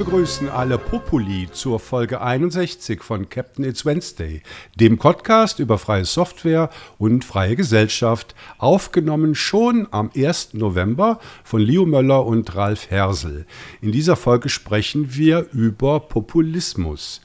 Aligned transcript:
begrüßen 0.00 0.48
alle 0.48 0.78
Populi 0.78 1.46
zur 1.52 1.78
Folge 1.78 2.22
61 2.22 3.02
von 3.02 3.28
Captain 3.28 3.66
It's 3.66 3.84
Wednesday, 3.84 4.42
dem 4.74 4.96
Podcast 4.96 5.58
über 5.58 5.76
freie 5.76 6.06
Software 6.06 6.70
und 6.96 7.22
freie 7.22 7.54
Gesellschaft, 7.54 8.34
aufgenommen 8.56 9.34
schon 9.34 9.88
am 9.90 10.10
1. 10.16 10.54
November 10.54 11.20
von 11.44 11.60
Leo 11.60 11.84
Möller 11.84 12.24
und 12.24 12.56
Ralf 12.56 12.90
Hersel. 12.90 13.44
In 13.82 13.92
dieser 13.92 14.16
Folge 14.16 14.48
sprechen 14.48 15.14
wir 15.14 15.48
über 15.52 16.00
Populismus. 16.00 17.20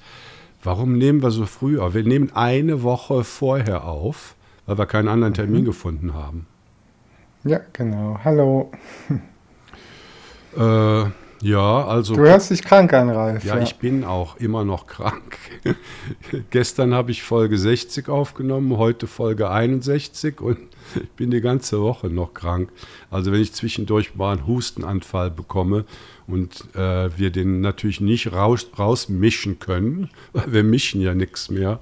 Warum 0.61 0.97
nehmen 0.97 1.23
wir 1.23 1.31
so 1.31 1.45
früh 1.45 1.79
auf? 1.79 1.93
Wir 1.93 2.03
nehmen 2.03 2.33
eine 2.35 2.83
Woche 2.83 3.23
vorher 3.23 3.85
auf, 3.85 4.35
weil 4.65 4.77
wir 4.77 4.85
keinen 4.85 5.07
anderen 5.07 5.33
Termin 5.33 5.61
mhm. 5.61 5.67
gefunden 5.67 6.13
haben. 6.13 6.45
Ja, 7.45 7.61
genau. 7.71 8.19
Hallo. 8.21 8.69
Äh, 10.57 11.05
ja, 11.41 11.85
also. 11.85 12.15
Du 12.15 12.21
hörst 12.21 12.49
dich 12.49 12.63
krank 12.63 12.93
an, 12.93 13.09
Ralf. 13.09 13.43
Ja, 13.43 13.57
ja. 13.57 13.63
ich 13.63 13.75
bin 13.75 14.03
auch 14.03 14.37
immer 14.37 14.63
noch 14.63 14.87
krank. 14.87 15.37
Gestern 16.49 16.93
habe 16.93 17.11
ich 17.11 17.23
Folge 17.23 17.57
60 17.57 18.09
aufgenommen, 18.09 18.77
heute 18.77 19.07
Folge 19.07 19.49
61 19.49 20.39
und 20.39 20.59
ich 20.95 21.09
bin 21.11 21.31
die 21.31 21.41
ganze 21.41 21.81
Woche 21.81 22.07
noch 22.07 22.33
krank. 22.33 22.69
Also 23.11 23.31
wenn 23.31 23.41
ich 23.41 23.53
zwischendurch 23.53 24.15
mal 24.15 24.37
einen 24.37 24.47
Hustenanfall 24.47 25.31
bekomme 25.31 25.85
und 26.27 26.75
äh, 26.75 27.17
wir 27.17 27.31
den 27.31 27.61
natürlich 27.61 28.01
nicht 28.01 28.31
raus, 28.31 28.67
rausmischen 28.77 29.59
können, 29.59 30.09
weil 30.33 30.53
wir 30.53 30.63
mischen 30.63 31.01
ja 31.01 31.13
nichts 31.13 31.49
mehr, 31.49 31.79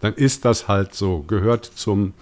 dann 0.00 0.14
ist 0.14 0.44
das 0.44 0.68
halt 0.68 0.94
so, 0.94 1.22
gehört 1.22 1.64
zum, 1.64 2.14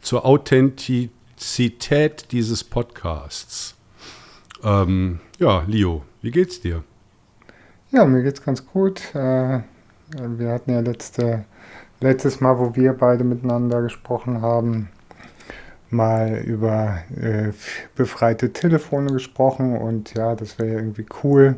zur 0.00 0.26
Authentizität 0.26 2.32
dieses 2.32 2.64
Podcasts. 2.64 3.76
Ähm, 4.62 5.20
ja, 5.38 5.64
Leo, 5.66 6.02
wie 6.22 6.30
geht's 6.30 6.60
dir? 6.60 6.84
Ja, 7.90 8.04
mir 8.04 8.22
geht's 8.22 8.42
ganz 8.42 8.66
gut. 8.66 9.14
Äh, 9.14 9.60
wir 10.16 10.50
hatten 10.50 10.72
ja 10.72 10.80
letzte, 10.80 11.44
letztes 12.00 12.40
Mal, 12.40 12.58
wo 12.58 12.74
wir 12.76 12.92
beide 12.92 13.24
miteinander 13.24 13.82
gesprochen 13.82 14.42
haben, 14.42 14.88
mal 15.90 16.42
über 16.44 16.98
äh, 17.20 17.52
befreite 17.96 18.52
Telefone 18.52 19.12
gesprochen 19.12 19.76
und 19.76 20.14
ja, 20.14 20.34
das 20.36 20.58
wäre 20.58 20.72
ja 20.72 20.78
irgendwie 20.78 21.06
cool, 21.24 21.56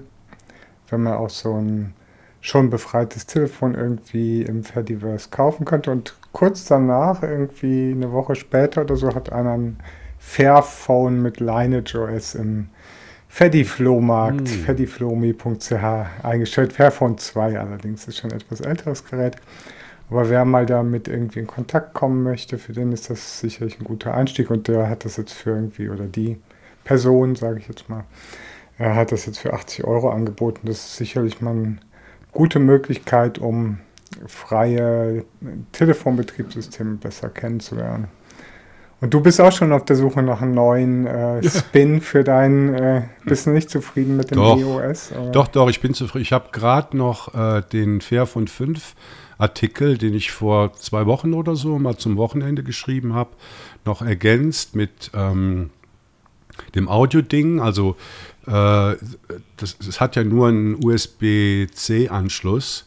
wenn 0.89 1.03
man 1.03 1.15
auch 1.15 1.31
so 1.31 1.55
ein 1.55 1.95
schon 2.41 2.71
befreites 2.71 3.27
Telefon 3.27 3.75
irgendwie 3.75 4.43
im 4.43 4.65
Fediverse 4.65 5.31
kaufen 5.31 5.65
könnte. 5.65 5.91
Und 5.93 6.17
kurz 6.33 6.65
danach, 6.65 7.23
irgendwie 7.23 7.93
eine 7.93 8.11
Woche 8.13 8.35
später 8.35 8.83
oder 8.83 8.97
so, 8.97 9.15
hat 9.15 9.33
einer 9.33 9.53
ein 9.53 9.79
Fairphone 10.19 11.23
mit 11.23 11.41
Lineage 11.41 11.95
OS 11.95 12.35
im 12.35 12.69
Fediflohmarkt, 13.35 14.47
hm. 14.47 14.65
fediflomi.ch 14.67 15.73
eingestellt. 16.23 16.75
Fairphone 16.75 17.17
2 17.17 17.59
allerdings, 17.59 18.07
ist 18.07 18.19
schon 18.19 18.31
ein 18.31 18.37
etwas 18.37 18.61
älteres 18.61 19.07
Gerät. 19.07 19.37
Aber 20.11 20.29
wer 20.29 20.45
mal 20.45 20.67
damit 20.67 21.09
irgendwie 21.09 21.39
in 21.39 21.47
Kontakt 21.47 21.95
kommen 21.95 22.23
möchte, 22.25 22.59
für 22.59 22.75
den 22.75 22.93
ist 22.93 23.09
das 23.09 23.41
sicherlich 23.41 23.81
ein 23.81 23.85
guter 23.85 24.13
Einstieg 24.13 24.51
und 24.51 24.69
der 24.69 24.91
hat 24.91 25.07
das 25.07 25.17
jetzt 25.17 25.33
für 25.33 25.49
irgendwie, 25.49 25.89
oder 25.89 26.05
die 26.05 26.37
Person, 26.85 27.35
sage 27.35 27.61
ich 27.61 27.69
jetzt 27.69 27.89
mal, 27.89 28.05
er 28.77 28.95
hat 28.95 29.13
das 29.13 29.25
jetzt 29.25 29.39
für 29.39 29.55
80 29.55 29.85
Euro 29.85 30.11
angeboten. 30.11 30.67
Das 30.67 30.77
ist 30.77 30.97
sicherlich 30.97 31.41
mal 31.41 31.53
eine 31.53 31.79
gute 32.33 32.59
Möglichkeit, 32.59 33.39
um 33.39 33.79
freie 34.27 35.25
Telefonbetriebssysteme 35.73 36.97
besser 36.97 37.31
kennenzulernen. 37.31 38.09
Und 39.03 39.13
du 39.13 39.21
bist 39.21 39.41
auch 39.41 39.51
schon 39.51 39.73
auf 39.73 39.85
der 39.85 39.97
Suche 39.97 40.23
nach 40.23 40.43
einem 40.43 40.55
neuen 40.55 41.09
äh, 41.09 41.43
Spin 41.43 42.01
für 42.01 42.23
deinen. 42.23 42.73
Äh, 42.73 43.03
bist 43.25 43.47
du 43.47 43.51
nicht 43.51 43.69
zufrieden 43.69 44.17
mit 44.17 44.31
dem 44.31 44.37
doch, 44.37 44.57
EOS? 44.57 45.11
Oder? 45.11 45.33
Doch, 45.33 45.49
doch, 45.49 45.69
ich 45.69 45.81
bin 45.81 45.93
zufrieden. 45.93 46.23
Ich 46.23 46.33
habe 46.33 46.51
gerade 46.53 46.97
noch 46.97 47.35
äh, 47.35 47.63
den 47.73 48.01
Fair 48.01 48.27
von 48.27 48.47
5 48.47 48.95
Artikel, 49.39 49.99
den 49.99 50.15
ich 50.15 50.31
vor 50.31 50.75
zwei 50.75 51.05
Wochen 51.07 51.35
oder 51.35 51.57
so 51.57 51.81
mal 51.81 51.97
zum 51.97 52.17
Wochenende 52.17 52.63
geschrieben 52.63 53.13
habe, 53.13 53.31
noch 53.85 54.03
ergänzt 54.03 54.77
mit 54.77 55.11
ähm, 55.15 55.71
dem 56.77 56.89
Audio-Ding. 56.89 57.59
Also 57.59 57.97
äh, 58.47 58.95
das, 59.57 59.79
das, 59.85 60.01
hat 60.01 60.15
ja 60.15 60.23
nur 60.23 60.47
einen 60.47 60.77
USB-C-Anschluss. 60.77 62.87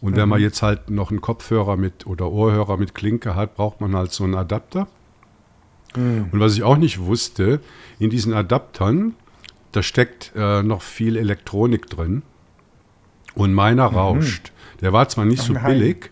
Und 0.00 0.16
wenn 0.16 0.30
man 0.30 0.38
mhm. 0.38 0.46
jetzt 0.46 0.62
halt 0.62 0.88
noch 0.88 1.10
einen 1.10 1.20
Kopfhörer 1.20 1.76
mit 1.76 2.06
oder 2.06 2.32
Ohrhörer 2.32 2.78
mit 2.78 2.94
Klinke 2.94 3.36
hat, 3.36 3.54
braucht 3.54 3.82
man 3.82 3.94
halt 3.94 4.12
so 4.12 4.24
einen 4.24 4.34
Adapter. 4.34 4.88
Mhm. 5.96 6.28
Und 6.32 6.40
was 6.40 6.54
ich 6.54 6.62
auch 6.62 6.76
nicht 6.76 7.00
wusste, 7.00 7.60
in 7.98 8.10
diesen 8.10 8.32
Adaptern, 8.32 9.14
da 9.72 9.82
steckt 9.82 10.32
äh, 10.36 10.62
noch 10.62 10.82
viel 10.82 11.16
Elektronik 11.16 11.88
drin. 11.88 12.22
Und 13.34 13.54
meiner 13.54 13.90
mhm. 13.90 13.96
rauscht. 13.96 14.52
Der 14.82 14.92
war 14.92 15.08
zwar 15.08 15.24
nicht 15.24 15.42
so 15.42 15.54
billig, 15.54 16.10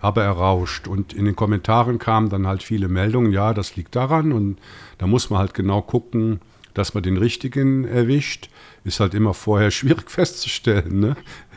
aber 0.00 0.24
er 0.24 0.32
rauscht. 0.32 0.88
Und 0.88 1.12
in 1.12 1.24
den 1.24 1.36
Kommentaren 1.36 1.98
kamen 1.98 2.28
dann 2.28 2.46
halt 2.46 2.62
viele 2.62 2.88
Meldungen, 2.88 3.32
ja, 3.32 3.54
das 3.54 3.76
liegt 3.76 3.96
daran. 3.96 4.32
Und 4.32 4.58
da 4.98 5.06
muss 5.06 5.30
man 5.30 5.38
halt 5.38 5.54
genau 5.54 5.80
gucken, 5.80 6.40
dass 6.74 6.92
man 6.92 7.02
den 7.02 7.16
richtigen 7.16 7.84
erwischt. 7.84 8.50
Ist 8.82 9.00
halt 9.00 9.14
immer 9.14 9.32
vorher 9.32 9.70
schwierig 9.70 10.10
festzustellen, 10.10 11.00
ne? 11.00 11.16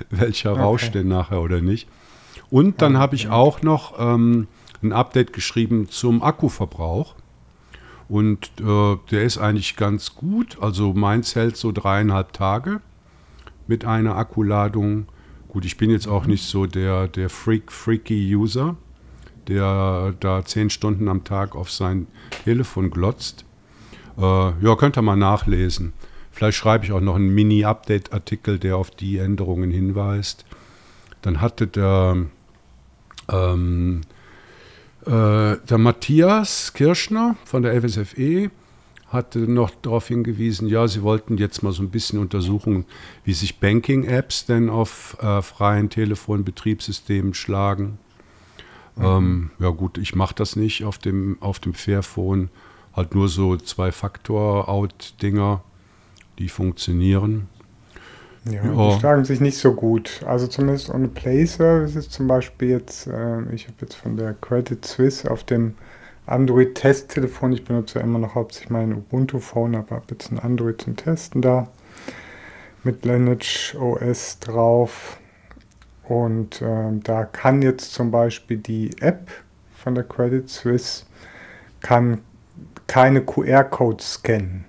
welcher 0.09 0.53
okay. 0.53 0.61
rauscht 0.61 0.95
denn 0.95 1.07
nachher 1.07 1.41
oder 1.41 1.59
nicht. 1.59 1.89
Und 2.49 2.81
dann 2.81 2.93
ja, 2.93 2.99
habe 2.99 3.15
ich 3.15 3.29
auch 3.29 3.61
noch 3.61 3.99
ähm, 3.99 4.47
ein 4.81 4.93
Update 4.93 5.33
geschrieben 5.33 5.89
zum 5.89 6.21
Akkuverbrauch. 6.23 7.15
Und 8.09 8.51
äh, 8.59 8.97
der 9.11 9.23
ist 9.23 9.37
eigentlich 9.37 9.75
ganz 9.75 10.15
gut. 10.15 10.57
Also 10.61 10.93
meins 10.93 11.35
hält 11.35 11.57
so 11.57 11.71
dreieinhalb 11.71 12.33
Tage 12.33 12.81
mit 13.67 13.85
einer 13.85 14.15
Akkuladung. 14.15 15.07
Gut, 15.49 15.65
ich 15.65 15.77
bin 15.77 15.89
jetzt 15.89 16.07
auch 16.07 16.25
nicht 16.25 16.45
so 16.45 16.65
der, 16.65 17.07
der 17.07 17.29
Freak, 17.29 17.71
freaky 17.71 18.35
User, 18.35 18.77
der 19.47 20.13
da 20.19 20.45
zehn 20.45 20.69
Stunden 20.69 21.09
am 21.09 21.23
Tag 21.23 21.55
auf 21.55 21.71
sein 21.71 22.07
Telefon 22.43 22.91
glotzt. 22.91 23.45
Äh, 24.17 24.21
ja, 24.21 24.75
könnt 24.77 24.97
ihr 24.97 25.01
mal 25.01 25.17
nachlesen. 25.17 25.93
Vielleicht 26.31 26.57
schreibe 26.57 26.85
ich 26.85 26.91
auch 26.91 27.01
noch 27.01 27.15
einen 27.15 27.33
Mini-Update-Artikel, 27.33 28.59
der 28.59 28.77
auf 28.77 28.91
die 28.91 29.17
Änderungen 29.17 29.71
hinweist. 29.71 30.45
Dann 31.21 31.41
hatte 31.41 31.67
der 31.67 32.25
ähm, 33.29 34.01
äh, 34.01 34.16
der 35.07 35.77
Matthias 35.77 36.73
Kirschner 36.73 37.37
von 37.45 37.63
der 37.63 37.81
FSFE 37.81 38.51
hatte 39.07 39.39
noch 39.39 39.71
darauf 39.81 40.09
hingewiesen, 40.09 40.67
ja, 40.67 40.87
sie 40.87 41.01
wollten 41.01 41.37
jetzt 41.37 41.63
mal 41.63 41.71
so 41.71 41.81
ein 41.81 41.89
bisschen 41.89 42.19
untersuchen, 42.19 42.85
wie 43.23 43.33
sich 43.33 43.59
Banking-Apps 43.59 44.45
denn 44.45 44.69
auf 44.69 45.17
äh, 45.21 45.41
freien 45.41 45.89
Telefonbetriebssystemen 45.89 47.33
schlagen. 47.33 47.97
Mhm. 48.95 49.05
Ähm, 49.05 49.49
ja 49.59 49.69
gut, 49.69 49.97
ich 49.97 50.13
mache 50.15 50.35
das 50.35 50.57
nicht 50.57 50.83
auf 50.83 50.97
dem, 50.97 51.37
auf 51.41 51.59
dem 51.59 51.73
Fairphone, 51.73 52.49
halt 52.93 53.15
nur 53.15 53.29
so 53.29 53.55
Zwei-Faktor-Out-Dinger, 53.55 55.63
die 56.37 56.49
funktionieren. 56.49 57.47
Ja, 58.51 58.63
ja, 58.63 58.71
die 58.71 58.99
schlagen 58.99 59.25
sich 59.25 59.39
nicht 59.39 59.57
so 59.57 59.73
gut. 59.73 60.21
Also 60.25 60.47
zumindest 60.47 60.89
ohne 60.89 61.07
Play 61.07 61.45
Services 61.45 62.09
zum 62.09 62.27
Beispiel 62.27 62.69
jetzt, 62.69 63.07
äh, 63.07 63.41
ich 63.53 63.65
habe 63.67 63.77
jetzt 63.81 63.95
von 63.95 64.17
der 64.17 64.33
Credit 64.33 64.83
Suisse 64.85 65.29
auf 65.29 65.43
dem 65.43 65.75
Android-Testtelefon, 66.25 67.53
ich 67.53 67.63
benutze 67.63 67.99
ja 67.99 68.05
immer 68.05 68.19
noch 68.19 68.35
hauptsächlich 68.35 68.69
mein 68.69 68.93
Ubuntu-Phone, 68.93 69.75
aber 69.75 69.97
habe 69.97 70.05
jetzt 70.11 70.31
ein 70.31 70.39
Android 70.39 70.81
zum 70.81 70.95
Testen 70.95 71.41
da 71.41 71.69
mit 72.83 73.05
Lineage 73.05 73.75
OS 73.79 74.39
drauf. 74.39 75.19
Und 76.03 76.61
äh, 76.61 76.91
da 77.03 77.25
kann 77.25 77.61
jetzt 77.61 77.93
zum 77.93 78.11
Beispiel 78.11 78.57
die 78.57 78.91
App 79.01 79.29
von 79.75 79.95
der 79.95 80.03
Credit 80.03 80.49
Suisse 80.49 81.05
kann 81.81 82.21
keine 82.87 83.21
QR-Codes 83.21 84.13
scannen 84.13 84.65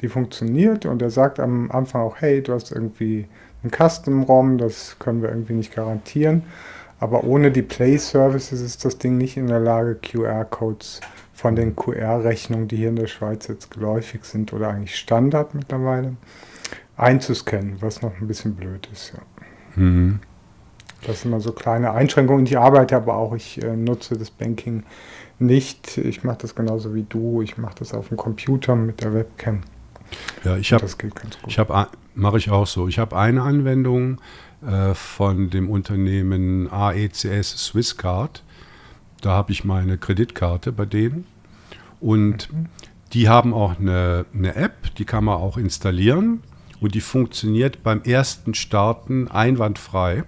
die 0.00 0.08
funktioniert 0.08 0.86
und 0.86 1.00
er 1.02 1.10
sagt 1.10 1.40
am 1.40 1.70
Anfang 1.70 2.02
auch, 2.02 2.16
hey, 2.18 2.42
du 2.42 2.52
hast 2.52 2.72
irgendwie 2.72 3.26
einen 3.62 3.72
Custom-ROM, 3.72 4.58
das 4.58 4.96
können 4.98 5.22
wir 5.22 5.30
irgendwie 5.30 5.54
nicht 5.54 5.74
garantieren. 5.74 6.42
Aber 6.98 7.24
ohne 7.24 7.50
die 7.50 7.62
Play-Services 7.62 8.60
ist 8.60 8.84
das 8.84 8.98
Ding 8.98 9.18
nicht 9.18 9.36
in 9.36 9.48
der 9.48 9.60
Lage, 9.60 9.96
QR-Codes 9.96 11.00
von 11.34 11.54
den 11.54 11.76
QR-Rechnungen, 11.76 12.68
die 12.68 12.76
hier 12.76 12.88
in 12.88 12.96
der 12.96 13.06
Schweiz 13.06 13.46
jetzt 13.48 13.70
geläufig 13.70 14.24
sind 14.24 14.52
oder 14.52 14.68
eigentlich 14.68 14.96
Standard 14.96 15.54
mittlerweile, 15.54 16.16
einzuscannen, 16.96 17.76
was 17.80 18.00
noch 18.00 18.18
ein 18.20 18.26
bisschen 18.26 18.54
blöd 18.54 18.88
ist. 18.90 19.12
Ja. 19.12 19.82
Mhm. 19.82 20.20
Das 21.06 21.20
sind 21.20 21.30
immer 21.30 21.40
so 21.40 21.52
kleine 21.52 21.92
Einschränkungen. 21.92 22.46
Ich 22.46 22.58
arbeite 22.58 22.96
aber 22.96 23.16
auch, 23.16 23.34
ich 23.34 23.62
äh, 23.62 23.76
nutze 23.76 24.16
das 24.16 24.30
Banking 24.30 24.84
nicht. 25.38 25.98
Ich 25.98 26.24
mache 26.24 26.38
das 26.40 26.54
genauso 26.54 26.94
wie 26.94 27.04
du. 27.06 27.42
Ich 27.42 27.58
mache 27.58 27.76
das 27.78 27.92
auf 27.92 28.08
dem 28.08 28.16
Computer 28.16 28.74
mit 28.74 29.02
der 29.02 29.12
Webcam. 29.12 29.60
Ja, 30.46 30.56
ich 30.56 30.72
habe, 30.72 30.86
habe, 30.86 31.88
mache 32.14 32.38
ich 32.38 32.50
auch 32.50 32.68
so. 32.68 32.86
Ich 32.86 33.00
habe 33.00 33.18
eine 33.18 33.42
Anwendung 33.42 34.20
äh, 34.64 34.94
von 34.94 35.50
dem 35.50 35.68
Unternehmen 35.68 36.70
AECS 36.70 37.64
Swisscard. 37.66 38.44
Da 39.20 39.30
habe 39.30 39.50
ich 39.50 39.64
meine 39.64 39.98
Kreditkarte 39.98 40.70
bei 40.70 40.84
denen 40.84 41.26
und 41.98 42.52
mhm. 42.52 42.66
die 43.12 43.28
haben 43.28 43.52
auch 43.52 43.80
eine, 43.80 44.24
eine 44.32 44.54
App, 44.54 44.94
die 44.94 45.04
kann 45.04 45.24
man 45.24 45.34
auch 45.34 45.56
installieren 45.56 46.44
und 46.80 46.94
die 46.94 47.00
funktioniert 47.00 47.82
beim 47.82 48.02
ersten 48.02 48.54
Starten 48.54 49.26
einwandfrei. 49.26 50.22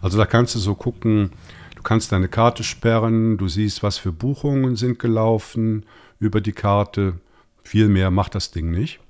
Also 0.00 0.16
da 0.16 0.24
kannst 0.24 0.54
du 0.54 0.60
so 0.60 0.76
gucken, 0.76 1.32
du 1.76 1.82
kannst 1.82 2.10
deine 2.10 2.28
Karte 2.28 2.64
sperren, 2.64 3.36
du 3.36 3.48
siehst, 3.48 3.82
was 3.82 3.98
für 3.98 4.12
Buchungen 4.12 4.76
sind 4.76 4.98
gelaufen 4.98 5.84
über 6.18 6.40
die 6.40 6.52
Karte. 6.52 7.20
Viel 7.64 7.88
mehr 7.88 8.10
macht 8.10 8.34
das 8.34 8.50
Ding 8.50 8.70
nicht. 8.70 9.00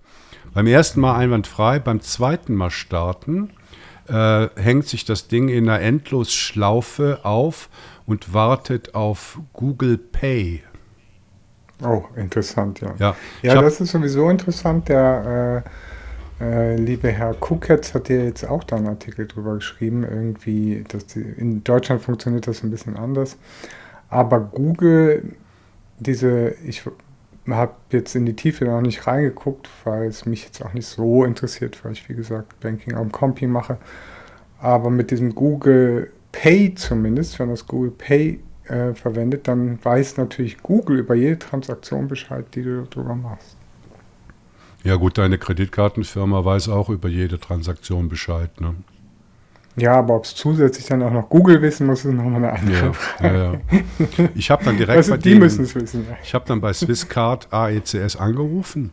Beim 0.55 0.67
ersten 0.67 1.01
Mal 1.01 1.17
einwandfrei, 1.17 1.79
beim 1.79 2.01
zweiten 2.01 2.55
Mal 2.55 2.71
starten 2.71 3.51
äh, 4.09 4.49
hängt 4.57 4.87
sich 4.87 5.05
das 5.05 5.29
Ding 5.29 5.49
in 5.49 5.69
einer 5.69 5.81
Endlosschlaufe 5.81 7.21
auf 7.23 7.69
und 8.07 8.33
wartet 8.33 8.95
auf 8.95 9.39
Google 9.53 9.99
Pay. 9.99 10.63
Oh, 11.83 12.05
interessant, 12.17 12.81
ja. 12.81 12.95
Ja, 12.99 13.17
ja 13.43 13.63
das 13.63 13.81
ist 13.81 13.93
sowieso 13.93 14.29
interessant. 14.31 14.89
Der 14.89 15.63
äh, 16.41 16.45
äh, 16.45 16.77
liebe 16.77 17.11
Herr 17.11 17.35
Kuketz 17.35 17.95
hat 17.95 18.09
ja 18.09 18.17
jetzt 18.17 18.45
auch 18.49 18.65
da 18.65 18.77
einen 18.77 18.89
Artikel 18.89 19.27
drüber 19.27 19.55
geschrieben. 19.55 20.05
Irgendwie, 20.05 20.85
dass 20.89 21.07
die, 21.07 21.21
in 21.21 21.63
Deutschland 21.63 22.03
funktioniert 22.03 22.47
das 22.47 22.65
ein 22.65 22.71
bisschen 22.71 22.97
anders. 22.97 23.37
Aber 24.09 24.41
Google, 24.41 25.37
diese, 25.99 26.55
ich 26.65 26.83
habe 27.55 27.75
jetzt 27.93 28.15
in 28.15 28.27
die 28.27 28.37
Tiefe 28.37 28.65
noch 28.65 28.81
nicht 28.81 29.07
reingeguckt, 29.07 29.69
weil 29.85 30.09
es 30.09 30.27
mich 30.27 30.45
jetzt 30.45 30.65
auch 30.65 30.75
nicht 30.75 30.87
so 30.87 31.25
interessiert, 31.25 31.85
weil 31.85 31.93
ich, 31.93 32.09
wie 32.09 32.15
gesagt, 32.15 32.61
Banking 32.61 32.95
am 32.95 33.13
Compi 33.13 33.47
mache. 33.47 33.79
Aber 34.61 34.91
mit 34.91 35.11
diesem 35.11 35.35
Google 35.35 36.11
Pay 36.33 36.75
zumindest, 36.75 37.39
wenn 37.39 37.49
das 37.49 37.67
Google 37.67 37.93
Pay 37.93 38.41
äh, 38.65 38.95
verwendet, 38.95 39.49
dann 39.49 39.83
weiß 39.83 40.17
natürlich 40.17 40.63
Google 40.63 40.99
über 40.99 41.15
jede 41.15 41.39
Transaktion 41.39 42.09
Bescheid, 42.09 42.45
die 42.55 42.63
du 42.63 42.87
darüber 42.91 43.15
machst. 43.15 43.57
Ja 44.85 44.97
gut, 44.97 45.19
deine 45.19 45.39
Kreditkartenfirma 45.39 46.45
weiß 46.45 46.69
auch 46.69 46.89
über 46.89 47.09
jede 47.09 47.41
Transaktion 47.41 48.09
Bescheid. 48.09 48.61
Ne? 48.61 48.75
Ja, 49.79 49.95
aber 49.95 50.17
ob 50.17 50.25
es 50.25 50.35
zusätzlich 50.35 50.87
dann 50.87 51.03
auch 51.03 51.13
noch 51.13 51.29
Google 51.29 51.63
wissen 51.63 51.87
muss, 51.87 52.05
ist 52.05 52.13
nochmal 52.13 52.37
eine 52.37 52.53
andere 52.53 52.87
ja, 52.87 52.93
Frage. 52.93 53.37
Ja, 53.37 53.53
ja. 54.19 54.29
Ich 54.35 54.51
habe 54.51 54.65
dann 54.65 54.77
direkt 54.77 54.97
also 54.97 55.13
bei 55.13 55.17
die 55.19 55.35
müssen 55.37 55.65
es 55.65 55.75
wissen. 55.75 56.07
Ich 56.23 56.35
habe 56.35 56.45
dann 56.47 56.61
bei 56.61 56.73
Swisscard 56.73 57.53
AECS 57.53 58.17
angerufen 58.17 58.93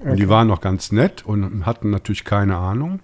und 0.00 0.06
Okay. 0.08 0.16
die 0.16 0.28
waren 0.28 0.46
noch 0.48 0.60
ganz 0.60 0.92
nett 0.92 1.24
und 1.26 1.66
hatten 1.66 1.90
natürlich 1.90 2.24
keine 2.24 2.56
Ahnung, 2.56 3.00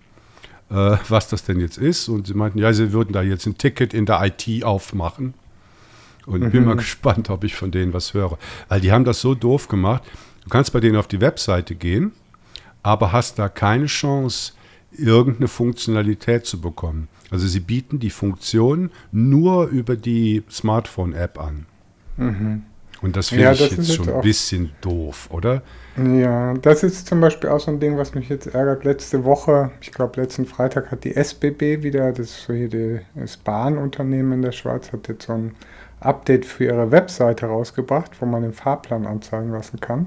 äh, 0.71 0.97
was 1.09 1.29
das 1.29 1.45
denn 1.45 1.59
jetzt 1.61 1.77
ist. 1.79 2.09
Und 2.09 2.27
sie 2.27 2.35
meinten, 2.35 2.59
ja, 2.59 2.73
sie 2.73 2.93
würden 2.93 3.13
da 3.13 3.23
jetzt 3.23 3.47
ein 3.47 3.59
Ticket 3.59 3.93
in 3.95 4.07
der 4.07 4.21
IT 4.25 4.65
aufmachen. 4.65 5.35
Und 6.27 6.43
ich 6.45 6.51
bin 6.53 6.61
Mhm. 6.63 6.69
mal 6.69 6.77
gespannt, 6.77 7.29
ob 7.31 7.45
ich 7.45 7.55
von 7.55 7.71
denen 7.71 7.93
was 7.93 8.15
höre. 8.15 8.39
Weil 8.69 8.81
die 8.81 8.93
haben 8.93 9.05
das 9.05 9.21
so 9.21 9.35
doof 9.35 9.69
gemacht. 9.69 10.03
Du 10.45 10.49
kannst 10.51 10.73
bei 10.73 10.81
denen 10.81 10.97
auf 10.97 11.07
die 11.09 11.21
Webseite 11.21 11.75
gehen, 11.75 12.13
aber 12.83 13.13
hast 13.13 13.39
da 13.39 13.49
keine 13.49 13.87
Chance, 13.87 14.53
irgendeine 14.99 15.49
Funktionalität 15.49 16.47
zu 16.47 16.61
bekommen. 16.61 17.09
Also 17.31 17.47
sie 17.47 17.61
bieten 17.61 17.99
die 17.99 18.11
Funktion 18.11 18.91
nur 19.13 19.67
über 19.69 19.97
die 19.97 20.43
Smartphone-App 20.51 21.41
an. 21.41 21.67
Und 22.17 23.17
das 23.17 23.29
finde 23.29 23.43
Mhm. 23.43 23.47
Ja, 23.47 23.53
ich 23.53 23.59
das 23.59 23.77
jetzt 23.77 23.95
schon 23.95 24.09
ein 24.09 24.21
bisschen 24.21 24.71
doof, 24.81 25.29
oder? 25.31 25.63
Ja, 25.97 26.55
das 26.55 26.83
ist 26.83 27.07
zum 27.07 27.21
Beispiel 27.21 27.51
auch 27.51 27.61
so 27.61 27.71
ein 27.71 27.81
Ding, 27.81 27.97
was 27.99 28.15
mich 28.15 28.29
jetzt 28.29 28.47
ärgert. 28.47 28.85
Letzte 28.85 29.25
Woche, 29.25 29.71
ich 29.81 29.93
glaube 29.93 30.21
letzten 30.21 30.47
Freitag 30.47 30.91
hat 30.91 31.05
die 31.05 31.15
SBB 31.15 31.83
wieder, 31.83 32.13
das 32.13 32.31
ist 32.31 32.43
so 32.45 32.53
hier 32.53 32.69
die- 32.69 33.01
das 33.15 33.37
Bahnunternehmen 33.37 34.33
in 34.33 34.43
der 34.43 34.53
Schweiz, 34.53 34.93
hat 34.93 35.09
jetzt 35.09 35.27
so 35.27 35.35
ein 35.35 35.53
Update 36.01 36.45
für 36.47 36.65
ihre 36.65 36.91
Webseite 36.91 37.47
rausgebracht, 37.47 38.13
wo 38.21 38.27
man 38.27 38.43
den 38.43 38.53
Fahrplan 38.53 39.07
anzeigen 39.07 39.51
lassen 39.53 39.81
kann. 39.81 40.07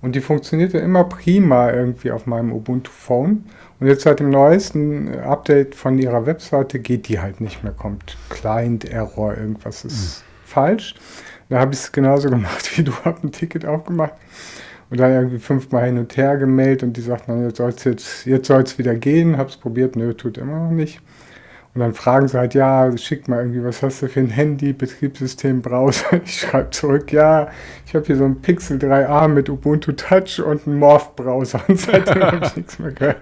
Und 0.00 0.14
die 0.14 0.20
funktionierte 0.20 0.78
immer 0.78 1.04
prima 1.04 1.70
irgendwie 1.72 2.12
auf 2.12 2.26
meinem 2.26 2.52
Ubuntu-Phone. 2.52 3.44
Und 3.80 3.86
jetzt 3.86 4.02
seit 4.02 4.20
dem 4.20 4.30
neuesten 4.30 5.18
Update 5.20 5.74
von 5.74 5.98
ihrer 5.98 6.26
Webseite 6.26 6.80
geht 6.80 7.08
die 7.08 7.20
halt 7.20 7.40
nicht 7.40 7.62
mehr, 7.62 7.72
kommt 7.72 8.16
Client-Error, 8.28 9.36
irgendwas 9.36 9.84
ist 9.84 10.24
falsch. 10.44 10.94
Da 11.48 11.60
habe 11.60 11.72
ich 11.72 11.80
es 11.80 11.92
genauso 11.92 12.28
gemacht 12.28 12.76
wie 12.76 12.82
du, 12.82 12.92
habe 13.04 13.26
ein 13.26 13.32
Ticket 13.32 13.66
aufgemacht 13.66 14.14
und 14.90 14.98
dann 14.98 15.12
irgendwie 15.12 15.38
fünfmal 15.38 15.86
hin 15.86 15.98
und 15.98 16.16
her 16.16 16.36
gemeldet 16.36 16.82
und 16.82 16.96
die 16.96 17.02
sagten 17.02 17.44
jetzt 17.44 17.58
soll 17.58 17.70
es 17.70 17.84
jetzt, 17.84 18.26
jetzt 18.26 18.46
soll's 18.46 18.78
wieder 18.78 18.94
gehen, 18.94 19.36
habe 19.36 19.48
es 19.48 19.56
probiert, 19.56 19.96
nö, 19.96 20.14
tut 20.14 20.38
immer 20.38 20.64
noch 20.64 20.70
nicht. 20.70 21.00
Und 21.78 21.82
dann 21.82 21.94
fragen 21.94 22.26
sie 22.26 22.36
halt, 22.36 22.54
ja, 22.54 22.90
schick 22.98 23.28
mal 23.28 23.38
irgendwie, 23.38 23.62
was 23.62 23.82
hast 23.84 24.02
du 24.02 24.08
für 24.08 24.18
ein 24.18 24.30
Handy, 24.30 24.72
Betriebssystem, 24.72 25.62
Browser? 25.62 26.20
Ich 26.24 26.40
schreibe 26.40 26.70
zurück, 26.70 27.12
ja, 27.12 27.52
ich 27.86 27.94
habe 27.94 28.04
hier 28.04 28.16
so 28.16 28.24
ein 28.24 28.42
Pixel 28.42 28.78
3a 28.78 29.28
mit 29.28 29.48
Ubuntu 29.48 29.92
Touch 29.92 30.40
und 30.44 30.66
einen 30.66 30.80
Morph-Browser 30.80 31.60
und 31.68 31.78
seitdem 31.78 32.20
habe 32.20 32.44
ich 32.44 32.56
nichts 32.56 32.80
mehr 32.80 32.90
gehört. 32.90 33.18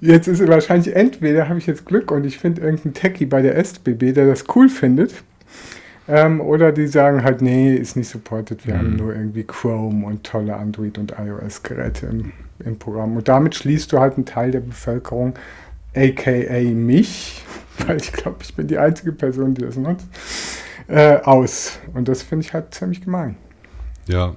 Jetzt 0.00 0.28
ist 0.28 0.46
wahrscheinlich 0.46 0.94
entweder 0.94 1.48
habe 1.48 1.58
ich 1.58 1.66
jetzt 1.66 1.84
Glück 1.84 2.12
und 2.12 2.24
ich 2.24 2.38
finde 2.38 2.60
irgendeinen 2.60 2.94
Techie 2.94 3.26
bei 3.26 3.42
der 3.42 3.56
SBB, 3.56 4.12
der 4.12 4.28
das 4.28 4.44
cool 4.54 4.68
findet. 4.68 5.14
Ähm, 6.06 6.40
oder 6.40 6.70
die 6.70 6.86
sagen 6.86 7.24
halt, 7.24 7.42
nee, 7.42 7.74
ist 7.74 7.96
nicht 7.96 8.08
supported. 8.08 8.68
Wir 8.68 8.78
haben 8.78 8.94
nur 8.94 9.12
irgendwie 9.16 9.42
Chrome 9.42 10.06
und 10.06 10.22
tolle 10.22 10.54
Android- 10.54 10.98
und 10.98 11.14
iOS-Geräte 11.18 12.06
im, 12.06 12.32
im 12.64 12.78
Programm. 12.78 13.16
Und 13.16 13.26
damit 13.26 13.56
schließt 13.56 13.92
du 13.92 13.98
halt 13.98 14.14
einen 14.14 14.26
Teil 14.26 14.52
der 14.52 14.60
Bevölkerung, 14.60 15.34
aka 15.94 16.60
mich, 16.74 17.42
weil 17.86 17.96
ich 17.98 18.12
glaube, 18.12 18.38
ich 18.42 18.54
bin 18.54 18.66
die 18.68 18.78
einzige 18.78 19.12
Person, 19.12 19.54
die 19.54 19.62
das 19.62 19.76
nutzt, 19.76 20.06
äh, 20.88 21.16
aus. 21.22 21.78
Und 21.94 22.08
das 22.08 22.22
finde 22.22 22.44
ich 22.46 22.52
halt 22.54 22.74
ziemlich 22.74 23.00
gemein. 23.02 23.36
Ja. 24.08 24.36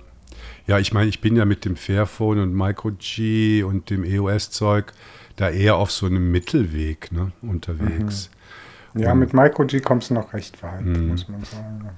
Ja, 0.68 0.80
ich 0.80 0.94
meine, 0.94 1.10
ich 1.10 1.22
bin 1.22 1.36
ja 1.36 1.46
mit 1.46 1.64
dem 1.64 1.76
Fairphone 1.76 2.40
und 2.40 2.54
Micro 2.56 2.92
G 2.98 3.62
und 3.64 3.90
dem 3.92 4.04
EOS-Zeug 4.04 4.94
da 5.36 5.50
eher 5.50 5.76
auf 5.76 5.92
so 5.92 6.08
einem 6.08 6.32
Mittelweg 6.32 7.12
ne, 7.12 7.32
unterwegs. 7.44 8.32
Ja, 8.96 9.12
Und- 9.12 9.20
mit 9.20 9.34
Micro 9.34 9.66
G 9.66 9.80
kommst 9.82 10.10
du 10.10 10.16
noch 10.16 10.34
recht 10.34 10.64
weit, 10.64 10.82
Mhm. 10.82 11.10
muss 11.10 11.28
man 11.30 11.44
sagen. 11.44 11.82
ja. 11.84 11.92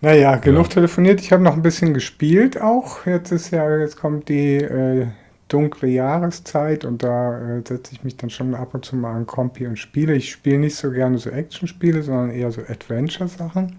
Naja, 0.00 0.36
genug 0.36 0.66
Ja. 0.68 0.74
telefoniert. 0.74 1.20
Ich 1.20 1.32
habe 1.32 1.42
noch 1.42 1.54
ein 1.54 1.62
bisschen 1.62 1.92
gespielt 1.92 2.60
auch. 2.60 3.04
Jetzt 3.06 3.30
ist 3.32 3.50
ja, 3.50 3.76
jetzt 3.78 3.96
kommt 3.96 4.28
die 4.28 4.54
äh, 4.56 5.08
dunkle 5.48 5.88
Jahreszeit 5.88 6.84
und 6.84 7.02
da 7.02 7.58
äh, 7.58 7.62
setze 7.66 7.92
ich 7.92 8.04
mich 8.04 8.16
dann 8.16 8.30
schon 8.30 8.54
ab 8.54 8.74
und 8.74 8.84
zu 8.84 8.96
mal 8.96 9.14
an 9.14 9.26
Kompi 9.26 9.66
und 9.66 9.78
spiele. 9.78 10.14
Ich 10.14 10.30
spiele 10.30 10.58
nicht 10.58 10.76
so 10.76 10.90
gerne 10.90 11.18
so 11.18 11.30
Action-Spiele, 11.30 12.02
sondern 12.02 12.30
eher 12.30 12.52
so 12.52 12.60
Adventure-Sachen. 12.62 13.76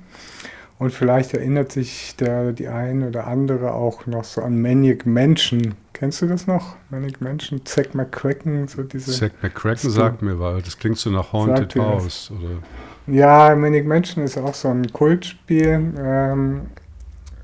Und 0.80 0.94
vielleicht 0.94 1.34
erinnert 1.34 1.74
sich 1.74 2.16
der, 2.16 2.54
die 2.54 2.70
eine 2.70 3.10
oder 3.10 3.28
andere 3.28 3.74
auch 3.74 4.06
noch 4.08 4.24
so 4.24 4.42
an 4.42 4.62
Manic 4.62 5.06
Mansion. 5.06 5.76
Kennst 5.92 6.22
du 6.22 6.28
das 6.28 6.48
noch? 6.48 6.78
Manic 6.90 7.20
Mansion, 7.20 7.66
Zack 7.66 7.94
McCracken, 7.94 8.68
so 8.70 8.84
diese. 8.84 9.12
Zack 9.12 9.34
McCracken 9.44 9.90
sagt 9.90 10.22
mir, 10.22 10.40
weil 10.40 10.62
das 10.62 10.78
klingt 10.78 10.98
so 10.98 11.10
nach 11.10 11.34
Haunted? 11.34 11.76
House. 11.76 12.32
Oder? 12.32 13.14
Ja, 13.14 13.54
Manic 13.56 13.86
Mansion 13.86 14.24
ist 14.24 14.38
auch 14.38 14.54
so 14.54 14.70
ein 14.70 14.88
Kultspiel. 14.94 15.94
Ähm, 16.00 16.62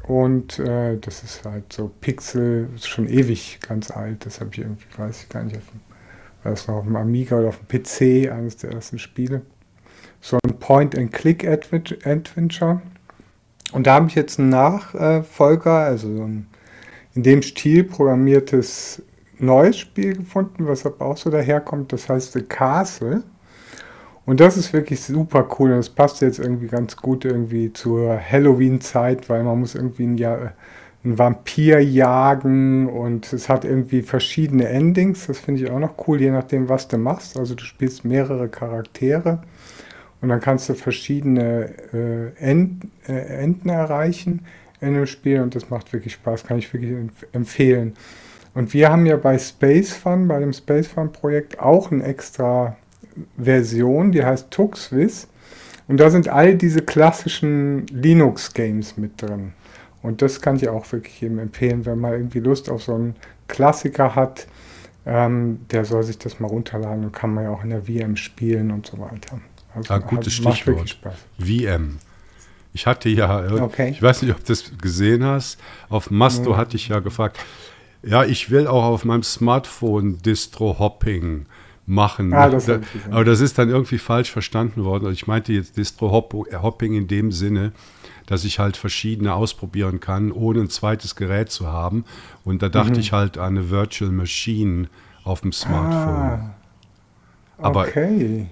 und 0.07 0.59
äh, 0.59 0.97
das 0.97 1.23
ist 1.23 1.43
halt 1.45 1.73
so 1.73 1.89
Pixel, 2.01 2.69
ist 2.75 2.87
schon 2.87 3.07
ewig 3.07 3.59
ganz 3.67 3.89
alt. 3.89 4.23
Das 4.25 4.39
habe 4.39 4.51
ich 4.53 4.59
irgendwie, 4.59 4.85
weiß 4.97 5.23
ich 5.23 5.29
gar 5.29 5.43
nicht, 5.43 5.57
auf 5.57 5.65
dem, 5.65 5.81
war 6.43 6.51
das 6.51 6.67
noch 6.67 6.75
auf 6.75 6.85
dem 6.85 6.95
Amiga 6.95 7.39
oder 7.39 7.47
auf 7.49 7.57
dem 7.57 7.67
PC, 7.67 8.31
eines 8.31 8.57
der 8.57 8.71
ersten 8.71 8.99
Spiele. 8.99 9.41
So 10.21 10.37
ein 10.45 10.59
Point-and-Click-Adventure. 10.59 12.83
Und 13.73 13.87
da 13.87 13.95
habe 13.95 14.07
ich 14.07 14.15
jetzt 14.15 14.39
einen 14.39 14.49
Nachfolger, 14.49 15.71
also 15.71 16.15
so 16.15 16.23
ein 16.23 16.45
in 17.15 17.23
dem 17.23 17.41
Stil 17.41 17.85
programmiertes 17.85 19.01
neues 19.39 19.77
Spiel 19.77 20.17
gefunden, 20.17 20.67
was 20.67 20.85
aber 20.85 21.05
auch 21.05 21.17
so 21.17 21.29
daherkommt. 21.29 21.93
Das 21.93 22.09
heißt 22.09 22.33
The 22.33 22.43
Castle. 22.43 23.23
Und 24.25 24.39
das 24.39 24.57
ist 24.57 24.73
wirklich 24.73 25.01
super 25.01 25.47
cool. 25.59 25.71
Und 25.71 25.77
das 25.77 25.89
passt 25.89 26.21
jetzt 26.21 26.39
irgendwie 26.39 26.67
ganz 26.67 26.97
gut 26.97 27.25
irgendwie 27.25 27.71
zur 27.73 28.19
Halloween-Zeit, 28.19 29.29
weil 29.29 29.43
man 29.43 29.59
muss 29.59 29.75
irgendwie 29.75 30.07
ein, 30.07 30.17
ja 30.17 30.53
einen 31.03 31.19
Vampir 31.19 31.79
jagen 31.81 32.89
und 32.89 33.31
es 33.31 33.47
hat 33.47 33.63
irgendwie 33.63 34.01
verschiedene 34.01 34.67
Endings. 34.67 35.27
Das 35.27 35.37
finde 35.37 35.63
ich 35.63 35.69
auch 35.69 35.79
noch 35.79 36.07
cool, 36.07 36.19
je 36.19 36.31
nachdem, 36.31 36.67
was 36.67 36.87
du 36.87 36.97
machst. 36.97 37.37
Also 37.37 37.53
du 37.53 37.63
spielst 37.63 38.03
mehrere 38.03 38.49
Charaktere 38.49 39.43
und 40.21 40.29
dann 40.29 40.41
kannst 40.41 40.67
du 40.67 40.73
verschiedene 40.73 41.69
äh, 41.93 42.35
End, 42.43 42.87
äh, 43.07 43.13
Enden 43.13 43.69
erreichen 43.69 44.45
in 44.81 44.95
dem 44.95 45.05
Spiel 45.05 45.41
und 45.41 45.53
das 45.55 45.69
macht 45.69 45.93
wirklich 45.93 46.13
Spaß, 46.13 46.43
kann 46.43 46.57
ich 46.57 46.73
wirklich 46.73 46.91
empf- 46.91 47.27
empfehlen. 47.31 47.93
Und 48.55 48.73
wir 48.73 48.89
haben 48.89 49.05
ja 49.05 49.17
bei 49.17 49.37
Space 49.37 49.93
Fun, 49.93 50.27
bei 50.27 50.39
dem 50.39 50.53
Space 50.53 50.87
Fun 50.87 51.11
Projekt 51.11 51.59
auch 51.59 51.91
eine 51.91 52.03
extra 52.03 52.77
Version, 53.37 54.11
die 54.11 54.23
heißt 54.23 54.51
TuxWiz. 54.51 55.27
Und 55.87 55.97
da 55.99 56.09
sind 56.09 56.29
all 56.29 56.55
diese 56.55 56.81
klassischen 56.81 57.85
Linux-Games 57.87 58.97
mit 58.97 59.21
drin. 59.21 59.53
Und 60.01 60.21
das 60.21 60.41
kann 60.41 60.55
ich 60.55 60.67
auch 60.69 60.91
wirklich 60.91 61.21
jedem 61.21 61.39
empfehlen, 61.39 61.85
wenn 61.85 61.99
man 61.99 62.13
irgendwie 62.13 62.39
Lust 62.39 62.69
auf 62.69 62.83
so 62.83 62.95
einen 62.95 63.15
Klassiker 63.47 64.15
hat, 64.15 64.47
ähm, 65.05 65.59
der 65.71 65.85
soll 65.85 66.01
sich 66.03 66.17
das 66.17 66.39
mal 66.39 66.47
runterladen 66.47 67.05
und 67.05 67.11
kann 67.11 67.33
man 67.33 67.43
ja 67.43 67.49
auch 67.51 67.63
in 67.63 67.69
der 67.69 67.83
VM 67.83 68.15
spielen 68.15 68.71
und 68.71 68.87
so 68.87 68.97
weiter. 68.97 69.39
Also 69.75 69.93
Ah, 69.93 69.99
gutes 69.99 70.33
Stichwort. 70.33 70.65
wirklich 70.67 70.91
Spaß. 70.91 71.13
VM. 71.39 71.99
Ich 72.73 72.87
hatte 72.87 73.09
ja, 73.09 73.45
äh, 73.45 73.59
Okay. 73.61 73.89
ich 73.91 74.01
weiß 74.01 74.23
nicht, 74.23 74.31
ob 74.31 74.39
du 74.39 74.45
das 74.47 74.71
gesehen 74.81 75.23
hast, 75.23 75.59
auf 75.89 76.09
Masto 76.09 76.51
Nee. 76.51 76.55
hatte 76.57 76.75
ich 76.77 76.87
ja 76.87 76.99
gefragt, 76.99 77.37
Ja, 78.07 78.23
ich 78.23 78.51
will 78.51 78.67
auch 78.67 78.83
auf 78.83 79.03
meinem 79.05 79.23
Smartphone 79.23 80.19
Distro-Hopping 80.21 81.45
machen. 81.85 82.33
Ah, 82.33 82.49
das 82.49 82.65
da, 82.65 82.79
aber 83.11 83.23
das 83.25 83.39
ist 83.41 83.57
dann 83.57 83.69
irgendwie 83.69 83.97
falsch 83.97 84.31
verstanden 84.31 84.83
worden. 84.83 85.05
Also 85.05 85.13
ich 85.13 85.27
meinte 85.27 85.53
jetzt 85.53 85.77
Distro-Hopping 85.77 86.93
in 86.95 87.07
dem 87.07 87.31
Sinne, 87.31 87.71
dass 88.25 88.43
ich 88.43 88.57
halt 88.59 88.75
verschiedene 88.75 89.33
ausprobieren 89.35 89.99
kann, 89.99 90.31
ohne 90.31 90.61
ein 90.61 90.69
zweites 90.69 91.15
Gerät 91.15 91.51
zu 91.51 91.67
haben. 91.67 92.05
Und 92.43 92.61
da 92.61 92.69
dachte 92.69 92.93
Mhm. 92.93 92.99
ich 92.99 93.11
halt 93.11 93.37
an 93.37 93.57
eine 93.57 93.69
Virtual 93.69 94.11
Machine 94.11 94.87
auf 95.23 95.41
dem 95.41 95.51
Smartphone. 95.51 96.39
Ah, 96.39 96.55
Aber 97.59 97.81
okay. 97.81 98.47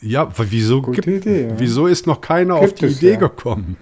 ja, 0.00 0.28
wieso, 0.36 0.82
gibt, 0.82 1.06
Idee, 1.06 1.48
ja. 1.48 1.54
wieso 1.58 1.86
ist 1.88 2.06
noch 2.06 2.20
keiner 2.20 2.60
Gibt 2.60 2.72
auf 2.72 2.78
die 2.78 2.86
es, 2.86 2.98
Idee 2.98 3.12
ja. 3.12 3.16
gekommen? 3.18 3.76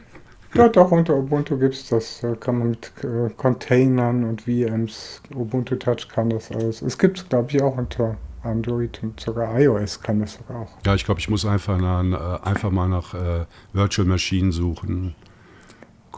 Ja, 0.54 0.68
doch, 0.68 0.92
unter 0.92 1.16
Ubuntu 1.16 1.58
gibt 1.58 1.74
es 1.74 1.88
das. 1.88 2.20
Da 2.20 2.36
kann 2.36 2.58
man 2.58 2.70
mit 2.70 2.92
äh, 3.02 3.28
Containern 3.36 4.24
und 4.24 4.42
VMs, 4.42 5.20
Ubuntu 5.34 5.74
Touch 5.76 6.08
kann 6.08 6.30
das 6.30 6.50
alles. 6.52 6.80
Es 6.80 6.96
gibt 6.96 7.18
es, 7.18 7.28
glaube 7.28 7.50
ich, 7.50 7.60
auch 7.60 7.76
unter 7.76 8.16
Android 8.44 9.00
und 9.02 9.20
sogar 9.20 9.58
iOS 9.58 10.00
kann 10.00 10.20
das 10.20 10.34
sogar 10.34 10.62
auch. 10.62 10.72
Ja, 10.86 10.94
ich 10.94 11.04
glaube, 11.04 11.20
ich 11.20 11.28
muss 11.28 11.44
einfach, 11.44 11.78
nach, 11.78 12.04
äh, 12.04 12.48
einfach 12.48 12.70
mal 12.70 12.88
nach 12.88 13.14
äh, 13.14 13.46
Virtual 13.72 14.06
Machine 14.06 14.52
suchen. 14.52 15.14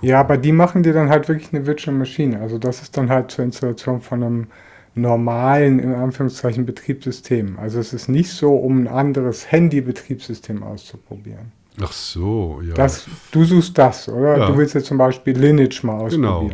Ja, 0.03 0.21
aber 0.21 0.37
die 0.37 0.53
machen 0.53 0.83
dir 0.83 0.93
dann 0.93 1.09
halt 1.09 1.29
wirklich 1.29 1.53
eine 1.55 1.67
Virtual 1.67 1.97
Machine. 1.97 2.41
Also 2.41 2.59
das 2.59 2.83
ist 2.83 2.97
dann 2.97 3.09
halt 3.09 3.31
zur 3.31 3.45
Installation 3.45 4.01
von 4.01 4.23
einem 4.23 4.47
normalen, 4.95 5.79
in 5.79 5.95
Anführungszeichen, 5.95 6.67
Betriebssystem. 6.67 7.59
Also 7.59 7.79
es 7.79 7.93
ist 7.93 8.09
nicht 8.09 8.31
so, 8.31 8.55
um 8.55 8.83
ein 8.83 8.89
anderes 8.89 9.51
Handy-Betriebssystem 9.51 10.63
auszuprobieren. 10.63 11.53
Ach 11.81 11.93
so, 11.93 12.61
ja. 12.63 12.75
Das, 12.75 13.07
du 13.31 13.45
suchst 13.45 13.77
das, 13.77 14.09
oder? 14.09 14.39
Ja. 14.39 14.47
Du 14.47 14.57
willst 14.57 14.75
jetzt 14.75 14.87
zum 14.87 14.99
Beispiel 14.99 15.39
Lineage 15.39 15.81
mal 15.83 16.09
Genau. 16.09 16.51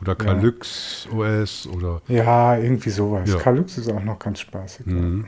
Oder 0.00 0.14
Calyx 0.14 1.08
OS 1.14 1.68
oder. 1.74 2.00
Ja, 2.08 2.56
irgendwie 2.56 2.90
sowas. 2.90 3.28
Ja. 3.30 3.36
Calyx 3.38 3.78
ist 3.78 3.90
auch 3.90 4.02
noch 4.02 4.18
ganz 4.18 4.40
spaßig. 4.40 4.86
ja. 4.86 4.92
Mhm. 4.92 5.24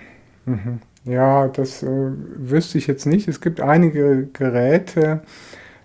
Mhm. 0.47 0.79
Ja, 1.05 1.49
das 1.49 1.83
äh, 1.83 1.87
wüsste 1.89 2.77
ich 2.79 2.87
jetzt 2.87 3.07
nicht. 3.07 3.29
Es 3.29 3.41
gibt 3.41 3.61
einige 3.61 4.27
Geräte, 4.33 5.21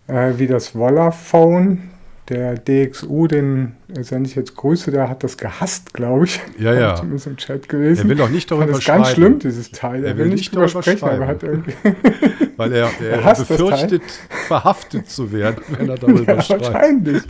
äh, 0.08 0.34
wie 0.38 0.48
das 0.48 0.70
Vollaphone, 0.70 1.90
der 2.30 2.56
DXU, 2.56 3.28
den 3.28 3.76
sende 4.00 4.30
ich 4.30 4.36
jetzt 4.36 4.56
Grüße, 4.56 4.92
der 4.92 5.10
hat 5.10 5.24
das 5.24 5.38
gehasst, 5.38 5.94
glaube 5.94 6.26
ich. 6.26 6.42
Ja, 6.58 6.74
ja. 6.74 6.96
Zumindest 6.98 7.28
im 7.28 7.38
Chat 7.38 7.64
Er 7.64 7.68
gelesen. 7.68 8.10
will 8.10 8.22
auch 8.22 8.30
nicht 8.30 8.50
darüber 8.50 8.68
das 8.68 8.84
ganz 8.86 9.08
schreiben, 9.08 9.16
schlimm, 9.16 9.40
dieses 9.40 9.72
Teil. 9.72 10.04
Er, 10.04 10.18
will 10.18 10.28
nicht 10.28 10.54
drüber 10.54 10.68
sprechen, 10.68 11.08
aber 11.08 11.28
hat 11.28 11.44
irgendwie. 11.44 11.74
weil 12.58 12.74
er, 12.74 12.90
er, 13.02 13.22
Er 13.22 13.36
befürchtet, 13.36 14.04
verhaftet 14.48 15.10
zu 15.10 15.32
werden, 15.32 15.64
wenn 15.78 15.90
er 15.90 15.98
darüber 15.98 16.36
Ja, 16.36 16.42
schreibt. 16.42 16.66
wahrscheinlich. 16.66 17.24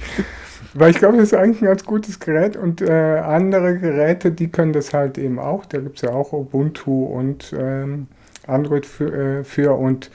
Weil 0.73 0.91
ich 0.91 0.97
glaube, 0.97 1.17
das 1.17 1.27
ist 1.27 1.33
eigentlich 1.35 1.61
ein 1.61 1.67
ganz 1.67 1.85
gutes 1.85 2.19
Gerät 2.19 2.57
und 2.57 2.81
äh, 2.81 3.19
andere 3.19 3.77
Geräte, 3.77 4.31
die 4.31 4.49
können 4.49 4.73
das 4.73 4.93
halt 4.93 5.17
eben 5.17 5.37
auch. 5.37 5.65
Da 5.65 5.79
gibt 5.79 5.97
es 5.97 6.01
ja 6.01 6.09
auch 6.09 6.33
Ubuntu 6.33 7.05
und 7.05 7.53
ähm, 7.57 8.07
Android 8.47 8.85
für, 8.85 9.39
äh, 9.39 9.43
für. 9.43 9.77
Und 9.77 10.09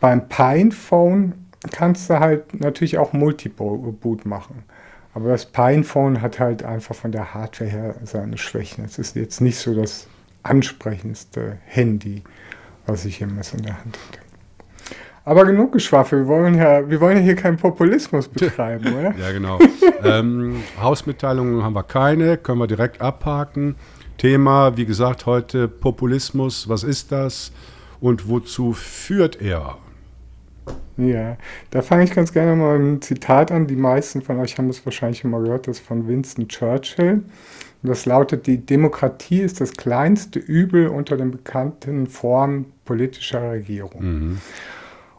beim 0.00 0.28
Pinephone 0.28 1.46
kannst 1.70 2.10
du 2.10 2.18
halt 2.20 2.60
natürlich 2.60 2.98
auch 2.98 3.12
Multiboot 3.12 4.26
machen. 4.26 4.64
Aber 5.14 5.30
das 5.30 5.46
Pinephone 5.46 6.20
hat 6.20 6.38
halt 6.38 6.62
einfach 6.62 6.94
von 6.94 7.12
der 7.12 7.34
Hardware 7.34 7.70
her 7.70 7.94
seine 8.04 8.38
Schwächen. 8.38 8.84
Es 8.84 8.98
ist 8.98 9.16
jetzt 9.16 9.40
nicht 9.40 9.58
so 9.58 9.74
das 9.74 10.08
ansprechendste 10.42 11.58
Handy, 11.66 12.22
was 12.86 13.04
ich 13.04 13.20
jemals 13.20 13.52
in 13.54 13.62
der 13.62 13.78
Hand 13.78 13.98
hatte. 14.08 14.21
Aber 15.24 15.44
genug 15.44 15.72
Geschwafel. 15.72 16.20
Wir 16.20 16.26
wollen 16.26 16.54
ja, 16.56 16.88
wir 16.88 17.00
wollen 17.00 17.18
ja 17.18 17.22
hier 17.22 17.36
keinen 17.36 17.56
Populismus 17.56 18.28
betreiben, 18.28 18.92
oder? 18.92 19.14
Ja, 19.16 19.30
genau. 19.32 19.58
ähm, 20.04 20.62
Hausmitteilungen 20.80 21.62
haben 21.62 21.74
wir 21.74 21.84
keine, 21.84 22.36
können 22.36 22.58
wir 22.58 22.66
direkt 22.66 23.00
abhaken. 23.00 23.76
Thema, 24.18 24.76
wie 24.76 24.84
gesagt, 24.84 25.26
heute 25.26 25.68
Populismus. 25.68 26.68
Was 26.68 26.82
ist 26.82 27.12
das 27.12 27.52
und 28.00 28.28
wozu 28.28 28.72
führt 28.72 29.40
er? 29.40 29.78
Ja, 30.96 31.36
da 31.70 31.82
fange 31.82 32.04
ich 32.04 32.12
ganz 32.12 32.32
gerne 32.32 32.54
mal 32.54 32.78
mit 32.78 32.86
einem 32.86 33.02
Zitat 33.02 33.50
an. 33.50 33.66
Die 33.66 33.76
meisten 33.76 34.22
von 34.22 34.38
euch 34.40 34.58
haben 34.58 34.68
das 34.68 34.84
wahrscheinlich 34.84 35.20
schon 35.20 35.30
mal 35.30 35.42
gehört, 35.42 35.66
das 35.66 35.78
ist 35.78 35.86
von 35.86 36.06
Winston 36.06 36.48
Churchill. 36.48 37.22
Und 37.82 37.88
das 37.88 38.06
lautet, 38.06 38.46
die 38.46 38.58
Demokratie 38.58 39.40
ist 39.40 39.60
das 39.60 39.72
kleinste 39.72 40.38
Übel 40.38 40.88
unter 40.88 41.16
den 41.16 41.30
bekannten 41.30 42.06
Formen 42.06 42.66
politischer 42.84 43.52
Regierung. 43.52 44.02
Mhm. 44.02 44.38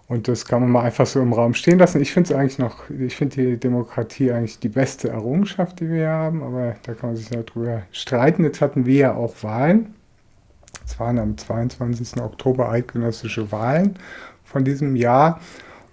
Und 0.07 0.27
das 0.27 0.45
kann 0.45 0.62
man 0.62 0.69
mal 0.69 0.81
einfach 0.81 1.05
so 1.05 1.22
im 1.22 1.33
Raum 1.33 1.53
stehen 1.53 1.79
lassen. 1.79 2.01
Ich 2.01 2.12
finde 2.12 2.31
es 2.31 2.38
eigentlich 2.38 2.60
noch, 2.60 2.89
ich 2.89 3.15
finde 3.15 3.36
die 3.36 3.57
Demokratie 3.57 4.31
eigentlich 4.31 4.60
die 4.60 4.69
beste 4.69 5.10
Errungenschaft, 5.10 5.79
die 5.79 5.89
wir 5.89 6.10
haben, 6.10 6.43
aber 6.43 6.75
da 6.83 6.93
kann 6.93 7.12
man 7.12 7.15
sich 7.15 7.29
ja 7.29 7.41
drüber 7.41 7.83
streiten. 7.91 8.43
Jetzt 8.43 8.62
hatten 8.62 8.86
wir 8.86 8.98
ja 8.98 9.15
auch 9.15 9.33
Wahlen. 9.41 9.95
Es 10.86 11.00
waren 11.00 11.17
am 11.19 11.38
22. 11.38 12.22
Oktober 12.22 12.69
eidgenössische 12.69 13.51
Wahlen 13.51 13.95
von 14.43 14.65
diesem 14.65 14.95
Jahr. 14.95 15.39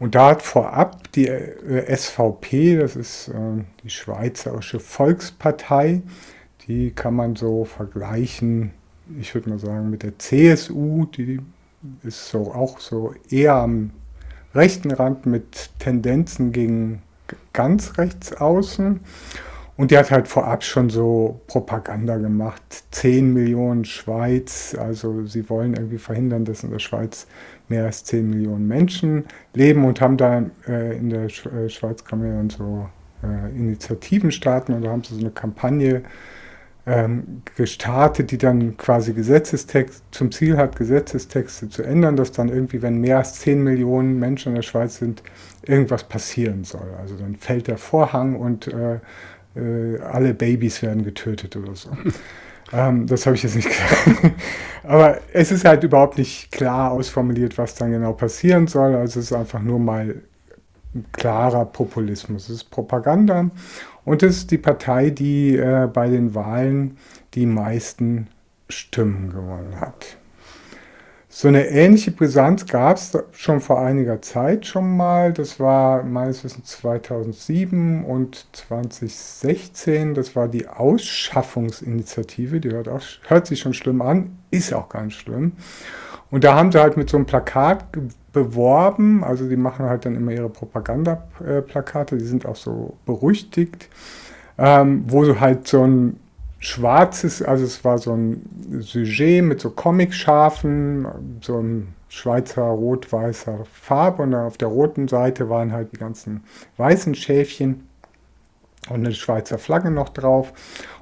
Und 0.01 0.15
da 0.15 0.31
hat 0.31 0.43
vorab 0.43 1.13
die 1.13 1.29
äh, 1.29 1.95
SVP, 1.95 2.79
das 2.79 2.97
ist 2.97 3.29
äh, 3.29 3.65
die 3.85 3.91
Schweizerische 3.91 4.81
Volkspartei, 4.81 6.03
die 6.67 6.91
kann 6.91 7.15
man 7.15 7.37
so 7.37 7.65
vergleichen, 7.65 8.73
ich 9.19 9.35
würde 9.35 9.51
mal 9.51 9.59
sagen, 9.59 9.91
mit 9.91 10.03
der 10.03 10.19
CSU, 10.19 11.05
die 11.05 11.41
ist 12.03 12.29
so 12.29 12.53
auch 12.53 12.81
so 12.81 13.15
eher 13.29 13.55
am 13.55 13.91
rechten 14.55 14.91
Rand 14.91 15.27
mit 15.27 15.71
Tendenzen 15.79 16.53
gegen 16.53 17.03
ganz 17.53 17.99
rechts 17.99 18.33
außen. 18.33 19.01
Und 19.77 19.91
die 19.91 19.97
hat 19.97 20.11
halt 20.11 20.29
vorab 20.29 20.63
schon 20.63 20.91
so 20.91 21.41
Propaganda 21.47 22.19
gemacht. 22.19 22.63
10 22.91 23.33
Millionen 23.33 23.87
Schweiz, 23.87 24.77
also 24.79 25.25
sie 25.25 25.49
wollen 25.49 25.73
irgendwie 25.73 25.97
verhindern, 25.97 26.45
dass 26.45 26.65
in 26.65 26.71
der 26.71 26.81
Schweiz 26.81 27.27
mehr 27.69 27.87
als 27.87 28.05
10 28.05 28.29
Millionen 28.29 28.69
Menschen 28.69 29.25
leben 29.55 29.87
und 29.87 30.03
haben 30.03 30.19
da 30.19 30.45
äh, 30.69 30.99
in 30.99 31.09
der 31.09 31.25
äh, 31.25 31.69
Schweiz 31.71 32.05
kann 32.05 32.19
man 32.19 32.49
ja 32.49 32.55
so 32.55 32.91
äh, 33.23 33.57
Initiativen 33.57 34.33
starten 34.33 34.75
und 34.75 34.83
da 34.83 34.91
haben 34.91 35.03
sie 35.03 35.15
so 35.15 35.21
eine 35.21 35.31
Kampagne 35.31 36.03
ähm, 36.91 37.43
gestartet, 37.57 38.33
die 38.33 38.39
dann 38.39 38.77
quasi 38.77 39.13
Gesetzestext 39.13 40.03
zum 40.11 40.33
Ziel 40.33 40.57
hat, 40.57 40.75
Gesetzestexte 40.75 41.69
zu 41.69 41.85
ändern, 41.85 42.17
dass 42.17 42.33
dann 42.33 42.49
irgendwie, 42.49 42.83
wenn 42.83 42.99
mehr 42.99 43.19
als 43.19 43.35
10 43.35 43.63
Millionen 43.63 44.19
Menschen 44.19 44.51
in 44.51 44.55
der 44.57 44.63
Schweiz 44.63 44.97
sind, 44.97 45.23
irgendwas 45.63 46.03
passieren 46.03 46.65
soll. 46.65 46.89
Also 47.01 47.15
dann 47.15 47.37
fällt 47.37 47.69
der 47.69 47.79
Vorhang 47.79 48.35
und 48.35 48.67
äh, 48.67 48.95
äh, 49.55 50.01
alle 50.01 50.35
Babys 50.35 50.83
werden 50.83 51.05
getötet 51.05 51.55
oder 51.55 51.77
so. 51.77 51.91
ähm, 52.73 53.07
das 53.07 53.25
habe 53.25 53.37
ich 53.37 53.45
jetzt 53.45 53.55
nicht 53.55 53.69
gesagt. 53.69 54.35
Aber 54.83 55.19
es 55.33 55.53
ist 55.53 55.65
halt 55.65 55.85
überhaupt 55.85 56.19
nicht 56.19 56.51
klar 56.51 56.91
ausformuliert, 56.91 57.57
was 57.57 57.77
dann 57.77 57.93
genau 57.93 58.15
passieren 58.15 58.67
soll. 58.67 58.97
Also 58.97 59.21
es 59.21 59.27
ist 59.27 59.33
einfach 59.33 59.61
nur 59.61 59.79
mal 59.79 60.23
ein 60.93 61.05
klarer 61.13 61.67
Populismus. 61.67 62.49
Es 62.49 62.57
ist 62.57 62.65
Propaganda 62.65 63.49
und 64.11 64.25
es 64.25 64.39
ist 64.39 64.51
die 64.51 64.59
Partei, 64.59 65.11
die 65.11 65.57
äh, 65.57 65.87
bei 65.87 66.09
den 66.09 66.35
Wahlen 66.35 66.97
die 67.35 67.47
meisten 67.47 68.27
Stimmen 68.69 69.31
gewonnen 69.31 69.81
hat. 69.81 70.17
So 71.29 71.47
eine 71.47 71.69
ähnliche 71.69 72.11
Brisanz 72.11 72.67
gab 72.67 72.97
es 72.97 73.17
schon 73.31 73.61
vor 73.61 73.81
einiger 73.81 74.21
Zeit 74.21 74.67
schon 74.67 74.97
mal. 74.97 75.33
Das 75.33 75.61
war 75.61 76.03
meines 76.03 76.43
Wissens 76.43 76.71
2007 76.81 78.05
und 78.05 78.49
2016. 78.51 80.15
Das 80.15 80.35
war 80.35 80.49
die 80.49 80.67
Ausschaffungsinitiative. 80.67 82.59
Die 82.59 82.73
hört, 82.73 82.89
auch, 82.89 83.03
hört 83.29 83.47
sich 83.47 83.61
schon 83.61 83.75
schlimm 83.75 84.03
an, 84.03 84.39
ist 84.51 84.75
auch 84.75 84.89
ganz 84.89 85.13
schlimm. 85.13 85.53
Und 86.33 86.43
da 86.43 86.57
haben 86.57 86.73
sie 86.73 86.81
halt 86.81 86.97
mit 86.97 87.09
so 87.09 87.17
einem 87.17 87.27
Plakat 87.27 87.87
beworben. 88.33 89.25
Also 89.25 89.49
die 89.49 89.57
machen 89.57 89.87
halt 89.87 90.05
dann 90.05 90.15
immer 90.15 90.33
ihre 90.33 90.49
Propagandaplakate. 90.49 92.17
Die 92.17 92.25
sind 92.25 92.47
auch 92.47 92.57
so 92.57 92.95
berüchtigt, 93.07 93.89
ähm, 94.59 95.05
wo 95.07 95.25
so 95.25 95.41
halt 95.41 95.67
so 95.67 95.87
ein 95.87 96.21
schwarzes, 96.61 97.43
also 97.43 97.65
es 97.65 97.85
war 97.85 97.99
so 97.99 98.15
ein 98.15 98.43
Sujet 98.81 99.43
mit 99.43 99.61
so 99.61 99.71
Comicschafen, 99.71 101.07
so 101.41 101.59
ein 101.59 101.95
Schweizer 102.09 102.63
rot-weißer 102.63 103.65
Farbe 103.73 104.23
und 104.25 104.35
auf 104.35 104.59
der 104.59 104.69
roten 104.69 105.09
Seite 105.09 105.49
waren 105.49 105.73
halt 105.73 105.93
die 105.93 105.97
ganzen 105.97 106.45
weißen 106.77 107.15
Schäfchen 107.15 107.89
und 108.89 108.97
eine 108.97 109.13
Schweizer 109.13 109.59
Flagge 109.59 109.91
noch 109.91 110.09
drauf. 110.09 110.53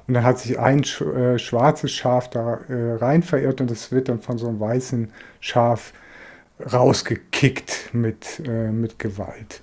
Und 0.07 0.13
dann 0.13 0.23
hat 0.23 0.39
sich 0.39 0.59
ein 0.59 0.83
äh, 0.83 1.37
schwarzes 1.37 1.91
Schaf 1.91 2.29
da 2.29 2.59
äh, 2.69 2.93
rein 2.95 3.23
verirrt 3.23 3.59
und 3.61 3.69
es 3.69 3.91
wird 3.91 4.09
dann 4.09 4.21
von 4.21 4.37
so 4.37 4.47
einem 4.47 4.59
weißen 4.59 5.11
Schaf 5.39 5.93
rausgekickt 6.59 7.89
mit, 7.93 8.41
äh, 8.45 8.71
mit 8.71 8.99
Gewalt. 8.99 9.61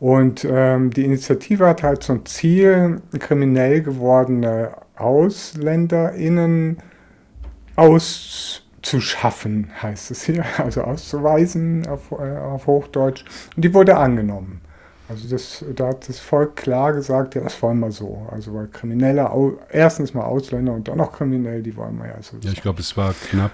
Und 0.00 0.46
ähm, 0.48 0.90
die 0.90 1.04
Initiative 1.04 1.66
hat 1.66 1.82
halt 1.82 2.02
zum 2.02 2.26
Ziel, 2.26 3.00
kriminell 3.18 3.80
gewordene 3.82 4.72
AusländerInnen 4.96 6.78
auszuschaffen, 7.76 9.70
heißt 9.80 10.10
es 10.10 10.24
hier, 10.24 10.44
also 10.58 10.82
auszuweisen 10.82 11.86
auf, 11.86 12.10
äh, 12.12 12.36
auf 12.38 12.66
Hochdeutsch. 12.66 13.24
Und 13.56 13.64
die 13.64 13.72
wurde 13.72 13.96
angenommen. 13.96 14.60
Also 15.08 15.28
das, 15.28 15.64
da 15.74 15.88
hat 15.88 16.08
das 16.08 16.18
Volk 16.18 16.56
klar 16.56 16.94
gesagt, 16.94 17.34
ja, 17.34 17.42
das 17.42 17.60
wollen 17.62 17.78
wir 17.80 17.90
so. 17.90 18.26
Also 18.30 18.54
weil 18.54 18.68
Kriminelle, 18.68 19.30
erstens 19.70 20.14
mal 20.14 20.24
Ausländer 20.24 20.72
und 20.72 20.88
dann 20.88 20.96
noch 20.96 21.12
kriminell, 21.12 21.62
die 21.62 21.76
wollen 21.76 21.98
wir 21.98 22.06
ja 22.06 22.22
so. 22.22 22.38
Ja, 22.40 22.52
ich 22.52 22.62
glaube, 22.62 22.80
es 22.80 22.96
war 22.96 23.14
knapp. 23.30 23.52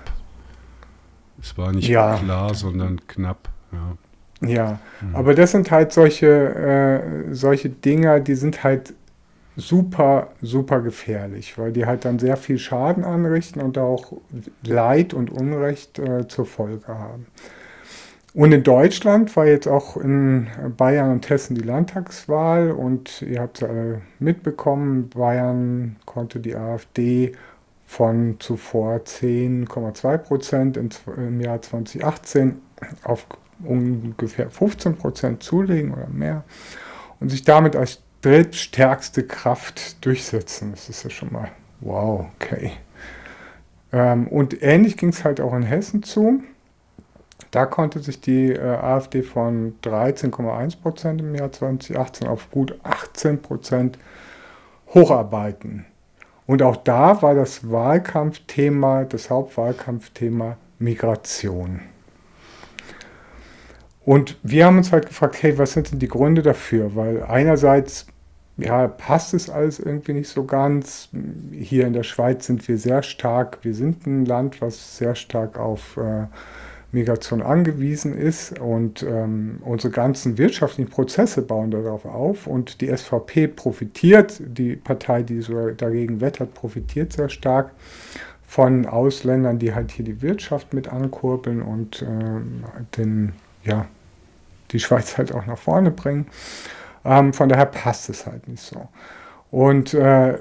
Es 1.40 1.56
war 1.56 1.72
nicht 1.72 1.88
ja. 1.88 2.16
klar, 2.16 2.54
sondern 2.54 3.06
knapp. 3.06 3.48
Ja, 3.72 4.48
ja. 4.48 4.78
Mhm. 5.00 5.14
aber 5.14 5.34
das 5.34 5.52
sind 5.52 5.70
halt 5.70 5.92
solche, 5.92 6.26
äh, 6.26 7.34
solche 7.34 7.70
Dinger, 7.70 8.20
die 8.20 8.34
sind 8.34 8.64
halt 8.64 8.94
super, 9.56 10.28
super 10.40 10.80
gefährlich, 10.80 11.58
weil 11.58 11.72
die 11.72 11.86
halt 11.86 12.04
dann 12.04 12.18
sehr 12.18 12.36
viel 12.36 12.58
Schaden 12.58 13.04
anrichten 13.04 13.60
und 13.60 13.78
auch 13.78 14.12
Leid 14.62 15.14
und 15.14 15.30
Unrecht 15.30 15.98
äh, 15.98 16.26
zur 16.28 16.46
Folge 16.46 16.88
haben. 16.88 17.26
Und 18.32 18.52
in 18.52 18.62
Deutschland 18.62 19.34
war 19.36 19.46
jetzt 19.46 19.66
auch 19.66 19.96
in 19.96 20.46
Bayern 20.76 21.10
und 21.10 21.28
Hessen 21.28 21.56
die 21.56 21.62
Landtagswahl 21.62 22.70
und 22.70 23.22
ihr 23.22 23.40
habt 23.40 23.60
es 23.60 23.68
alle 23.68 24.02
mitbekommen, 24.20 25.08
Bayern 25.08 25.96
konnte 26.06 26.38
die 26.38 26.54
AfD 26.54 27.32
von 27.90 28.36
zuvor 28.38 28.98
10,2 28.98 30.18
Prozent 30.18 30.78
im 31.16 31.40
Jahr 31.40 31.60
2018 31.60 32.62
auf 33.02 33.26
ungefähr 33.64 34.48
15 34.48 34.96
Prozent 34.96 35.42
zulegen 35.42 35.92
oder 35.92 36.06
mehr 36.06 36.44
und 37.18 37.30
sich 37.30 37.42
damit 37.42 37.74
als 37.74 38.00
drittstärkste 38.22 39.24
Kraft 39.26 40.04
durchsetzen. 40.06 40.70
Das 40.70 40.88
ist 40.88 41.02
ja 41.02 41.10
schon 41.10 41.32
mal 41.32 41.50
wow, 41.80 42.26
okay. 42.36 42.74
Ähm, 43.92 44.28
und 44.28 44.62
ähnlich 44.62 44.96
ging 44.96 45.08
es 45.08 45.24
halt 45.24 45.40
auch 45.40 45.52
in 45.52 45.64
Hessen 45.64 46.04
zu. 46.04 46.44
Da 47.50 47.66
konnte 47.66 47.98
sich 47.98 48.20
die 48.20 48.52
äh, 48.52 48.60
AfD 48.60 49.24
von 49.24 49.74
13,1 49.82 50.80
Prozent 50.80 51.20
im 51.22 51.34
Jahr 51.34 51.50
2018 51.50 52.28
auf 52.28 52.52
gut 52.52 52.78
18 52.84 53.42
Prozent 53.42 53.98
hocharbeiten. 54.94 55.86
Und 56.50 56.62
auch 56.62 56.78
da 56.78 57.22
war 57.22 57.36
das 57.36 57.70
Wahlkampfthema, 57.70 59.04
das 59.04 59.30
Hauptwahlkampfthema 59.30 60.56
Migration. 60.80 61.82
Und 64.04 64.36
wir 64.42 64.66
haben 64.66 64.78
uns 64.78 64.90
halt 64.90 65.06
gefragt, 65.06 65.40
hey, 65.44 65.56
was 65.58 65.74
sind 65.74 65.92
denn 65.92 66.00
die 66.00 66.08
Gründe 66.08 66.42
dafür? 66.42 66.96
Weil 66.96 67.22
einerseits, 67.22 68.08
ja, 68.56 68.88
passt 68.88 69.32
es 69.32 69.48
alles 69.48 69.78
irgendwie 69.78 70.12
nicht 70.12 70.28
so 70.28 70.42
ganz. 70.42 71.10
Hier 71.52 71.86
in 71.86 71.92
der 71.92 72.02
Schweiz 72.02 72.46
sind 72.46 72.66
wir 72.66 72.78
sehr 72.78 73.04
stark, 73.04 73.58
wir 73.62 73.72
sind 73.76 74.04
ein 74.08 74.24
Land, 74.24 74.60
was 74.60 74.96
sehr 74.96 75.14
stark 75.14 75.56
auf 75.56 75.98
äh, 75.98 76.26
Migration 76.92 77.40
angewiesen 77.40 78.16
ist 78.16 78.58
und 78.58 79.02
ähm, 79.02 79.58
unsere 79.64 79.92
ganzen 79.92 80.38
wirtschaftlichen 80.38 80.90
Prozesse 80.90 81.42
bauen 81.42 81.70
darauf 81.70 82.04
auf 82.04 82.46
und 82.46 82.80
die 82.80 82.94
SVP 82.94 83.48
profitiert, 83.48 84.40
die 84.44 84.74
Partei, 84.74 85.22
die 85.22 85.40
so 85.40 85.70
dagegen 85.70 86.20
wettert, 86.20 86.54
profitiert 86.54 87.12
sehr 87.12 87.28
stark 87.28 87.70
von 88.46 88.86
Ausländern, 88.86 89.60
die 89.60 89.74
halt 89.74 89.92
hier 89.92 90.04
die 90.04 90.22
Wirtschaft 90.22 90.74
mit 90.74 90.88
ankurbeln 90.88 91.62
und 91.62 92.02
äh, 92.02 92.06
den, 92.96 93.34
ja, 93.64 93.86
die 94.72 94.80
Schweiz 94.80 95.16
halt 95.16 95.32
auch 95.32 95.46
nach 95.46 95.58
vorne 95.58 95.92
bringen. 95.92 96.26
Ähm, 97.04 97.32
von 97.32 97.48
daher 97.48 97.66
passt 97.66 98.10
es 98.10 98.26
halt 98.26 98.48
nicht 98.48 98.62
so. 98.62 98.88
Und 99.52 99.94
äh, 99.94 100.38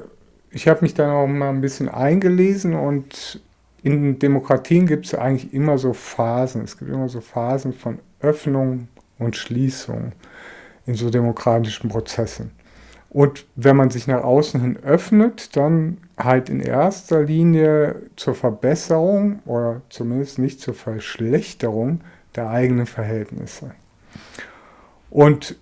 ich 0.52 0.68
habe 0.68 0.82
mich 0.82 0.96
dann 0.96 1.12
auch 1.12 1.28
mal 1.28 1.50
ein 1.50 1.62
bisschen 1.62 1.90
eingelesen 1.90 2.74
und 2.74 3.42
in 3.84 4.20
Demokratien 4.20 4.86
gibt 4.88 5.06
es 5.06 5.16
eigentlich 5.16 5.54
immer 5.54 5.78
so 5.78 5.94
Phasen. 5.94 6.64
Es 6.64 6.78
gibt 6.78 6.92
immer 6.92 7.10
so 7.10 7.22
Phasen 7.22 7.74
von 7.74 8.00
Öffnung 8.20 8.88
und 9.18 9.36
Schließung 9.36 10.12
in 10.86 10.96
so 10.96 11.10
demokratischen 11.10 11.90
Prozessen. 11.90 12.52
Und 13.10 13.48
wenn 13.56 13.76
man 13.76 13.90
sich 13.90 14.06
nach 14.08 14.24
außen 14.24 14.62
hin 14.62 14.78
öffnet, 14.84 15.56
dann 15.56 15.98
halt 16.18 16.50
in 16.50 16.60
erster 16.60 17.24
Linie 17.24 18.04
zur 18.16 18.36
Verbesserung 18.36 19.40
oder 19.46 19.82
zumindest 19.90 20.38
nicht 20.38 20.62
zur 20.62 20.76
Verschlechterung 20.76 22.02
der 22.36 22.50
eigenen 22.50 22.86
Verhältnisse. 22.86 23.72
Und 25.10 25.58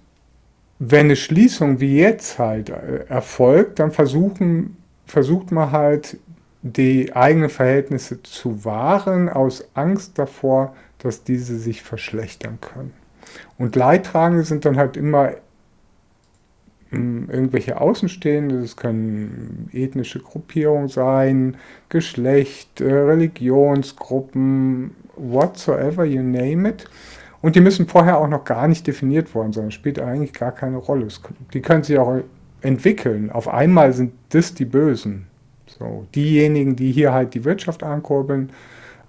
wenn 0.80 1.06
eine 1.06 1.15
Schließung 1.15 1.80
wie 1.80 1.98
jetzt 1.98 2.38
halt 2.38 2.70
äh, 2.70 3.06
erfolgt, 3.08 3.80
dann 3.80 3.92
versuchen, 3.92 4.78
versucht 5.06 5.52
man 5.52 5.72
halt 5.72 6.18
die 6.74 7.16
eigenen 7.16 7.50
Verhältnisse 7.50 8.22
zu 8.24 8.66
wahren, 8.66 9.30
aus 9.30 9.70
Angst 9.74 10.18
davor, 10.18 10.76
dass 11.00 11.24
diese 11.24 11.58
sich 11.58 11.84
verschlechtern 11.84 12.60
können. 12.62 12.94
Und 13.58 13.76
Leidtragende 13.76 14.44
sind 14.44 14.66
dann 14.66 14.78
halt 14.78 14.98
immer 14.98 15.34
hm, 16.90 17.30
irgendwelche 17.30 17.80
Außenstehende, 17.82 18.62
das 18.62 18.76
können 18.78 19.70
ethnische 19.74 20.20
Gruppierungen 20.20 20.88
sein, 20.88 21.58
Geschlecht, 21.90 22.82
äh, 22.82 22.94
Religionsgruppen, 22.94 24.92
whatsoever, 25.16 26.06
you 26.06 26.22
name 26.22 26.70
it. 26.70 26.86
Und 27.42 27.56
die 27.56 27.62
müssen 27.62 27.88
vorher 27.88 28.18
auch 28.18 28.28
noch 28.28 28.46
gar 28.46 28.68
nicht 28.68 28.88
definiert 28.88 29.36
worden 29.36 29.54
sein, 29.54 29.66
das 29.66 29.74
spielt 29.74 30.00
eigentlich 30.00 30.34
gar 30.34 30.52
keine 30.52 30.78
Rolle. 30.78 31.08
Die 31.54 31.62
können 31.62 31.84
sich 31.84 31.98
auch 32.00 32.22
entwickeln. 32.62 33.30
Auf 33.32 33.48
einmal 33.48 33.94
sind 33.94 34.14
das 34.30 34.54
die 34.54 34.66
Bösen. 34.66 35.28
So, 35.78 36.08
diejenigen, 36.16 36.76
die 36.76 36.92
hier 36.92 37.13
halt 37.13 37.34
die 37.34 37.46
Wirtschaft 37.46 37.84
ankurbeln, 37.84 38.52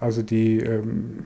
also 0.01 0.23
die 0.23 0.59
ähm, 0.59 1.25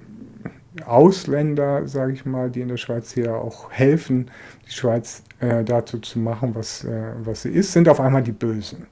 Ausländer, 0.86 1.86
sage 1.86 2.12
ich 2.12 2.24
mal, 2.24 2.50
die 2.50 2.60
in 2.60 2.68
der 2.68 2.76
Schweiz 2.76 3.12
hier 3.12 3.34
auch 3.34 3.70
helfen, 3.70 4.30
die 4.66 4.72
Schweiz 4.72 5.22
äh, 5.40 5.64
dazu 5.64 5.98
zu 5.98 6.18
machen, 6.18 6.54
was, 6.54 6.84
äh, 6.84 7.12
was 7.24 7.42
sie 7.42 7.50
ist, 7.50 7.72
sind 7.72 7.88
auf 7.88 8.00
einmal 8.00 8.22
die 8.22 8.32
Bösen. 8.32 8.86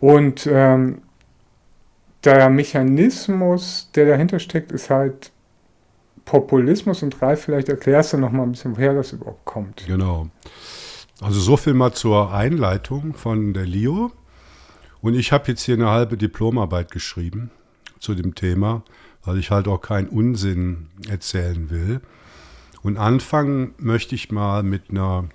Und 0.00 0.48
ähm, 0.50 1.02
der 2.24 2.48
Mechanismus, 2.50 3.90
der 3.94 4.06
dahinter 4.06 4.38
steckt, 4.38 4.72
ist 4.72 4.90
halt 4.90 5.30
Populismus. 6.24 7.02
Und 7.02 7.20
Ralf, 7.22 7.42
vielleicht 7.42 7.68
erklärst 7.68 8.12
du 8.12 8.18
noch 8.18 8.32
mal 8.32 8.42
ein 8.42 8.52
bisschen, 8.52 8.76
woher 8.76 8.94
das 8.94 9.12
überhaupt 9.12 9.44
kommt. 9.44 9.84
Genau. 9.86 10.28
Also 11.20 11.40
so 11.40 11.56
viel 11.56 11.72
mal 11.72 11.92
zur 11.92 12.32
Einleitung 12.32 13.14
von 13.14 13.54
der 13.54 13.64
Lio. 13.64 14.12
Und 15.06 15.14
ich 15.14 15.30
habe 15.30 15.46
jetzt 15.46 15.62
hier 15.62 15.76
eine 15.76 15.88
halbe 15.88 16.16
Diplomarbeit 16.16 16.90
geschrieben 16.90 17.52
zu 18.00 18.16
dem 18.16 18.34
Thema, 18.34 18.82
weil 19.24 19.38
ich 19.38 19.52
halt 19.52 19.68
auch 19.68 19.80
keinen 19.80 20.08
Unsinn 20.08 20.88
erzählen 21.08 21.70
will. 21.70 22.00
Und 22.82 22.96
anfangen 22.96 23.72
möchte 23.78 24.16
ich 24.16 24.32
mal 24.32 24.64
mit 24.64 24.90
einer 24.90 25.28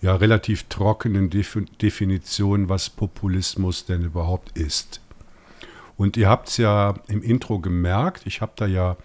ja, 0.00 0.14
relativ 0.14 0.68
trockenen 0.68 1.28
Definition, 1.28 2.68
was 2.68 2.88
Populismus 2.88 3.84
denn 3.84 4.04
überhaupt 4.04 4.56
ist. 4.56 5.00
Und 5.96 6.16
ihr 6.16 6.28
habt 6.28 6.46
es 6.46 6.58
ja 6.58 6.94
im 7.08 7.24
Intro 7.24 7.58
gemerkt, 7.58 8.26
ich 8.26 8.42
habe 8.42 8.52
da 8.54 8.66
ja 8.66 8.96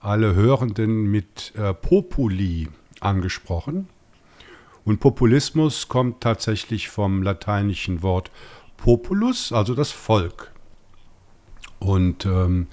alle 0.00 0.34
Hörenden 0.34 1.02
mit 1.02 1.52
äh, 1.54 1.74
Populi 1.74 2.68
angesprochen. 3.00 3.90
Und 4.86 5.00
Populismus 5.00 5.88
kommt 5.88 6.22
tatsächlich 6.22 6.88
vom 6.88 7.22
lateinischen 7.22 8.02
Wort 8.02 8.30
Populus, 8.80 9.52
also 9.52 9.74
das 9.74 9.90
Volk. 9.92 10.50
Und 11.78 12.26
ähm, 12.26 12.66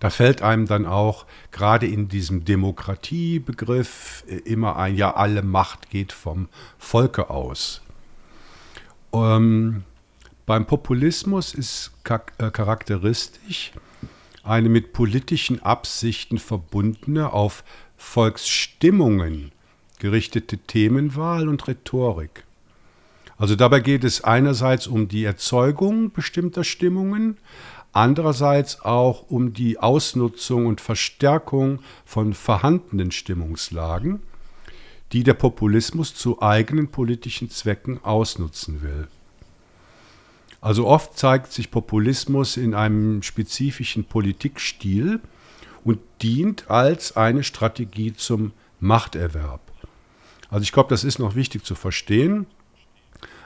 da 0.00 0.10
fällt 0.10 0.42
einem 0.42 0.66
dann 0.66 0.86
auch 0.86 1.26
gerade 1.52 1.86
in 1.86 2.08
diesem 2.08 2.44
Demokratiebegriff 2.44 4.24
äh, 4.26 4.36
immer 4.36 4.76
ein, 4.76 4.96
ja, 4.96 5.14
alle 5.14 5.42
Macht 5.42 5.90
geht 5.90 6.12
vom 6.12 6.48
Volke 6.78 7.30
aus. 7.30 7.82
Ähm, 9.12 9.84
beim 10.46 10.66
Populismus 10.66 11.54
ist 11.54 11.92
äh, 12.08 12.50
charakteristisch 12.50 13.72
eine 14.42 14.68
mit 14.68 14.92
politischen 14.92 15.62
Absichten 15.62 16.38
verbundene, 16.38 17.32
auf 17.32 17.62
Volksstimmungen 17.96 19.52
gerichtete 19.98 20.56
Themenwahl 20.56 21.48
und 21.48 21.68
Rhetorik. 21.68 22.44
Also 23.40 23.56
dabei 23.56 23.80
geht 23.80 24.04
es 24.04 24.22
einerseits 24.22 24.86
um 24.86 25.08
die 25.08 25.24
Erzeugung 25.24 26.12
bestimmter 26.12 26.62
Stimmungen, 26.62 27.38
andererseits 27.90 28.82
auch 28.82 29.30
um 29.30 29.54
die 29.54 29.78
Ausnutzung 29.78 30.66
und 30.66 30.82
Verstärkung 30.82 31.78
von 32.04 32.34
vorhandenen 32.34 33.10
Stimmungslagen, 33.10 34.20
die 35.12 35.24
der 35.24 35.32
Populismus 35.32 36.14
zu 36.14 36.42
eigenen 36.42 36.90
politischen 36.90 37.48
Zwecken 37.48 38.04
ausnutzen 38.04 38.82
will. 38.82 39.08
Also 40.60 40.86
oft 40.86 41.18
zeigt 41.18 41.50
sich 41.50 41.70
Populismus 41.70 42.58
in 42.58 42.74
einem 42.74 43.22
spezifischen 43.22 44.04
Politikstil 44.04 45.18
und 45.82 45.98
dient 46.20 46.70
als 46.70 47.16
eine 47.16 47.42
Strategie 47.42 48.12
zum 48.12 48.52
Machterwerb. 48.80 49.62
Also 50.50 50.62
ich 50.62 50.72
glaube, 50.72 50.90
das 50.90 51.04
ist 51.04 51.18
noch 51.18 51.36
wichtig 51.36 51.64
zu 51.64 51.74
verstehen. 51.74 52.44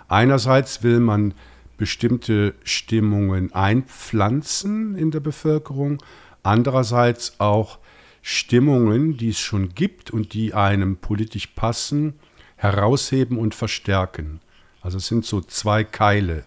Einerseits 0.08 0.82
will 0.82 1.00
man 1.00 1.34
bestimmte 1.76 2.54
Stimmungen 2.62 3.52
einpflanzen 3.52 4.96
in 4.96 5.10
der 5.10 5.20
Bevölkerung, 5.20 6.02
andererseits 6.42 7.40
auch 7.40 7.78
Stimmungen, 8.22 9.16
die 9.16 9.30
es 9.30 9.38
schon 9.38 9.74
gibt 9.74 10.10
und 10.10 10.32
die 10.32 10.54
einem 10.54 10.96
politisch 10.96 11.48
passen, 11.48 12.14
herausheben 12.56 13.38
und 13.38 13.54
verstärken. 13.54 14.40
Also 14.80 14.98
es 14.98 15.06
sind 15.06 15.24
so 15.24 15.40
zwei 15.40 15.84
Keile, 15.84 16.44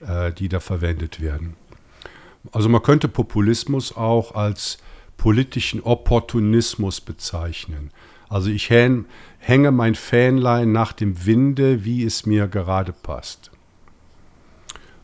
äh, 0.00 0.32
die 0.32 0.48
da 0.48 0.60
verwendet 0.60 1.20
werden. 1.20 1.56
Also 2.52 2.68
man 2.68 2.82
könnte 2.82 3.08
Populismus 3.08 3.96
auch 3.96 4.34
als 4.34 4.78
politischen 5.16 5.80
Opportunismus 5.82 7.00
bezeichnen. 7.00 7.90
Also 8.28 8.50
ich 8.50 8.70
hänge 9.46 9.70
mein 9.70 9.94
Fähnlein 9.94 10.72
nach 10.72 10.92
dem 10.92 11.24
Winde, 11.24 11.84
wie 11.84 12.02
es 12.02 12.26
mir 12.26 12.48
gerade 12.48 12.92
passt. 12.92 13.52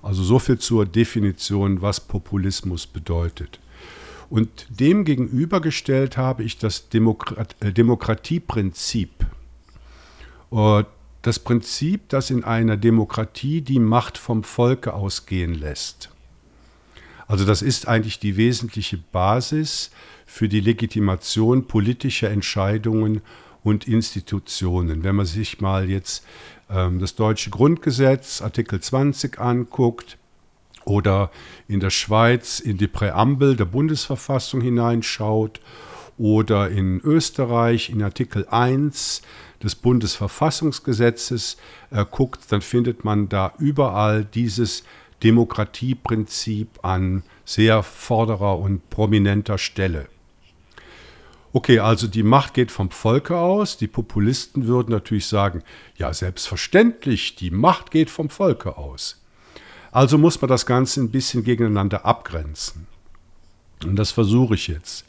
Also 0.02 0.24
so 0.24 0.40
viel 0.40 0.58
zur 0.58 0.84
Definition, 0.84 1.80
was 1.80 2.00
Populismus 2.00 2.88
bedeutet. 2.88 3.60
Und 4.30 4.66
dem 4.68 5.04
gegenübergestellt 5.04 6.16
habe 6.16 6.42
ich 6.42 6.58
das 6.58 6.88
Demokrat 6.88 7.54
äh, 7.60 7.72
Demokratieprinzip. 7.72 9.10
Äh, 10.50 10.84
das 11.22 11.38
Prinzip, 11.38 12.08
das 12.08 12.30
in 12.30 12.42
einer 12.42 12.76
Demokratie 12.76 13.60
die 13.60 13.78
Macht 13.78 14.18
vom 14.18 14.42
Volke 14.42 14.92
ausgehen 14.92 15.54
lässt. 15.54 16.10
Also 17.28 17.44
das 17.44 17.62
ist 17.62 17.86
eigentlich 17.86 18.18
die 18.18 18.36
wesentliche 18.36 18.98
Basis 18.98 19.92
für 20.26 20.48
die 20.48 20.60
Legitimation 20.60 21.68
politischer 21.68 22.30
Entscheidungen 22.30 23.20
und 23.62 23.86
Institutionen. 23.86 25.04
Wenn 25.04 25.16
man 25.16 25.26
sich 25.26 25.60
mal 25.60 25.88
jetzt 25.88 26.24
ähm, 26.70 26.98
das 26.98 27.14
deutsche 27.14 27.50
Grundgesetz, 27.50 28.42
Artikel 28.42 28.80
20 28.80 29.38
anguckt, 29.38 30.18
oder 30.84 31.30
in 31.68 31.80
der 31.80 31.90
Schweiz 31.90 32.60
in 32.60 32.76
die 32.76 32.88
Präambel 32.88 33.56
der 33.56 33.66
Bundesverfassung 33.66 34.60
hineinschaut 34.60 35.60
oder 36.18 36.70
in 36.70 37.00
Österreich 37.00 37.90
in 37.90 38.02
Artikel 38.02 38.46
1 38.48 39.22
des 39.62 39.74
Bundesverfassungsgesetzes 39.76 41.56
äh, 41.90 42.04
guckt, 42.10 42.40
dann 42.50 42.62
findet 42.62 43.04
man 43.04 43.28
da 43.28 43.52
überall 43.58 44.24
dieses 44.24 44.82
Demokratieprinzip 45.22 46.80
an 46.82 47.22
sehr 47.44 47.82
vorderer 47.82 48.58
und 48.58 48.90
prominenter 48.90 49.56
Stelle. 49.58 50.08
Okay, 51.54 51.80
also 51.80 52.06
die 52.06 52.22
Macht 52.22 52.54
geht 52.54 52.70
vom 52.70 52.90
Volke 52.90 53.36
aus. 53.36 53.76
Die 53.76 53.86
Populisten 53.86 54.66
würden 54.66 54.90
natürlich 54.90 55.26
sagen, 55.26 55.62
ja 55.96 56.12
selbstverständlich, 56.14 57.36
die 57.36 57.50
Macht 57.50 57.90
geht 57.90 58.08
vom 58.08 58.30
Volke 58.30 58.78
aus. 58.78 59.22
Also 59.90 60.16
muss 60.16 60.40
man 60.40 60.48
das 60.48 60.64
Ganze 60.64 61.02
ein 61.02 61.10
bisschen 61.10 61.44
gegeneinander 61.44 62.06
abgrenzen. 62.06 62.86
Und 63.84 63.96
das 63.96 64.10
versuche 64.10 64.54
ich 64.54 64.68
jetzt. 64.68 65.04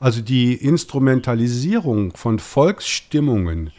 Also 0.00 0.22
die 0.22 0.54
Instrumentalisierung 0.54 2.16
von 2.16 2.38
Volksstimmungen 2.38 3.70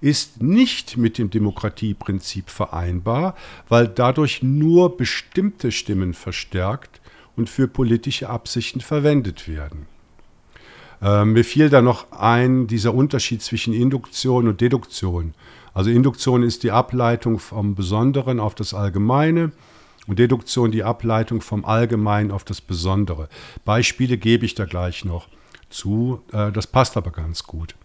ist 0.00 0.42
nicht 0.42 0.96
mit 0.96 1.16
dem 1.16 1.30
Demokratieprinzip 1.30 2.50
vereinbar, 2.50 3.36
weil 3.68 3.86
dadurch 3.86 4.42
nur 4.42 4.96
bestimmte 4.96 5.70
Stimmen 5.70 6.12
verstärkt 6.12 7.00
und 7.36 7.48
für 7.48 7.68
politische 7.68 8.28
Absichten 8.28 8.80
verwendet 8.80 9.46
werden. 9.46 9.86
Äh, 11.06 11.24
mir 11.24 11.44
fiel 11.44 11.70
da 11.70 11.82
noch 11.82 12.10
ein 12.10 12.66
dieser 12.66 12.92
Unterschied 12.92 13.40
zwischen 13.40 13.72
Induktion 13.72 14.48
und 14.48 14.60
Deduktion. 14.60 15.34
Also 15.72 15.90
Induktion 15.90 16.42
ist 16.42 16.64
die 16.64 16.72
Ableitung 16.72 17.38
vom 17.38 17.76
Besonderen 17.76 18.40
auf 18.40 18.56
das 18.56 18.74
Allgemeine 18.74 19.52
und 20.08 20.18
Deduktion 20.18 20.72
die 20.72 20.82
Ableitung 20.82 21.42
vom 21.42 21.64
Allgemeinen 21.64 22.32
auf 22.32 22.42
das 22.42 22.60
Besondere. 22.60 23.28
Beispiele 23.64 24.18
gebe 24.18 24.44
ich 24.44 24.56
da 24.56 24.64
gleich 24.64 25.04
noch 25.04 25.28
zu, 25.70 26.22
äh, 26.32 26.50
das 26.50 26.66
passt 26.66 26.96
aber 26.96 27.12
ganz 27.12 27.44
gut. 27.44 27.76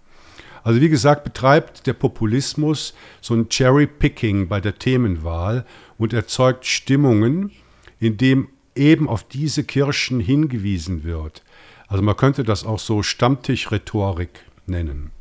Also 0.63 0.81
wie 0.81 0.89
gesagt, 0.89 1.23
betreibt 1.23 1.85
der 1.85 1.93
Populismus 1.93 2.95
so 3.19 3.35
ein 3.35 3.49
Cherry-Picking 3.49 4.47
bei 4.47 4.59
der 4.59 4.79
Themenwahl 4.79 5.65
und 5.99 6.13
erzeugt 6.13 6.65
Stimmungen, 6.65 7.51
in 7.99 8.17
dem 8.17 8.47
eben 8.75 9.07
auf 9.07 9.23
diese 9.23 9.63
Kirschen 9.63 10.19
hingewiesen 10.19 11.03
wird. 11.03 11.43
Also 11.91 12.03
man 12.03 12.15
könnte 12.15 12.45
das 12.45 12.65
auch 12.65 12.79
so 12.79 13.03
Stammtischrhetorik 13.03 14.45
nennen. 14.65 15.11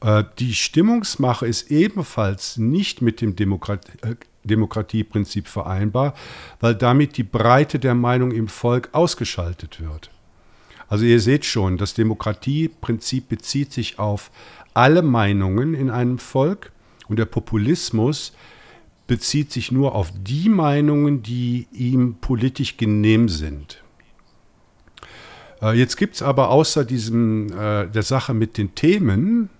Äh, 0.00 0.22
die 0.38 0.54
Stimmungsmache 0.54 1.44
ist 1.44 1.72
ebenfalls 1.72 2.56
nicht 2.56 3.02
mit 3.02 3.20
dem 3.20 3.34
Demokrat 3.34 3.84
äh, 4.02 4.14
Demokratieprinzip 4.44 5.48
vereinbar, 5.48 6.14
weil 6.60 6.76
damit 6.76 7.16
die 7.16 7.24
Breite 7.24 7.80
der 7.80 7.96
Meinung 7.96 8.30
im 8.30 8.46
Volk 8.46 8.90
ausgeschaltet 8.92 9.80
wird. 9.80 10.12
Also 10.86 11.04
ihr 11.04 11.18
seht 11.18 11.44
schon, 11.44 11.78
das 11.78 11.94
Demokratieprinzip 11.94 13.28
bezieht 13.28 13.72
sich 13.72 13.98
auf 13.98 14.30
alle 14.72 15.02
Meinungen 15.02 15.74
in 15.74 15.90
einem 15.90 16.18
Volk 16.18 16.70
und 17.08 17.18
der 17.18 17.24
Populismus 17.24 18.34
bezieht 19.08 19.50
sich 19.50 19.72
nur 19.72 19.96
auf 19.96 20.12
die 20.16 20.48
Meinungen, 20.48 21.24
die 21.24 21.66
ihm 21.72 22.18
politisch 22.20 22.76
genehm 22.76 23.28
sind. 23.28 23.82
Äh, 25.62 25.78
jetzt 25.78 25.96
gibt 25.96 26.16
es 26.16 26.22
aber 26.22 26.50
außer 26.50 26.84
diesem, 26.84 27.48
äh, 27.52 27.86
der 27.88 28.02
Sache 28.02 28.34
mit 28.34 28.58
den 28.58 28.74
Themen 28.74 29.50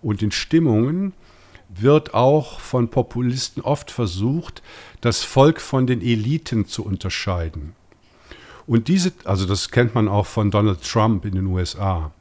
und 0.00 0.20
den 0.20 0.30
Stimmungen 0.30 1.12
wird 1.68 2.14
auch 2.14 2.60
von 2.60 2.88
Populisten 2.88 3.62
oft 3.62 3.90
versucht, 3.90 4.62
das 5.00 5.24
Volk 5.24 5.60
von 5.60 5.86
den 5.86 6.02
Eliten 6.02 6.66
zu 6.66 6.84
unterscheiden. 6.84 7.74
Und 8.66 8.88
diese, 8.88 9.12
also 9.24 9.46
das 9.46 9.70
kennt 9.70 9.94
man 9.94 10.08
auch 10.08 10.26
von 10.26 10.50
Donald 10.50 10.82
Trump 10.82 11.24
in 11.24 11.34
den 11.34 11.46
USA. 11.46 12.12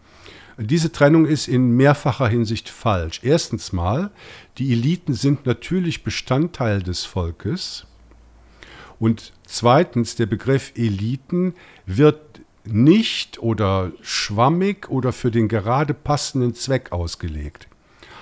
Diese 0.58 0.92
Trennung 0.92 1.26
ist 1.26 1.48
in 1.48 1.72
mehrfacher 1.72 2.28
Hinsicht 2.28 2.70
falsch. 2.70 3.22
Erstens 3.24 3.72
mal, 3.72 4.12
die 4.58 4.72
Eliten 4.72 5.14
sind 5.14 5.46
natürlich 5.46 6.04
Bestandteil 6.04 6.82
des 6.84 7.06
Volkes. 7.06 7.86
Und 9.00 9.34
zweitens, 9.46 10.16
der 10.16 10.28
Begriff 10.28 10.74
Eliten 10.76 11.56
wird 11.86 12.42
nicht 12.66 13.40
oder 13.40 13.92
schwammig 14.02 14.90
oder 14.90 15.12
für 15.14 15.32
den 15.32 15.48
gerade 15.48 15.94
passenden 15.94 16.54
Zweck 16.54 16.92
ausgelegt. 16.92 17.68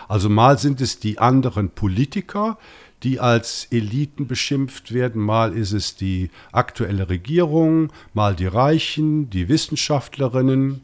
Also 0.07 0.29
mal 0.29 0.57
sind 0.57 0.81
es 0.81 0.99
die 0.99 1.19
anderen 1.19 1.69
Politiker, 1.69 2.57
die 3.03 3.19
als 3.19 3.67
Eliten 3.71 4.27
beschimpft 4.27 4.93
werden, 4.93 5.21
mal 5.21 5.55
ist 5.55 5.71
es 5.71 5.95
die 5.95 6.31
aktuelle 6.51 7.09
Regierung, 7.09 7.91
mal 8.13 8.35
die 8.35 8.47
Reichen, 8.47 9.29
die 9.29 9.47
Wissenschaftlerinnen. 9.47 10.81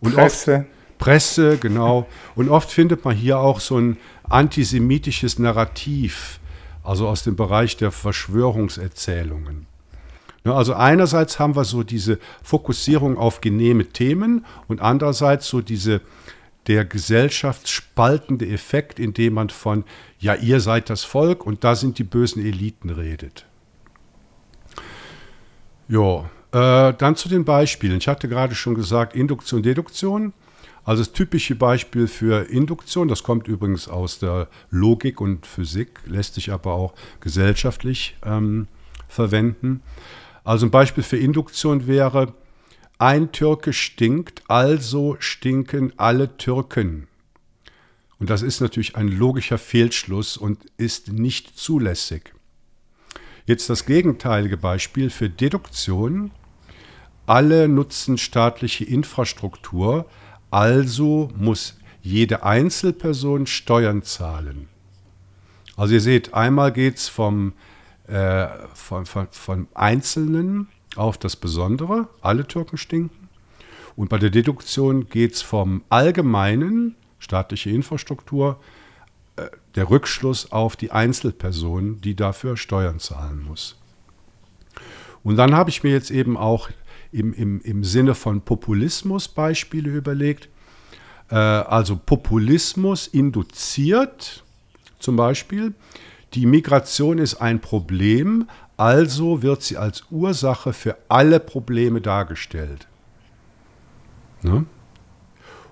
Und 0.00 0.14
Presse. 0.14 0.54
Oft, 0.54 0.98
Presse, 0.98 1.56
genau. 1.58 2.06
Und 2.34 2.48
oft 2.50 2.70
findet 2.70 3.04
man 3.04 3.16
hier 3.16 3.38
auch 3.38 3.60
so 3.60 3.78
ein 3.78 3.96
antisemitisches 4.28 5.38
Narrativ, 5.38 6.40
also 6.82 7.08
aus 7.08 7.24
dem 7.24 7.36
Bereich 7.36 7.76
der 7.76 7.90
Verschwörungserzählungen. 7.90 9.69
Also 10.44 10.74
einerseits 10.74 11.38
haben 11.38 11.54
wir 11.54 11.64
so 11.64 11.82
diese 11.82 12.18
Fokussierung 12.42 13.18
auf 13.18 13.40
genehme 13.40 13.86
Themen 13.86 14.46
und 14.68 14.80
andererseits 14.80 15.48
so 15.48 15.60
diese 15.60 16.00
der 16.66 16.84
gesellschaftsspaltende 16.84 18.46
Effekt, 18.48 18.98
indem 18.98 19.34
man 19.34 19.50
von, 19.50 19.84
ja, 20.18 20.34
ihr 20.34 20.60
seid 20.60 20.90
das 20.90 21.04
Volk 21.04 21.46
und 21.46 21.64
da 21.64 21.74
sind 21.74 21.98
die 21.98 22.04
bösen 22.04 22.44
Eliten 22.44 22.90
redet. 22.90 23.46
Ja, 25.88 26.30
äh, 26.52 26.94
dann 26.94 27.16
zu 27.16 27.28
den 27.28 27.44
Beispielen. 27.44 27.98
Ich 27.98 28.08
hatte 28.08 28.28
gerade 28.28 28.54
schon 28.54 28.74
gesagt, 28.74 29.16
Induktion, 29.16 29.62
Deduktion. 29.62 30.32
Also 30.84 31.02
das 31.02 31.12
typische 31.12 31.54
Beispiel 31.54 32.06
für 32.08 32.48
Induktion, 32.48 33.08
das 33.08 33.22
kommt 33.22 33.48
übrigens 33.48 33.88
aus 33.88 34.18
der 34.18 34.48
Logik 34.70 35.20
und 35.20 35.46
Physik, 35.46 36.00
lässt 36.06 36.34
sich 36.34 36.52
aber 36.52 36.72
auch 36.72 36.94
gesellschaftlich 37.20 38.16
ähm, 38.24 38.66
verwenden. 39.08 39.82
Also 40.44 40.66
ein 40.66 40.70
Beispiel 40.70 41.02
für 41.02 41.16
Induktion 41.16 41.86
wäre, 41.86 42.34
ein 42.98 43.32
Türke 43.32 43.72
stinkt, 43.72 44.42
also 44.48 45.16
stinken 45.18 45.92
alle 45.96 46.36
Türken. 46.36 47.08
Und 48.18 48.28
das 48.28 48.42
ist 48.42 48.60
natürlich 48.60 48.96
ein 48.96 49.08
logischer 49.08 49.56
Fehlschluss 49.58 50.36
und 50.36 50.58
ist 50.76 51.10
nicht 51.10 51.58
zulässig. 51.58 52.34
Jetzt 53.46 53.70
das 53.70 53.86
gegenteilige 53.86 54.58
Beispiel 54.58 55.08
für 55.08 55.30
Deduktion. 55.30 56.30
Alle 57.26 57.68
nutzen 57.68 58.18
staatliche 58.18 58.84
Infrastruktur, 58.84 60.06
also 60.50 61.30
muss 61.36 61.78
jede 62.02 62.42
Einzelperson 62.42 63.46
Steuern 63.46 64.02
zahlen. 64.02 64.68
Also 65.76 65.94
ihr 65.94 66.00
seht, 66.00 66.34
einmal 66.34 66.72
geht 66.72 66.96
es 66.96 67.08
vom, 67.08 67.54
äh, 68.10 68.48
von, 68.74 69.06
von, 69.06 69.28
vom 69.30 69.68
Einzelnen 69.74 70.68
auf 70.96 71.16
das 71.16 71.36
Besondere, 71.36 72.08
alle 72.20 72.46
Türken 72.46 72.76
stinken. 72.76 73.28
Und 73.94 74.08
bei 74.08 74.18
der 74.18 74.30
Deduktion 74.30 75.08
geht 75.08 75.34
es 75.34 75.42
vom 75.42 75.82
allgemeinen, 75.90 76.96
staatliche 77.18 77.70
Infrastruktur, 77.70 78.58
äh, 79.36 79.46
der 79.76 79.90
Rückschluss 79.90 80.50
auf 80.50 80.74
die 80.74 80.90
Einzelperson, 80.90 82.00
die 82.00 82.16
dafür 82.16 82.56
Steuern 82.56 82.98
zahlen 82.98 83.44
muss. 83.46 83.76
Und 85.22 85.36
dann 85.36 85.54
habe 85.54 85.70
ich 85.70 85.84
mir 85.84 85.92
jetzt 85.92 86.10
eben 86.10 86.36
auch 86.36 86.68
im, 87.12 87.32
im, 87.34 87.60
im 87.60 87.84
Sinne 87.84 88.14
von 88.14 88.40
Populismus 88.40 89.28
Beispiele 89.28 89.90
überlegt. 89.90 90.48
Äh, 91.30 91.36
also 91.36 91.96
Populismus 91.96 93.06
induziert 93.06 94.44
zum 94.98 95.16
Beispiel, 95.16 95.74
die 96.34 96.46
Migration 96.46 97.18
ist 97.18 97.36
ein 97.36 97.60
Problem, 97.60 98.48
also 98.76 99.42
wird 99.42 99.62
sie 99.62 99.76
als 99.76 100.04
Ursache 100.10 100.72
für 100.72 100.96
alle 101.08 101.40
Probleme 101.40 102.00
dargestellt. 102.00 102.86
Ne? 104.42 104.64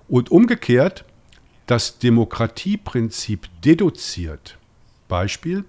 Und 0.07 0.31
umgekehrt, 0.31 1.05
das 1.65 1.99
Demokratieprinzip 1.99 3.47
deduziert. 3.63 4.57
Beispiel, 5.07 5.65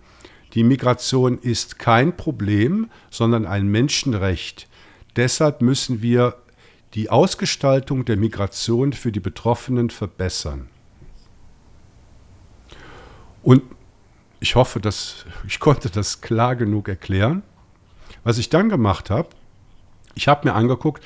die 0.55 0.65
Migration 0.65 1.39
ist 1.39 1.79
kein 1.79 2.17
Problem, 2.17 2.91
sondern 3.11 3.47
ein 3.47 3.69
Menschenrecht. 3.69 4.69
Deshalb 5.17 5.63
müssen 5.63 6.03
wir 6.03 6.37
die 6.95 7.11
Ausgestaltung 7.11 8.05
der 8.05 8.17
Migration 8.17 8.93
für 8.93 9.13
die 9.13 9.21
Betroffenen 9.21 9.91
verbessern. 9.91 10.69
Und 13.43 13.63
ich 14.41 14.57
hoffe, 14.57 14.81
dass 14.81 15.27
ich 15.47 15.61
konnte 15.61 15.91
das 15.91 16.23
klar 16.23 16.57
genug 16.57 16.89
erklären. 16.89 17.43
Was 18.25 18.39
ich 18.39 18.49
dann 18.49 18.69
gemacht 18.69 19.11
habe, 19.11 19.29
ich 20.15 20.29
habe 20.29 20.49
mir 20.49 20.55
angeguckt, 20.55 21.05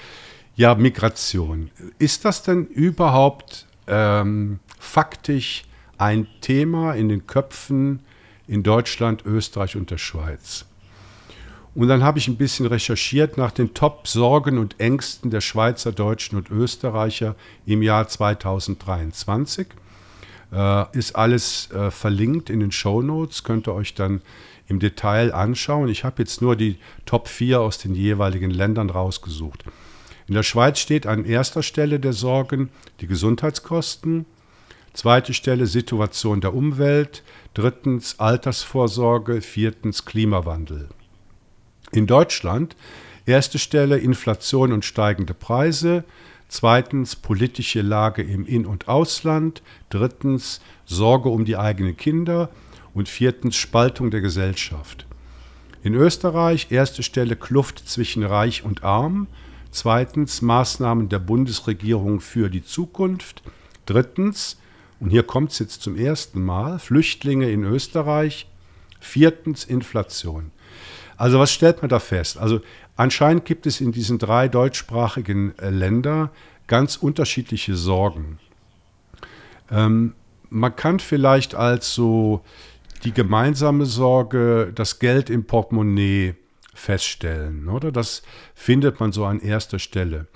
ja, 0.57 0.75
Migration. 0.75 1.71
Ist 1.99 2.25
das 2.25 2.43
denn 2.43 2.67
überhaupt 2.67 3.67
ähm, 3.89 4.61
faktisch 4.79 5.65
ein 5.99 6.29
Thema 6.41 6.95
in 6.95 7.09
den 7.09 7.27
Köpfen 7.27 8.01
in 8.47 8.63
Deutschland, 8.63 9.25
Österreich 9.27 9.77
und 9.77 9.91
der 9.91 9.99
Schweiz? 9.99 10.65
Und 11.75 11.89
dann 11.89 12.05
habe 12.05 12.21
ich 12.21 12.29
ein 12.29 12.37
bisschen 12.37 12.67
recherchiert 12.67 13.37
nach 13.37 13.51
den 13.51 13.75
Top-Sorgen 13.75 14.59
und 14.59 14.79
Ängsten 14.79 15.31
der 15.31 15.41
Schweizer, 15.41 15.91
Deutschen 15.91 16.39
und 16.39 16.51
Österreicher 16.51 17.35
im 17.67 17.83
Jahr 17.83 18.07
2023. 18.07 19.67
Äh, 20.55 20.97
ist 20.97 21.17
alles 21.17 21.69
äh, 21.73 21.91
verlinkt 21.91 22.49
in 22.49 22.61
den 22.61 22.71
Show 22.71 23.03
Notes, 23.03 23.43
könnt 23.43 23.67
ihr 23.67 23.75
euch 23.75 23.95
dann 23.95 24.23
im 24.69 24.79
Detail 24.79 25.35
anschauen. 25.35 25.89
Ich 25.89 26.05
habe 26.05 26.23
jetzt 26.23 26.43
nur 26.43 26.55
die 26.55 26.79
Top 27.07 27.27
4 27.27 27.61
aus 27.61 27.79
den 27.79 27.95
jeweiligen 27.95 28.51
Ländern 28.51 28.89
rausgesucht. 28.89 29.65
In 30.29 30.35
der 30.35 30.45
Schweiz 30.45 30.79
steht 30.79 31.07
an 31.07 31.25
erster 31.25 31.63
Stelle 31.63 31.99
der 31.99 32.13
Sorgen 32.13 32.71
die 33.01 33.09
Gesundheitskosten, 33.09 34.27
zweite 34.93 35.35
Stelle 35.35 35.67
Situation 35.67 36.41
der 36.41 36.55
Umwelt, 36.55 37.25
drittens 37.55 38.21
Altersvorsorge, 38.21 39.43
viertens 39.43 40.05
Klimawandel. 40.05 40.89
In 41.91 42.07
Deutschland 42.07 42.77
erste 43.27 43.59
Stelle 43.59 43.99
Inflation 43.99 44.73
und 44.73 44.85
steigende 44.85 45.35
Preise, 45.35 46.05
zweitens 46.49 47.17
politische 47.17 47.83
Lage 47.83 48.23
im 48.23 48.47
In- 48.47 48.67
und 48.67 48.89
Ausland, 48.89 49.63
drittens 49.89 50.61
Sorge 50.85 51.29
um 51.29 51.45
die 51.45 51.57
eigenen 51.57 51.97
Kinder 51.97 52.51
und 52.93 53.09
viertens 53.09 53.57
Spaltung 53.57 54.11
der 54.11 54.21
Gesellschaft. 54.21 55.07
In 55.83 55.95
Österreich 55.95 56.69
erste 56.71 57.03
Stelle 57.03 57.37
Kluft 57.37 57.89
zwischen 57.89 58.23
Reich 58.23 58.65
und 58.65 58.85
Arm, 58.85 59.27
Zweitens 59.75 60.41
Maßnahmen 60.41 61.09
der 61.09 61.19
Bundesregierung 61.19 62.21
für 62.21 62.49
die 62.49 62.65
Zukunft. 62.65 63.43
Drittens, 63.87 64.57
und 65.01 65.11
hier 65.11 65.25
kommt 65.25 65.51
es 65.51 65.59
jetzt 65.59 65.83
zum 65.83 65.97
ersten 65.97 66.45
Mal, 66.45 66.79
Flüchtlinge 66.79 67.51
in 67.51 67.65
Österreich. 67.65 68.47
Viertens 69.01 69.65
Inflation. 69.65 70.53
Also 71.17 71.39
was 71.39 71.53
stellt 71.53 71.83
man 71.83 71.89
da 71.89 71.99
fest? 71.99 72.39
Also 72.39 72.61
anscheinend 72.97 73.45
gibt 73.45 73.67
es 73.67 73.81
in 73.81 73.93
diesen 73.93 74.19
drei 74.19 74.49
deutschsprachigen 74.49 75.59
äh, 75.59 75.71
Ländern 75.71 76.31
ganz 76.67 76.97
unterschiedliche 76.97 77.77
Sorgen. 77.77 78.39
Ähm, 79.71 80.15
man 80.51 80.75
kann 80.77 81.01
vielleicht 81.01 81.55
als 81.55 81.95
so 81.95 82.43
die 83.05 83.13
gemeinsame 83.13 83.87
Sorge 83.87 84.73
das 84.75 84.99
Geld 84.99 85.31
im 85.31 85.45
Portemonnaie 85.45 86.35
feststellen. 86.73 87.69
Oder? 87.69 87.93
Das 87.93 88.23
findet 88.55 89.01
man 89.01 89.13
so 89.13 89.25
an 89.25 89.41
erster 89.41 89.79
Stelle. 89.79 90.27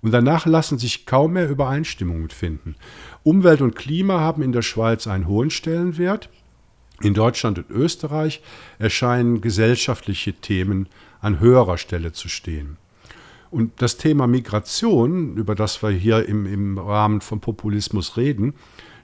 Und 0.00 0.10
danach 0.10 0.46
lassen 0.46 0.78
sich 0.78 1.06
kaum 1.06 1.34
mehr 1.34 1.48
Übereinstimmungen 1.48 2.30
finden. 2.30 2.76
Umwelt 3.22 3.60
und 3.60 3.76
Klima 3.76 4.20
haben 4.20 4.42
in 4.42 4.52
der 4.52 4.62
Schweiz 4.62 5.06
einen 5.06 5.28
hohen 5.28 5.50
Stellenwert. 5.50 6.28
In 7.02 7.14
Deutschland 7.14 7.58
und 7.58 7.70
Österreich 7.70 8.42
erscheinen 8.78 9.40
gesellschaftliche 9.40 10.34
Themen 10.34 10.88
an 11.20 11.40
höherer 11.40 11.78
Stelle 11.78 12.12
zu 12.12 12.28
stehen. 12.28 12.76
Und 13.50 13.82
das 13.82 13.98
Thema 13.98 14.26
Migration, 14.26 15.36
über 15.36 15.54
das 15.54 15.82
wir 15.82 15.90
hier 15.90 16.26
im, 16.26 16.46
im 16.46 16.78
Rahmen 16.78 17.20
von 17.20 17.40
Populismus 17.40 18.16
reden, 18.16 18.54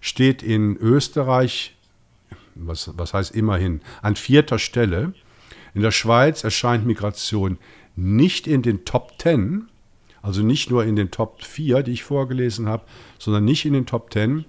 steht 0.01 0.43
in 0.43 0.77
Österreich, 0.77 1.77
was, 2.55 2.91
was 2.97 3.15
heißt 3.15 3.35
immerhin, 3.35 3.81
an 4.01 4.17
vierter 4.17 4.59
Stelle. 4.59 5.13
In 5.75 5.83
der 5.83 5.91
Schweiz 5.91 6.45
erscheint 6.45 6.87
Migration 6.87 7.59
nicht 7.95 8.47
in 8.47 8.63
den 8.63 8.85
Top 8.85 9.21
10, 9.21 9.69
also 10.23 10.43
nicht 10.43 10.71
nur 10.71 10.85
in 10.85 10.97
den 10.97 11.11
Top 11.11 11.43
4, 11.43 11.83
die 11.83 11.93
ich 11.93 12.05
vorgelesen 12.05 12.69
habe, 12.69 12.85
sondern 13.19 13.45
nicht 13.45 13.65
in 13.65 13.73
den 13.73 13.87
Top 13.87 14.13
10. 14.13 14.45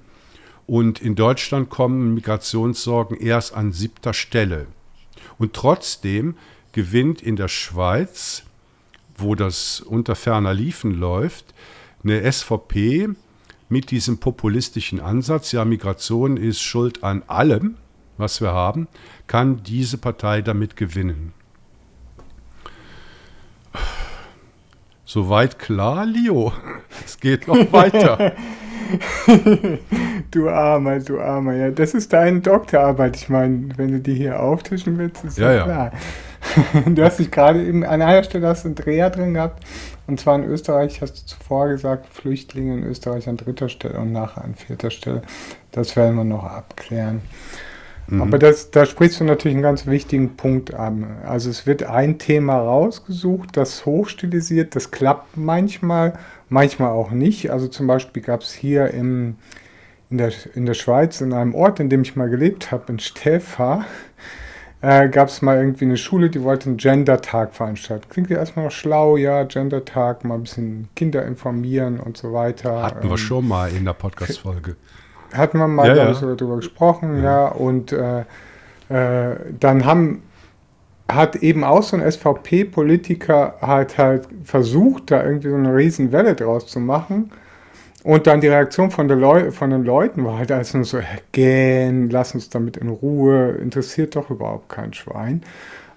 Und 0.70 1.02
in 1.02 1.16
Deutschland 1.16 1.72
kommen 1.72 2.14
Migrationssorgen 2.14 3.18
erst 3.18 3.56
an 3.56 3.72
siebter 3.72 4.14
Stelle. 4.14 4.68
Und 5.40 5.54
trotzdem 5.54 6.36
gewinnt 6.74 7.24
in 7.24 7.38
der 7.38 7.48
Schweiz, 7.48 8.44
wo 9.18 9.34
das 9.34 9.80
unter 9.82 10.16
ferner 10.16 10.54
Liefen 10.54 10.94
läuft, 10.94 11.56
eine 12.04 12.32
SVP 12.32 13.10
mit 13.68 13.90
diesem 13.90 14.20
populistischen 14.20 15.00
Ansatz, 15.00 15.54
ja, 15.54 15.66
Migration 15.66 16.38
ist 16.38 16.62
schuld 16.62 17.04
an 17.04 17.24
allem, 17.26 17.78
was 18.18 18.40
wir 18.40 18.52
haben, 18.52 18.88
kann 19.26 19.64
diese 19.64 19.98
Partei 19.98 20.44
damit 20.44 20.76
gewinnen. 20.76 21.34
Soweit 25.04 25.58
klar, 25.58 26.06
Leo. 26.06 26.54
Es 27.04 27.20
geht 27.20 27.48
noch 27.48 27.56
weiter. 27.74 28.36
du 30.32 30.50
Armer, 30.50 31.00
du 31.00 31.20
Armer. 31.20 31.54
Ja, 31.54 31.72
das 31.72 31.94
ist 31.94 32.14
deine 32.14 32.40
Doktorarbeit. 32.42 33.16
Ich 33.18 33.30
meine, 33.30 33.70
wenn 33.78 33.92
du 33.92 34.00
die 34.00 34.16
hier 34.16 34.42
auftischen 34.42 34.98
willst, 34.98 35.24
ist 35.24 35.38
ja, 35.38 35.54
ja 35.54 35.64
klar. 35.64 35.92
du 36.86 37.04
hast 37.04 37.20
dich 37.20 37.32
gerade 37.32 37.64
eben 37.64 37.84
an 37.84 38.02
einer 38.02 38.24
Stelle 38.24 38.48
hast 38.48 38.66
einen 38.66 38.76
Dreher 38.76 39.10
drin 39.10 39.34
gehabt. 39.34 39.64
Und 40.08 40.20
zwar 40.20 40.36
in 40.36 40.46
Österreich 40.46 41.02
hast 41.02 41.14
du 41.14 41.26
zuvor 41.26 41.68
gesagt, 41.70 42.08
Flüchtlinge 42.12 42.74
in 42.74 42.84
Österreich 42.84 43.30
an 43.30 43.38
dritter 43.38 43.70
Stelle 43.70 44.00
und 44.00 44.12
nachher 44.12 44.44
an 44.44 44.56
vierter 44.56 44.90
Stelle. 44.90 45.22
Das 45.72 45.96
werden 45.96 46.16
wir 46.16 46.24
noch 46.24 46.44
abklären. 46.44 47.22
Mhm. 48.08 48.22
Aber 48.22 48.40
das, 48.40 48.72
da 48.72 48.86
sprichst 48.86 49.20
du 49.20 49.24
natürlich 49.24 49.56
einen 49.56 49.64
ganz 49.64 49.86
wichtigen 49.86 50.36
Punkt 50.36 50.74
an. 50.74 51.18
Also 51.26 51.50
es 51.50 51.68
wird 51.68 51.84
ein 51.84 52.18
Thema 52.18 52.58
rausgesucht, 52.58 53.56
das 53.56 53.86
hochstilisiert, 53.86 54.76
das 54.76 54.92
klappt 54.92 55.38
manchmal, 55.38 56.14
manchmal 56.50 56.92
auch 56.92 57.12
nicht. 57.12 57.52
Also 57.52 57.68
zum 57.68 57.88
Beispiel 57.88 58.22
gab 58.22 58.42
es 58.42 58.54
hier 58.54 58.92
im, 58.94 59.38
in, 60.10 60.18
der, 60.18 60.32
in 60.56 60.66
der 60.66 60.74
Schweiz, 60.74 61.22
in 61.22 61.34
einem 61.34 61.56
Ort, 61.56 61.80
in 61.80 61.90
dem 61.90 62.02
ich 62.02 62.16
mal 62.16 62.30
gelebt 62.30 62.72
habe, 62.72 62.92
in 62.92 63.00
Stäfa, 63.00 63.86
äh, 64.82 65.10
gab 65.10 65.28
es 65.28 65.42
mal 65.42 65.58
irgendwie 65.58 65.86
eine 65.86 65.98
Schule, 65.98 66.30
die 66.30 66.42
wollte 66.44 66.70
einen 66.70 66.78
Gender-Tag 66.78 67.54
veranstalten. 67.54 68.08
Klingt 68.10 68.30
ja 68.30 68.38
erstmal 68.38 68.66
noch 68.66 68.72
schlau, 68.72 69.18
ja, 69.18 69.44
Gender-Tag, 69.44 70.24
mal 70.24 70.36
ein 70.36 70.44
bisschen 70.44 70.90
Kinder 70.96 71.26
informieren 71.26 72.00
und 72.00 72.18
so 72.18 72.34
weiter. 72.34 72.84
Hatten 72.84 73.04
ähm, 73.04 73.12
wir 73.12 73.18
schon 73.18 73.48
mal 73.48 73.72
in 73.72 73.86
der 73.86 73.94
Podcast-Folge. 73.94 74.76
Hatten 75.34 75.60
wir 75.60 75.68
mal, 75.68 75.88
ja, 75.88 75.94
glaube 75.94 76.12
ich, 76.12 76.22
ja. 76.22 76.36
darüber 76.36 76.56
gesprochen, 76.56 77.18
ja. 77.18 77.24
ja 77.24 77.48
und 77.50 77.92
äh, 77.92 78.22
äh, 78.90 79.36
dann 79.60 79.86
haben, 79.86 80.24
hat 81.10 81.38
eben 81.38 81.64
auch 81.64 81.84
so 81.84 81.98
ein 81.98 82.12
SVP-Politiker 82.12 83.56
halt 83.62 83.98
halt 83.98 84.28
versucht, 84.44 85.12
da 85.12 85.24
irgendwie 85.24 85.50
so 85.50 85.56
eine 85.56 85.76
riesen 85.76 86.12
Welle 86.12 86.36
draus 86.36 86.68
zu 86.68 86.80
machen. 86.80 87.32
Und 88.04 88.28
dann 88.28 88.40
die 88.40 88.48
Reaktion 88.48 88.92
von, 88.92 89.10
von 89.52 89.70
den 89.70 89.84
Leuten 89.84 90.24
war 90.24 90.38
halt 90.38 90.52
also 90.52 90.84
so, 90.84 91.00
gähn, 91.34 92.10
lass 92.10 92.34
uns 92.34 92.50
damit 92.50 92.78
in 92.78 92.90
Ruhe, 92.90 93.52
interessiert 93.62 94.16
doch 94.16 94.30
überhaupt 94.30 94.70
kein 94.70 94.94
Schwein. 94.94 95.42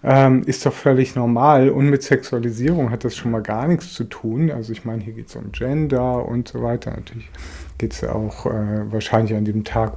Ähm, 0.04 0.42
ist 0.46 0.66
doch 0.66 0.72
völlig 0.72 1.14
normal 1.14 1.70
und 1.70 1.88
mit 1.88 2.02
Sexualisierung 2.02 2.90
hat 2.90 3.04
das 3.04 3.16
schon 3.16 3.30
mal 3.30 3.42
gar 3.42 3.68
nichts 3.68 3.92
zu 3.92 4.02
tun. 4.04 4.50
Also 4.50 4.72
ich 4.72 4.84
meine, 4.84 5.00
hier 5.00 5.12
geht 5.12 5.28
es 5.28 5.36
um 5.36 5.52
Gender 5.52 6.26
und 6.26 6.48
so 6.48 6.60
weiter. 6.60 6.90
Natürlich 6.90 7.30
geht 7.78 7.92
es 7.92 8.02
auch 8.02 8.46
äh, 8.46 8.90
wahrscheinlich 8.90 9.36
an 9.36 9.44
dem 9.44 9.62
Tag, 9.62 9.92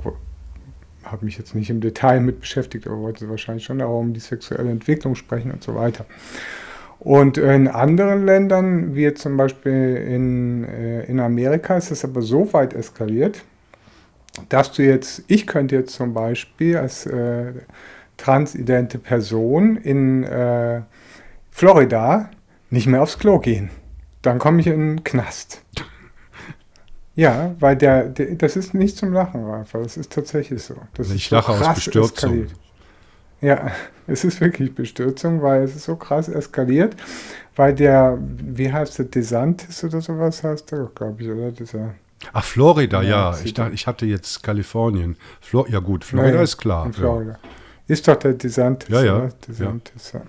habe 1.06 1.26
mich 1.26 1.38
jetzt 1.38 1.56
nicht 1.56 1.70
im 1.70 1.82
Detail 1.82 2.20
mit 2.20 2.40
beschäftigt, 2.40 2.88
aber 2.88 3.00
wollte 3.00 3.30
wahrscheinlich 3.30 3.66
schon 3.66 3.82
auch 3.82 4.00
um 4.00 4.14
die 4.14 4.20
sexuelle 4.20 4.70
Entwicklung 4.70 5.16
sprechen 5.16 5.52
und 5.52 5.64
so 5.64 5.76
weiter. 5.76 6.06
Und 7.00 7.38
in 7.38 7.68
anderen 7.68 8.26
Ländern, 8.26 8.96
wie 8.96 9.14
zum 9.14 9.38
Beispiel 9.38 9.96
in, 9.96 10.64
äh, 10.64 11.04
in 11.06 11.20
Amerika, 11.20 11.78
ist 11.78 11.92
es 11.92 12.04
aber 12.04 12.22
so 12.22 12.52
weit 12.54 12.74
eskaliert, 12.74 13.44
dass 14.50 14.72
du 14.72 14.84
jetzt, 14.84 15.24
ich 15.28 15.46
könnte 15.46 15.76
jetzt 15.76 15.94
zum 15.94 16.14
Beispiel 16.14 16.78
als 16.78 17.06
äh, 17.06 17.54
transidente 18.18 18.98
Person 18.98 19.78
in 19.78 20.24
äh, 20.24 20.82
Florida 21.52 22.30
nicht 22.70 22.88
mehr 22.88 23.02
aufs 23.02 23.20
Klo 23.20 23.40
gehen. 23.40 23.70
dann 24.22 24.40
komme 24.40 24.60
ich 24.60 24.68
in 24.68 24.96
den 24.96 25.04
Knast. 25.04 25.62
Ja, 27.16 27.56
weil 27.60 27.78
der, 27.78 28.10
der, 28.10 28.36
das 28.36 28.56
ist 28.58 28.74
nicht 28.74 28.98
zum 28.98 29.14
Lachen, 29.14 29.46
Rafa. 29.46 29.80
Das 29.80 29.96
ist 29.96 30.12
tatsächlich 30.12 30.62
so. 30.62 30.76
Das 30.96 31.10
ich 31.12 31.26
ist 31.26 31.32
lache 31.32 31.54
so 31.54 31.64
aus 31.64 31.76
Bestürzung. 31.76 32.32
Eskaliert. 32.32 32.52
Ja, 33.42 33.72
es 34.08 34.24
ist 34.24 34.42
wirklich 34.42 34.76
Bestürzung, 34.76 35.42
weil 35.42 35.64
es 35.64 35.76
ist 35.76 35.86
so 35.86 35.96
krass 35.96 36.28
eskaliert, 36.28 36.96
weil 37.56 37.74
der, 37.74 38.18
wie 38.20 38.72
heißt 38.72 39.00
der, 39.00 39.06
DeSantis 39.06 39.84
oder 39.84 40.02
sowas 40.02 40.44
heißt 40.44 40.72
der, 40.72 40.90
glaube 40.94 41.24
ich, 41.24 41.30
oder? 41.30 41.52
Dieser, 41.52 41.96
Ach, 42.34 42.44
Florida, 42.44 43.02
ja. 43.02 43.32
ja. 43.32 43.40
Ich, 43.44 43.54
dachte, 43.54 43.74
ich 43.74 43.88
hatte 43.88 44.06
jetzt 44.06 44.44
Kalifornien. 44.44 45.16
Flor 45.42 45.70
ja 45.70 45.80
gut, 45.80 46.04
Florida 46.04 46.38
ja, 46.38 46.42
ist 46.42 46.58
klar. 46.58 46.92
Florida. 46.92 47.32
Ja. 47.32 47.50
Ist 47.88 48.08
doch 48.08 48.16
der 48.16 48.34
DeSantis, 48.34 48.90
ja, 48.90 49.04
ja. 49.04 49.30
DeSantis, 49.48 50.12
ja. 50.14 50.22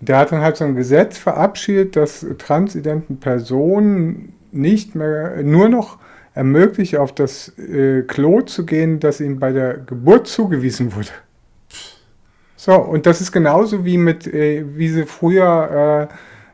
Und 0.00 0.08
der 0.08 0.18
hat 0.18 0.32
dann 0.32 0.40
halt 0.40 0.56
so 0.56 0.64
ein 0.64 0.76
Gesetz 0.76 1.18
verabschiedet, 1.18 1.96
dass 1.96 2.26
transidenten 2.38 3.18
Personen 3.18 4.34
nicht 4.52 4.94
mehr, 4.94 5.42
nur 5.42 5.68
noch 5.68 5.98
ermöglicht, 6.34 6.96
auf 6.96 7.14
das 7.14 7.56
äh, 7.58 8.02
Klo 8.02 8.42
zu 8.42 8.64
gehen, 8.64 9.00
das 9.00 9.20
ihm 9.20 9.38
bei 9.38 9.52
der 9.52 9.78
Geburt 9.78 10.26
zugewiesen 10.26 10.94
wurde. 10.94 11.10
So, 12.56 12.74
und 12.74 13.06
das 13.06 13.20
ist 13.20 13.32
genauso 13.32 13.84
wie 13.84 13.98
mit, 13.98 14.26
äh, 14.26 14.64
wie 14.76 14.88
sie 14.88 15.06
früher 15.06 16.08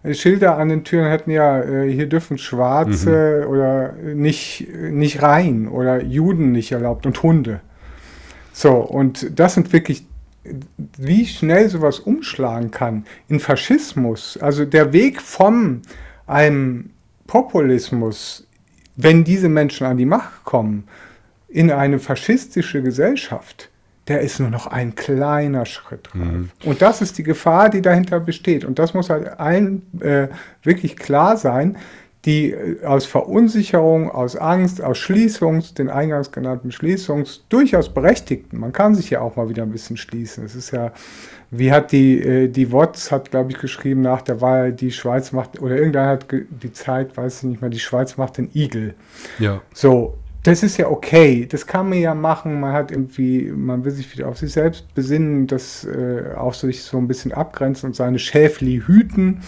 äh, 0.04 0.14
Schilder 0.14 0.56
an 0.56 0.68
den 0.68 0.84
Türen 0.84 1.10
hatten, 1.10 1.30
ja, 1.30 1.60
äh, 1.60 1.92
hier 1.92 2.08
dürfen 2.08 2.38
Schwarze 2.38 3.42
mhm. 3.42 3.50
oder 3.50 3.92
nicht, 3.92 4.68
nicht 4.72 5.22
rein 5.22 5.68
oder 5.68 6.02
Juden 6.02 6.52
nicht 6.52 6.72
erlaubt 6.72 7.06
und 7.06 7.22
Hunde. 7.22 7.60
So, 8.52 8.74
und 8.74 9.38
das 9.38 9.54
sind 9.54 9.72
wirklich, 9.72 10.06
wie 10.96 11.26
schnell 11.26 11.68
sowas 11.68 11.98
umschlagen 11.98 12.70
kann 12.70 13.04
in 13.28 13.40
Faschismus. 13.40 14.38
Also 14.40 14.64
der 14.64 14.92
Weg 14.92 15.20
vom 15.20 15.82
einem 16.26 16.90
Populismus 17.26 18.45
wenn 18.96 19.24
diese 19.24 19.48
Menschen 19.48 19.86
an 19.86 19.96
die 19.96 20.06
Macht 20.06 20.44
kommen, 20.44 20.84
in 21.48 21.70
eine 21.70 21.98
faschistische 21.98 22.82
Gesellschaft, 22.82 23.70
der 24.08 24.20
ist 24.20 24.40
nur 24.40 24.50
noch 24.50 24.66
ein 24.66 24.94
kleiner 24.94 25.66
Schritt 25.66 26.08
drauf. 26.08 26.22
Mhm. 26.22 26.50
Und 26.64 26.82
das 26.82 27.02
ist 27.02 27.18
die 27.18 27.22
Gefahr, 27.22 27.70
die 27.70 27.82
dahinter 27.82 28.20
besteht. 28.20 28.64
Und 28.64 28.78
das 28.78 28.94
muss 28.94 29.10
halt 29.10 29.38
allen 29.40 29.82
äh, 30.00 30.28
wirklich 30.62 30.96
klar 30.96 31.36
sein, 31.36 31.76
die 32.26 32.50
äh, 32.50 32.84
aus 32.84 33.06
Verunsicherung, 33.06 34.10
aus 34.10 34.36
Angst, 34.36 34.82
aus 34.82 34.98
Schließungs, 34.98 35.74
den 35.74 35.88
eingangs 35.88 36.32
genannten 36.32 36.72
Schließungs, 36.72 37.44
durchaus 37.48 37.88
berechtigten, 37.88 38.58
man 38.58 38.72
kann 38.72 38.94
sich 38.94 39.08
ja 39.10 39.20
auch 39.20 39.36
mal 39.36 39.48
wieder 39.48 39.62
ein 39.62 39.72
bisschen 39.72 39.96
schließen. 39.96 40.44
Es 40.44 40.54
ist 40.54 40.72
ja 40.72 40.92
wie 41.50 41.72
hat 41.72 41.92
die, 41.92 42.20
äh, 42.20 42.48
die 42.48 42.72
WOTS 42.72 43.12
hat, 43.12 43.30
glaube 43.30 43.52
ich, 43.52 43.58
geschrieben 43.58 44.02
nach 44.02 44.22
der 44.22 44.40
Wahl, 44.40 44.72
die 44.72 44.90
Schweiz 44.90 45.32
macht, 45.32 45.60
oder 45.60 45.76
irgendeiner 45.76 46.08
hat 46.08 46.26
die 46.32 46.72
Zeit, 46.72 47.16
weiß 47.16 47.38
ich 47.38 47.42
nicht 47.44 47.60
mehr, 47.60 47.70
die 47.70 47.78
Schweiz 47.78 48.16
macht 48.16 48.38
den 48.38 48.50
Igel. 48.54 48.94
Ja. 49.38 49.62
So, 49.72 50.18
das 50.42 50.62
ist 50.62 50.76
ja 50.76 50.88
okay, 50.88 51.46
das 51.46 51.66
kann 51.66 51.88
man 51.88 51.98
ja 51.98 52.14
machen, 52.14 52.60
man 52.60 52.72
hat 52.72 52.90
irgendwie, 52.90 53.50
man 53.50 53.84
will 53.84 53.92
sich 53.92 54.12
wieder 54.12 54.28
auf 54.28 54.38
sich 54.38 54.52
selbst 54.52 54.92
besinnen, 54.94 55.46
das 55.46 55.84
äh, 55.84 56.34
auch 56.36 56.54
sich 56.54 56.82
so 56.82 56.98
ein 56.98 57.08
bisschen 57.08 57.32
abgrenzen 57.32 57.88
und 57.88 57.96
seine 57.96 58.18
Schäfli 58.18 58.82
hüten. 58.86 59.42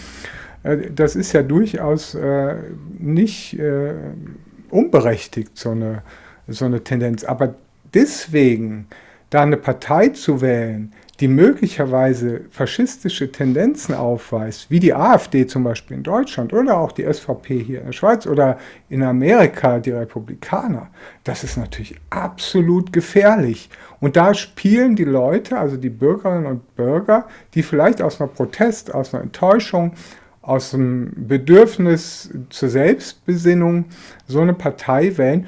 Äh, 0.63 0.91
das 0.91 1.15
ist 1.15 1.33
ja 1.33 1.43
durchaus 1.43 2.15
äh, 2.15 2.55
nicht 2.97 3.57
äh, 3.59 3.93
unberechtigt, 4.69 5.57
so 5.57 5.71
eine, 5.71 6.03
so 6.47 6.65
eine 6.65 6.83
Tendenz. 6.83 7.23
Aber 7.23 7.55
deswegen 7.93 8.87
da 9.29 9.43
eine 9.43 9.57
Partei 9.57 10.09
zu 10.09 10.41
wählen, 10.41 10.91
die 11.19 11.27
möglicherweise 11.27 12.41
faschistische 12.49 13.31
Tendenzen 13.31 13.93
aufweist, 13.93 14.71
wie 14.71 14.79
die 14.79 14.93
AfD 14.93 15.45
zum 15.47 15.65
Beispiel 15.65 15.97
in 15.97 16.03
Deutschland 16.03 16.53
oder 16.53 16.77
auch 16.77 16.93
die 16.93 17.11
SVP 17.11 17.61
hier 17.61 17.79
in 17.81 17.87
der 17.87 17.93
Schweiz 17.93 18.25
oder 18.25 18.57
in 18.87 19.03
Amerika 19.03 19.79
die 19.79 19.91
Republikaner, 19.91 20.89
das 21.25 21.43
ist 21.43 21.57
natürlich 21.57 21.95
absolut 22.09 22.93
gefährlich. 22.93 23.69
Und 23.99 24.15
da 24.15 24.33
spielen 24.33 24.95
die 24.95 25.03
Leute, 25.03 25.57
also 25.57 25.75
die 25.75 25.89
Bürgerinnen 25.89 26.45
und 26.45 26.75
Bürger, 26.77 27.27
die 27.53 27.63
vielleicht 27.63 28.01
aus 28.01 28.21
einer 28.21 28.29
Protest, 28.29 28.93
aus 28.93 29.13
einer 29.13 29.23
Enttäuschung, 29.23 29.91
aus 30.49 30.73
einem 30.73 31.11
Bedürfnis 31.15 32.31
zur 32.49 32.69
Selbstbesinnung 32.69 33.85
so 34.27 34.41
eine 34.41 34.53
Partei 34.53 35.17
wählen, 35.17 35.47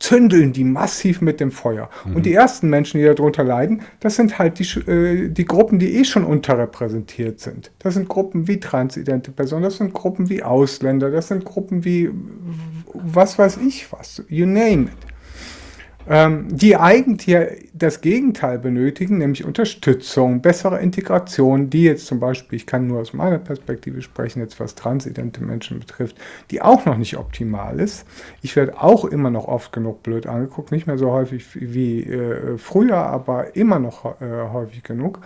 zündeln 0.00 0.52
die 0.52 0.64
massiv 0.64 1.20
mit 1.20 1.38
dem 1.38 1.52
Feuer. 1.52 1.88
Mhm. 2.04 2.16
Und 2.16 2.26
die 2.26 2.34
ersten 2.34 2.68
Menschen, 2.68 2.98
die 2.98 3.06
darunter 3.06 3.44
leiden, 3.44 3.82
das 4.00 4.16
sind 4.16 4.40
halt 4.40 4.58
die, 4.58 4.90
äh, 4.90 5.28
die 5.28 5.44
Gruppen, 5.44 5.78
die 5.78 5.94
eh 5.96 6.04
schon 6.04 6.24
unterrepräsentiert 6.24 7.38
sind. 7.38 7.70
Das 7.78 7.94
sind 7.94 8.08
Gruppen 8.08 8.48
wie 8.48 8.58
transidente 8.58 9.30
Personen, 9.30 9.62
das 9.62 9.76
sind 9.76 9.92
Gruppen 9.94 10.28
wie 10.28 10.42
Ausländer, 10.42 11.12
das 11.12 11.28
sind 11.28 11.44
Gruppen 11.44 11.84
wie 11.84 12.10
was 12.94 13.38
weiß 13.38 13.58
ich 13.58 13.90
was, 13.92 14.22
you 14.28 14.44
name 14.44 14.82
it 14.82 15.11
ähm, 16.08 16.48
die 16.50 16.76
eigentlich 16.76 17.70
das 17.72 18.00
Gegenteil 18.00 18.58
benötigen, 18.58 19.18
nämlich 19.18 19.44
Unterstützung, 19.44 20.40
bessere 20.40 20.80
Integration, 20.80 21.70
die 21.70 21.84
jetzt 21.84 22.06
zum 22.06 22.20
Beispiel, 22.20 22.56
ich 22.56 22.66
kann 22.66 22.86
nur 22.86 23.00
aus 23.00 23.12
meiner 23.12 23.38
Perspektive 23.38 24.02
sprechen, 24.02 24.40
jetzt 24.40 24.60
was 24.60 24.74
transidente 24.74 25.42
Menschen 25.42 25.80
betrifft, 25.80 26.16
die 26.50 26.62
auch 26.62 26.84
noch 26.84 26.96
nicht 26.96 27.16
optimal 27.16 27.80
ist. 27.80 28.06
Ich 28.42 28.56
werde 28.56 28.80
auch 28.80 29.04
immer 29.04 29.30
noch 29.30 29.46
oft 29.46 29.72
genug 29.72 30.02
blöd 30.02 30.26
angeguckt, 30.26 30.72
nicht 30.72 30.86
mehr 30.86 30.98
so 30.98 31.10
häufig 31.12 31.44
wie 31.54 32.02
äh, 32.02 32.58
früher, 32.58 32.96
aber 32.96 33.56
immer 33.56 33.78
noch 33.78 34.20
äh, 34.20 34.50
häufig 34.52 34.82
genug. 34.82 35.20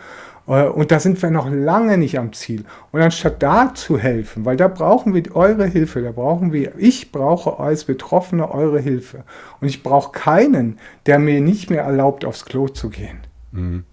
Äh, 0.46 0.64
und 0.64 0.90
da 0.90 1.00
sind 1.00 1.20
wir 1.22 1.30
noch 1.30 1.50
lange 1.50 1.98
nicht 1.98 2.18
am 2.18 2.32
Ziel. 2.32 2.64
Und 2.92 3.00
anstatt 3.00 3.42
da 3.42 3.74
zu 3.74 3.98
helfen, 3.98 4.44
weil 4.44 4.56
da 4.56 4.68
brauchen 4.68 5.14
wir 5.14 5.35
eure 5.35 5.66
Hilfe, 5.66 6.02
da 6.02 6.12
brauchen 6.12 6.52
wir, 6.52 6.72
ich 6.78 7.12
brauche 7.12 7.59
als 7.59 7.85
Betroffene 7.85 8.50
eure 8.50 8.80
Hilfe. 8.80 9.24
Und 9.61 9.68
ich 9.68 9.82
brauche 9.82 10.12
keinen, 10.12 10.78
der 11.06 11.18
mir 11.18 11.40
nicht 11.40 11.70
mehr 11.70 11.82
erlaubt, 11.82 12.24
aufs 12.24 12.44
Klo 12.44 12.68
zu 12.68 12.90
gehen. 12.90 13.18
Mhm. 13.52 13.85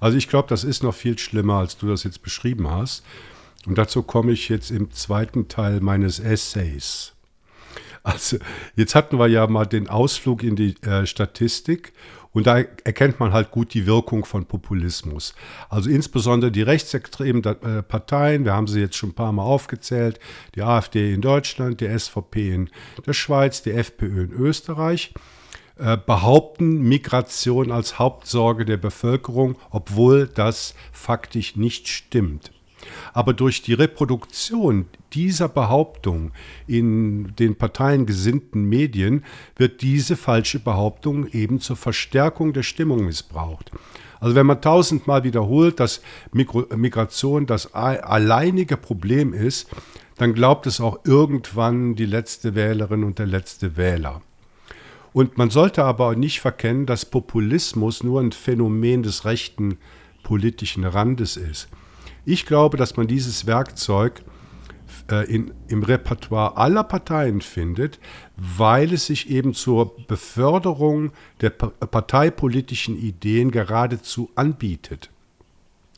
Also 0.00 0.16
ich 0.16 0.28
glaube, 0.28 0.48
das 0.48 0.64
ist 0.64 0.82
noch 0.82 0.94
viel 0.94 1.18
schlimmer, 1.18 1.54
als 1.54 1.76
du 1.76 1.88
das 1.88 2.04
jetzt 2.04 2.22
beschrieben 2.22 2.70
hast. 2.70 3.04
Und 3.66 3.78
dazu 3.78 4.02
komme 4.02 4.32
ich 4.32 4.48
jetzt 4.48 4.70
im 4.70 4.90
zweiten 4.90 5.48
Teil 5.48 5.80
meines 5.80 6.18
Essays. 6.18 7.12
Also 8.02 8.38
jetzt 8.74 8.96
hatten 8.96 9.18
wir 9.18 9.28
ja 9.28 9.46
mal 9.46 9.64
den 9.64 9.88
Ausflug 9.88 10.42
in 10.42 10.56
die 10.56 10.74
äh, 10.82 11.06
Statistik 11.06 11.92
und 12.32 12.46
da 12.46 12.58
erkennt 12.84 13.20
man 13.20 13.32
halt 13.32 13.50
gut 13.50 13.74
die 13.74 13.86
Wirkung 13.86 14.24
von 14.24 14.46
Populismus. 14.46 15.34
Also 15.68 15.90
insbesondere 15.90 16.50
die 16.50 16.62
rechtsextremen 16.62 17.44
äh, 17.44 17.82
Parteien, 17.82 18.44
wir 18.44 18.54
haben 18.54 18.66
sie 18.66 18.80
jetzt 18.80 18.96
schon 18.96 19.10
ein 19.10 19.14
paar 19.14 19.32
Mal 19.32 19.42
aufgezählt, 19.42 20.18
die 20.54 20.62
AfD 20.62 21.12
in 21.12 21.20
Deutschland, 21.20 21.80
die 21.80 21.98
SVP 21.98 22.54
in 22.54 22.70
der 23.06 23.12
Schweiz, 23.12 23.62
die 23.62 23.72
FPÖ 23.72 24.24
in 24.24 24.32
Österreich, 24.32 25.12
äh, 25.78 25.96
behaupten 25.96 26.80
Migration 26.82 27.70
als 27.70 27.98
Hauptsorge 27.98 28.64
der 28.64 28.76
Bevölkerung, 28.78 29.56
obwohl 29.70 30.26
das 30.26 30.74
faktisch 30.92 31.56
nicht 31.56 31.88
stimmt. 31.88 32.50
Aber 33.12 33.32
durch 33.32 33.62
die 33.62 33.74
Reproduktion 33.74 34.86
dieser 35.12 35.48
Behauptung 35.48 36.32
in 36.66 37.34
den 37.36 37.56
parteiengesinnten 37.56 38.64
Medien 38.64 39.24
wird 39.56 39.82
diese 39.82 40.16
falsche 40.16 40.58
Behauptung 40.58 41.26
eben 41.28 41.60
zur 41.60 41.76
Verstärkung 41.76 42.52
der 42.52 42.62
Stimmung 42.62 43.04
missbraucht. 43.04 43.70
Also 44.20 44.36
wenn 44.36 44.46
man 44.46 44.60
tausendmal 44.60 45.24
wiederholt, 45.24 45.80
dass 45.80 46.00
Migration 46.32 47.46
das 47.46 47.74
alleinige 47.74 48.76
Problem 48.76 49.34
ist, 49.34 49.68
dann 50.16 50.34
glaubt 50.34 50.66
es 50.68 50.80
auch 50.80 51.00
irgendwann 51.04 51.96
die 51.96 52.06
letzte 52.06 52.54
Wählerin 52.54 53.02
und 53.02 53.18
der 53.18 53.26
letzte 53.26 53.76
Wähler. 53.76 54.22
Und 55.12 55.36
man 55.36 55.50
sollte 55.50 55.84
aber 55.84 56.14
nicht 56.14 56.40
verkennen, 56.40 56.86
dass 56.86 57.04
Populismus 57.04 58.02
nur 58.02 58.20
ein 58.20 58.32
Phänomen 58.32 59.02
des 59.02 59.24
rechten 59.24 59.78
politischen 60.22 60.84
Randes 60.84 61.36
ist. 61.36 61.68
Ich 62.24 62.46
glaube, 62.46 62.76
dass 62.76 62.96
man 62.96 63.06
dieses 63.06 63.46
Werkzeug 63.46 64.22
äh, 65.10 65.24
in, 65.32 65.52
im 65.68 65.82
Repertoire 65.82 66.56
aller 66.56 66.84
Parteien 66.84 67.40
findet, 67.40 67.98
weil 68.36 68.92
es 68.92 69.06
sich 69.06 69.30
eben 69.30 69.54
zur 69.54 69.96
Beförderung 70.06 71.12
der 71.40 71.50
parteipolitischen 71.50 72.96
Ideen 72.96 73.50
geradezu 73.50 74.30
anbietet. 74.34 75.10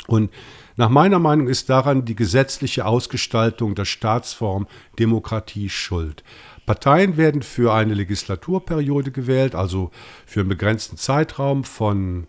Und 0.07 0.31
nach 0.77 0.91
meiner 0.91 1.18
Meinung 1.18 1.49
ist 1.49 1.70
daran 1.70 2.05
die 2.05 2.16
gesetzliche 2.16 2.85
Ausgestaltung 2.85 3.75
der 3.75 3.85
Staatsform 3.85 4.66
Demokratie 4.99 5.68
schuld. 5.68 6.25
Parteien 6.66 7.16
werden 7.16 7.43
für 7.43 7.72
eine 7.75 7.95
Legislaturperiode 7.95 9.11
gewählt, 9.11 9.55
also 9.55 9.91
für 10.27 10.41
einen 10.41 10.49
begrenzten 10.49 10.97
Zeitraum 10.97 11.64
von 11.64 12.27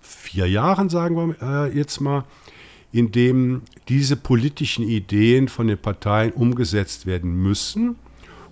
vier 0.00 0.48
Jahren, 0.48 0.88
sagen 0.88 1.16
wir 1.16 1.66
äh, 1.66 1.76
jetzt 1.76 2.00
mal 2.00 2.24
in 2.92 3.12
dem 3.12 3.62
diese 3.88 4.16
politischen 4.16 4.86
Ideen 4.88 5.48
von 5.48 5.66
den 5.66 5.78
Parteien 5.78 6.32
umgesetzt 6.32 7.06
werden 7.06 7.42
müssen, 7.42 7.96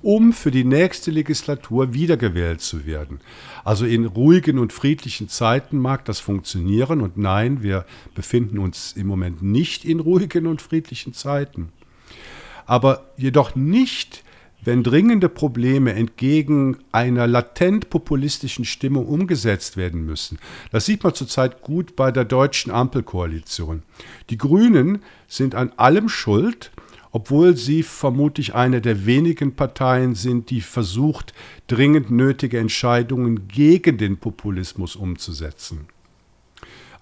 um 0.02 0.34
für 0.34 0.50
die 0.50 0.64
nächste 0.64 1.10
Legislatur 1.10 1.94
wiedergewählt 1.94 2.60
zu 2.60 2.84
werden. 2.84 3.20
Also 3.64 3.86
in 3.86 4.04
ruhigen 4.04 4.58
und 4.58 4.72
friedlichen 4.72 5.28
Zeiten 5.28 5.78
mag 5.78 6.04
das 6.04 6.20
funktionieren 6.20 7.00
und 7.00 7.16
nein, 7.16 7.62
wir 7.62 7.86
befinden 8.14 8.58
uns 8.58 8.92
im 8.92 9.06
Moment 9.06 9.42
nicht 9.42 9.84
in 9.84 10.00
ruhigen 10.00 10.46
und 10.46 10.60
friedlichen 10.60 11.14
Zeiten. 11.14 11.72
Aber 12.66 13.10
jedoch 13.16 13.54
nicht 13.54 14.23
wenn 14.64 14.82
dringende 14.82 15.28
Probleme 15.28 15.94
entgegen 15.94 16.78
einer 16.92 17.26
latent 17.26 17.90
populistischen 17.90 18.64
Stimmung 18.64 19.06
umgesetzt 19.06 19.76
werden 19.76 20.04
müssen. 20.04 20.38
Das 20.72 20.86
sieht 20.86 21.04
man 21.04 21.14
zurzeit 21.14 21.62
gut 21.62 21.96
bei 21.96 22.10
der 22.10 22.24
deutschen 22.24 22.72
Ampelkoalition. 22.72 23.82
Die 24.30 24.38
Grünen 24.38 25.02
sind 25.28 25.54
an 25.54 25.72
allem 25.76 26.08
schuld, 26.08 26.72
obwohl 27.12 27.56
sie 27.56 27.84
vermutlich 27.84 28.54
eine 28.56 28.80
der 28.80 29.06
wenigen 29.06 29.54
Parteien 29.54 30.16
sind, 30.16 30.50
die 30.50 30.60
versucht, 30.60 31.32
dringend 31.68 32.10
nötige 32.10 32.58
Entscheidungen 32.58 33.46
gegen 33.46 33.98
den 33.98 34.16
Populismus 34.16 34.96
umzusetzen. 34.96 35.86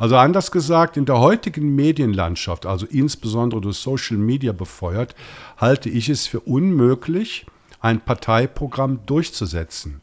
Also 0.02 0.16
anders 0.16 0.50
gesagt, 0.50 0.96
in 0.96 1.04
der 1.04 1.20
heutigen 1.20 1.76
Medienlandschaft, 1.76 2.66
also 2.66 2.86
insbesondere 2.86 3.60
durch 3.60 3.76
Social 3.76 4.16
Media 4.16 4.52
befeuert, 4.52 5.14
halte 5.56 5.88
ich 5.88 6.08
es 6.08 6.26
für 6.26 6.40
unmöglich, 6.40 7.46
ein 7.82 8.00
Parteiprogramm 8.00 9.04
durchzusetzen. 9.04 10.00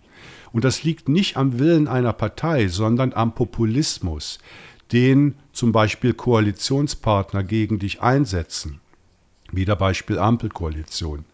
Und 0.52 0.64
das 0.64 0.84
liegt 0.84 1.10
nicht 1.10 1.38
am 1.38 1.60
Willen 1.60 1.88
einer 1.88 2.14
Partei, 2.14 2.68
sondern 2.68 3.14
am 3.14 3.34
Populismus, 3.34 4.40
den 4.92 5.36
zum 5.54 5.72
Beispiel 5.72 6.14
Koalitionspartner 6.14 7.44
gegen 7.44 7.80
dich 7.80 8.02
einsetzen. 8.02 8.82
Wieder 9.52 9.76
Beispiel 9.76 10.20
Ampelkoalition. 10.20 11.26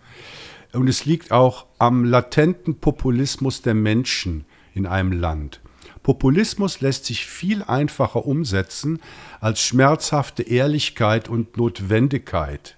Und 0.74 0.88
es 0.88 1.06
liegt 1.06 1.32
auch 1.32 1.66
am 1.78 2.04
latenten 2.04 2.80
Populismus 2.80 3.62
der 3.62 3.74
Menschen 3.74 4.46
in 4.74 4.86
einem 4.86 5.14
Land. 5.14 5.62
Populismus 6.04 6.82
lässt 6.82 7.06
sich 7.06 7.26
viel 7.26 7.64
einfacher 7.64 8.26
umsetzen 8.26 9.00
als 9.40 9.62
schmerzhafte 9.62 10.44
Ehrlichkeit 10.44 11.30
und 11.30 11.58
Notwendigkeit. 11.58 12.78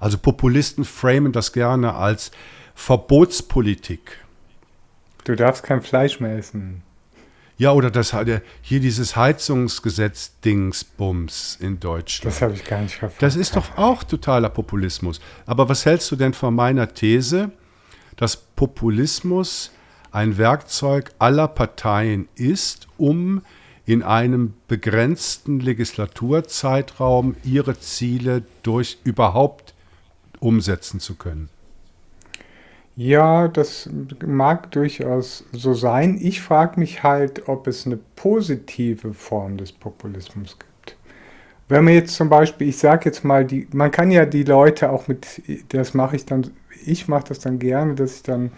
Also 0.00 0.18
Populisten 0.18 0.84
framen 0.84 1.32
das 1.32 1.52
gerne 1.52 1.94
als 1.94 2.32
Verbotspolitik. 2.76 4.24
Du 5.24 5.34
darfst 5.34 5.64
kein 5.64 5.82
Fleisch 5.82 6.20
mehr 6.20 6.38
essen. 6.38 6.82
Ja, 7.58 7.72
oder 7.72 7.90
das 7.90 8.14
hier 8.60 8.80
dieses 8.80 9.16
Heizungsgesetz-Dingsbums 9.16 11.56
in 11.58 11.80
Deutschland. 11.80 12.32
Das 12.32 12.42
habe 12.42 12.52
ich 12.52 12.64
gar 12.64 12.82
nicht 12.82 12.94
verfolgt. 12.94 13.22
Das 13.22 13.34
ist 13.34 13.56
doch 13.56 13.76
auch 13.76 14.04
totaler 14.04 14.50
Populismus. 14.50 15.20
Aber 15.46 15.68
was 15.68 15.84
hältst 15.84 16.12
du 16.12 16.16
denn 16.16 16.32
von 16.34 16.54
meiner 16.54 16.94
These, 16.94 17.50
dass 18.14 18.36
Populismus 18.36 19.72
ein 20.12 20.38
Werkzeug 20.38 21.10
aller 21.18 21.48
Parteien 21.48 22.28
ist, 22.36 22.86
um 22.98 23.42
in 23.86 24.04
einem 24.04 24.54
begrenzten 24.68 25.58
Legislaturzeitraum 25.60 27.36
ihre 27.42 27.80
Ziele 27.80 28.42
durch 28.62 28.98
überhaupt 29.02 29.72
umsetzen 30.40 31.00
zu 31.00 31.14
können? 31.14 31.48
Ja, 32.98 33.48
das 33.48 33.90
mag 34.24 34.70
durchaus 34.70 35.44
so 35.52 35.74
sein. 35.74 36.18
Ich 36.18 36.40
frage 36.40 36.80
mich 36.80 37.02
halt, 37.02 37.46
ob 37.46 37.66
es 37.66 37.84
eine 37.84 37.98
positive 38.16 39.12
Form 39.12 39.58
des 39.58 39.70
Populismus 39.70 40.58
gibt. 40.58 40.96
Wenn 41.68 41.84
man 41.84 41.92
jetzt 41.92 42.14
zum 42.14 42.30
Beispiel, 42.30 42.68
ich 42.68 42.78
sage 42.78 43.04
jetzt 43.04 43.22
mal, 43.22 43.44
die, 43.44 43.68
man 43.72 43.90
kann 43.90 44.10
ja 44.10 44.24
die 44.24 44.44
Leute 44.44 44.90
auch 44.90 45.08
mit, 45.08 45.42
das 45.68 45.92
mache 45.92 46.16
ich 46.16 46.24
dann, 46.24 46.50
ich 46.86 47.06
mache 47.06 47.24
das 47.28 47.40
dann 47.40 47.58
gerne, 47.58 47.96
dass 47.96 48.16
ich 48.16 48.22
dann 48.22 48.50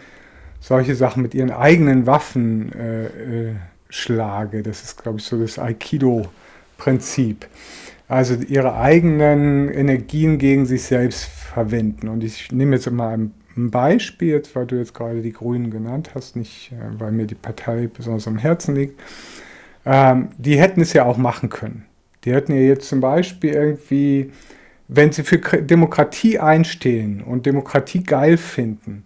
solche 0.60 0.94
Sachen 0.94 1.22
mit 1.22 1.34
ihren 1.34 1.50
eigenen 1.50 2.06
Waffen 2.06 2.72
äh, 2.74 3.06
äh, 3.06 3.54
schlage. 3.90 4.62
Das 4.62 4.84
ist, 4.84 5.02
glaube 5.02 5.18
ich, 5.18 5.24
so 5.24 5.40
das 5.40 5.58
Aikido-Prinzip. 5.58 7.46
Also 8.06 8.34
ihre 8.34 8.76
eigenen 8.76 9.68
Energien 9.68 10.38
gegen 10.38 10.64
sich 10.64 10.84
selbst 10.84 11.24
verwenden. 11.24 12.08
Und 12.08 12.22
ich 12.22 12.52
nehme 12.52 12.76
jetzt 12.76 12.88
mal 12.90 13.14
ein 13.14 13.34
ein 13.58 13.70
Beispiel, 13.70 14.40
weil 14.54 14.66
du 14.66 14.76
jetzt 14.76 14.94
gerade 14.94 15.20
die 15.20 15.32
Grünen 15.32 15.70
genannt 15.70 16.10
hast, 16.14 16.36
nicht 16.36 16.72
äh, 16.72 17.00
weil 17.00 17.12
mir 17.12 17.26
die 17.26 17.34
Partei 17.34 17.88
besonders 17.88 18.26
am 18.26 18.38
Herzen 18.38 18.74
liegt, 18.74 19.00
ähm, 19.84 20.28
die 20.38 20.58
hätten 20.58 20.80
es 20.80 20.92
ja 20.92 21.04
auch 21.04 21.16
machen 21.16 21.48
können. 21.48 21.84
Die 22.24 22.32
hätten 22.32 22.52
ja 22.52 22.60
jetzt 22.60 22.88
zum 22.88 23.00
Beispiel 23.00 23.52
irgendwie, 23.52 24.32
wenn 24.88 25.12
sie 25.12 25.22
für 25.22 25.38
Demokratie 25.38 26.38
einstehen 26.38 27.22
und 27.22 27.46
Demokratie 27.46 28.02
geil 28.02 28.36
finden 28.36 29.04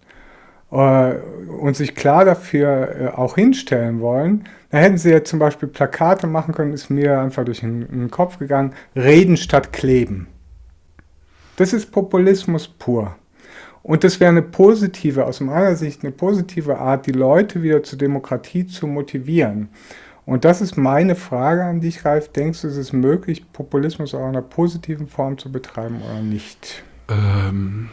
äh, 0.71 1.13
und 1.59 1.75
sich 1.75 1.95
klar 1.95 2.25
dafür 2.25 2.95
äh, 2.99 3.07
auch 3.09 3.35
hinstellen 3.35 3.99
wollen, 3.99 4.45
dann 4.69 4.81
hätten 4.81 4.97
sie 4.97 5.11
ja 5.11 5.23
zum 5.23 5.39
Beispiel 5.39 5.69
Plakate 5.69 6.27
machen 6.27 6.53
können, 6.53 6.73
ist 6.73 6.89
mir 6.89 7.19
einfach 7.19 7.45
durch 7.45 7.59
den, 7.59 7.87
den 7.87 8.11
Kopf 8.11 8.39
gegangen, 8.39 8.73
reden 8.95 9.37
statt 9.37 9.71
kleben. 9.73 10.27
Das 11.55 11.73
ist 11.73 11.91
Populismus 11.91 12.67
pur. 12.67 13.15
Und 13.83 14.05
das 14.05 14.21
wäre 14.21 14.29
eine 14.29 14.41
positive, 14.41 15.25
aus 15.25 15.41
meiner 15.41 15.75
Sicht 15.75 16.03
eine 16.03 16.13
positive 16.13 16.79
Art, 16.79 17.05
die 17.05 17.11
Leute 17.11 17.61
wieder 17.61 17.83
zur 17.83 17.99
Demokratie 17.99 18.65
zu 18.65 18.87
motivieren. 18.87 19.69
Und 20.25 20.45
das 20.45 20.61
ist 20.61 20.77
meine 20.77 21.15
Frage 21.15 21.65
an 21.65 21.81
dich, 21.81 22.05
Ralf. 22.05 22.29
Denkst 22.31 22.61
du, 22.61 22.69
ist 22.69 22.77
es 22.77 22.93
möglich, 22.93 23.51
Populismus 23.51 24.13
auch 24.15 24.21
in 24.21 24.27
einer 24.27 24.41
positiven 24.41 25.07
Form 25.07 25.37
zu 25.37 25.51
betreiben 25.51 26.01
oder 26.01 26.21
nicht? 26.21 26.83
Ähm, 27.09 27.89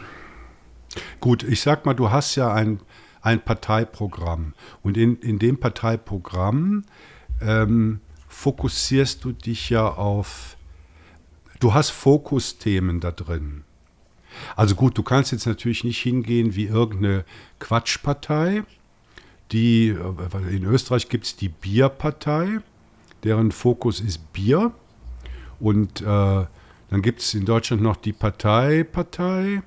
gut, 1.19 1.43
ich 1.43 1.59
sag 1.61 1.85
mal, 1.85 1.93
du 1.93 2.09
hast 2.09 2.35
ja 2.35 2.53
ein, 2.53 2.79
ein 3.21 3.41
Parteiprogramm. 3.41 4.53
Und 4.81 4.95
in, 4.95 5.17
in 5.17 5.39
dem 5.39 5.59
Parteiprogramm 5.59 6.85
ähm, 7.41 7.99
fokussierst 8.29 9.25
du 9.25 9.33
dich 9.33 9.69
ja 9.69 9.89
auf, 9.89 10.55
du 11.59 11.73
hast 11.73 11.89
Fokusthemen 11.89 13.01
da 13.01 13.11
drin. 13.11 13.65
Also 14.55 14.75
gut, 14.75 14.97
du 14.97 15.03
kannst 15.03 15.31
jetzt 15.31 15.45
natürlich 15.45 15.83
nicht 15.83 15.99
hingehen 15.99 16.55
wie 16.55 16.65
irgendeine 16.65 17.25
Quatschpartei. 17.59 18.63
Die, 19.51 19.89
äh, 19.89 20.55
in 20.55 20.63
Österreich 20.63 21.09
gibt 21.09 21.25
es 21.25 21.35
die 21.35 21.49
Bierpartei, 21.49 22.59
deren 23.23 23.51
Fokus 23.51 23.99
ist 23.99 24.33
Bier. 24.33 24.71
Und 25.59 26.01
äh, 26.01 26.05
dann 26.05 27.01
gibt 27.01 27.21
es 27.21 27.33
in 27.33 27.45
Deutschland 27.45 27.81
noch 27.81 27.95
die 27.95 28.13
Partei-Partei. 28.13 29.61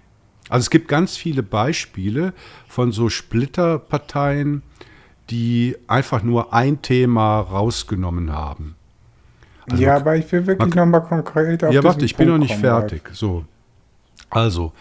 Also 0.49 0.65
es 0.65 0.71
gibt 0.71 0.89
ganz 0.89 1.17
viele 1.17 1.43
Beispiele 1.43 2.35
von 2.69 2.93
so 2.93 3.09
Splitterparteien, 3.09 4.63
die 5.31 5.77
einfach 5.87 6.23
nur 6.23 6.53
ein 6.53 6.83
Thema 6.83 7.41
rausgenommen 7.41 8.33
haben. 8.33 8.77
Also, 9.71 9.83
ja, 9.83 9.97
aber 9.97 10.17
ich 10.17 10.31
will 10.31 10.47
wirklich 10.47 10.75
nochmal 10.75 11.03
konkret 11.03 11.65
auf 11.65 11.73
Ja, 11.73 11.83
warte, 11.83 12.05
ich 12.05 12.15
Punkt 12.15 12.19
bin 12.19 12.29
noch 12.29 12.39
nicht 12.39 12.57
fertig. 12.57 13.09
So. 13.13 13.45
Also, 14.31 14.73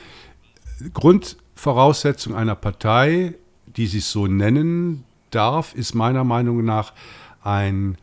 Grundvoraussetzung 0.94 2.36
einer 2.36 2.56
Partei, 2.56 3.36
die 3.66 3.88
sich 3.88 4.06
so 4.06 4.28
nennen 4.28 5.04
darf, 5.32 5.74
ist 5.76 5.94
meiner 5.94 6.24
Meinung 6.24 6.64
nach 6.64 6.94
ein 7.44 7.98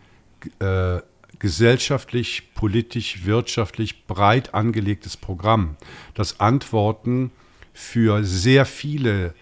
äh, 0.58 1.00
gesellschaftlich, 1.38 2.54
politisch, 2.54 3.24
wirtschaftlich 3.24 4.06
breit 4.06 4.54
angelegtes 4.54 5.16
Programm, 5.16 5.76
das 6.14 6.40
Antworten 6.40 7.30
für 7.72 8.24
sehr 8.24 8.66
viele 8.66 9.34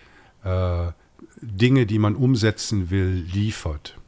äh, 0.44 0.92
Dinge, 1.40 1.86
die 1.86 1.98
man 1.98 2.14
umsetzen 2.14 2.90
will, 2.90 3.26
liefert. 3.32 3.98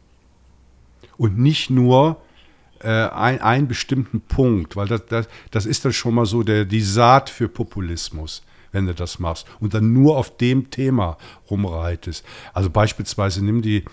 Und 1.16 1.38
nicht 1.38 1.70
nur 1.70 2.22
äh, 2.80 2.88
ein, 2.88 3.40
einen 3.40 3.68
bestimmten 3.68 4.20
Punkt, 4.20 4.76
weil 4.76 4.88
das, 4.88 5.06
das, 5.06 5.28
das 5.50 5.66
ist 5.66 5.84
dann 5.84 5.92
schon 5.92 6.14
mal 6.14 6.26
so 6.26 6.42
der, 6.42 6.64
die 6.64 6.80
Saat 6.80 7.30
für 7.30 7.48
Populismus, 7.48 8.42
wenn 8.72 8.86
du 8.86 8.94
das 8.94 9.18
machst 9.18 9.46
und 9.60 9.74
dann 9.74 9.92
nur 9.92 10.16
auf 10.16 10.36
dem 10.36 10.70
Thema 10.70 11.16
rumreitest. 11.50 12.24
Also 12.52 12.70
beispielsweise 12.70 13.44
nimm 13.44 13.62
die, 13.62 13.84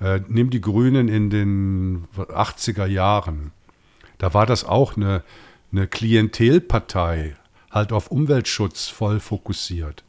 äh, 0.00 0.20
nimm 0.28 0.50
die 0.50 0.60
Grünen 0.60 1.08
in 1.08 1.30
den 1.30 2.08
80er 2.16 2.86
Jahren. 2.86 3.52
Da 4.18 4.34
war 4.34 4.46
das 4.46 4.64
auch 4.64 4.96
eine, 4.96 5.22
eine 5.72 5.86
Klientelpartei, 5.86 7.36
halt 7.70 7.92
auf 7.92 8.10
Umweltschutz 8.10 8.88
voll 8.88 9.20
fokussiert. 9.20 10.04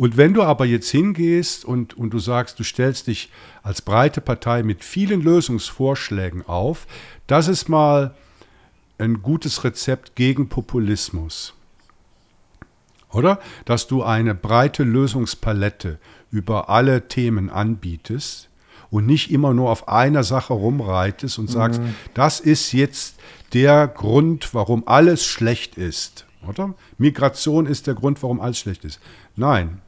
Und 0.00 0.16
wenn 0.16 0.32
du 0.32 0.42
aber 0.42 0.64
jetzt 0.64 0.88
hingehst 0.88 1.62
und, 1.62 1.92
und 1.92 2.08
du 2.14 2.18
sagst, 2.18 2.58
du 2.58 2.64
stellst 2.64 3.06
dich 3.08 3.30
als 3.62 3.82
breite 3.82 4.22
Partei 4.22 4.62
mit 4.62 4.82
vielen 4.82 5.20
Lösungsvorschlägen 5.20 6.48
auf, 6.48 6.86
das 7.26 7.48
ist 7.48 7.68
mal 7.68 8.14
ein 8.96 9.20
gutes 9.20 9.62
Rezept 9.62 10.16
gegen 10.16 10.48
Populismus. 10.48 11.52
Oder? 13.12 13.40
Dass 13.66 13.88
du 13.88 14.02
eine 14.02 14.34
breite 14.34 14.84
Lösungspalette 14.84 15.98
über 16.30 16.70
alle 16.70 17.06
Themen 17.08 17.50
anbietest 17.50 18.48
und 18.88 19.04
nicht 19.04 19.30
immer 19.30 19.52
nur 19.52 19.68
auf 19.68 19.86
einer 19.86 20.24
Sache 20.24 20.54
rumreitest 20.54 21.38
und 21.38 21.50
sagst, 21.50 21.78
mhm. 21.82 21.94
das 22.14 22.40
ist 22.40 22.72
jetzt 22.72 23.16
der 23.52 23.86
Grund, 23.86 24.54
warum 24.54 24.88
alles 24.88 25.26
schlecht 25.26 25.76
ist. 25.76 26.24
Oder? 26.48 26.72
Migration 26.96 27.66
ist 27.66 27.86
der 27.86 27.92
Grund, 27.92 28.22
warum 28.22 28.40
alles 28.40 28.58
schlecht 28.58 28.86
ist. 28.86 28.98
Nein, 29.36 29.82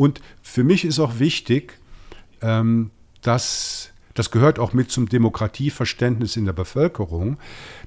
und 0.00 0.22
für 0.40 0.64
mich 0.64 0.86
ist 0.86 0.98
auch 0.98 1.18
wichtig, 1.18 1.78
ähm, 2.40 2.90
dass 3.20 3.90
das 4.14 4.30
gehört 4.30 4.58
auch 4.58 4.72
mit 4.72 4.90
zum 4.90 5.10
Demokratieverständnis 5.10 6.38
in 6.38 6.46
der 6.46 6.54
Bevölkerung, 6.54 7.36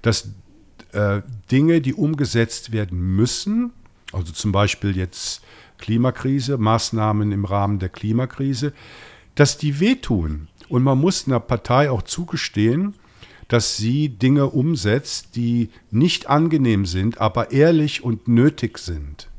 dass 0.04 0.30
äh, 0.92 1.22
Dinge, 1.50 1.82
die 1.82 1.96
umgesetzt 1.96 2.72
werden 2.72 3.16
müssen, 3.16 3.74
also 4.12 4.32
zum 4.32 4.52
Beispiel 4.52 4.96
jetzt 4.96 5.42
Klimakrise, 5.80 6.60
Maßnahmen 6.60 7.32
im 7.32 7.46
Rahmen 7.46 7.80
der 7.80 7.90
Klimakrise, 7.90 8.74
dass 9.34 9.58
die 9.58 9.80
wehtun. 9.80 10.50
Und 10.70 10.84
man 10.84 11.00
muss 11.00 11.26
einer 11.26 11.40
Partei 11.40 11.90
auch 11.90 12.04
zugestehen, 12.04 12.94
dass 13.48 13.76
sie 13.76 14.10
Dinge 14.10 14.52
umsetzt, 14.52 15.36
die 15.36 15.72
nicht 15.90 16.28
angenehm 16.28 16.86
sind, 16.86 17.20
aber 17.20 17.52
ehrlich 17.52 18.04
und 18.04 18.28
nötig 18.28 18.78
sind. 18.78 19.30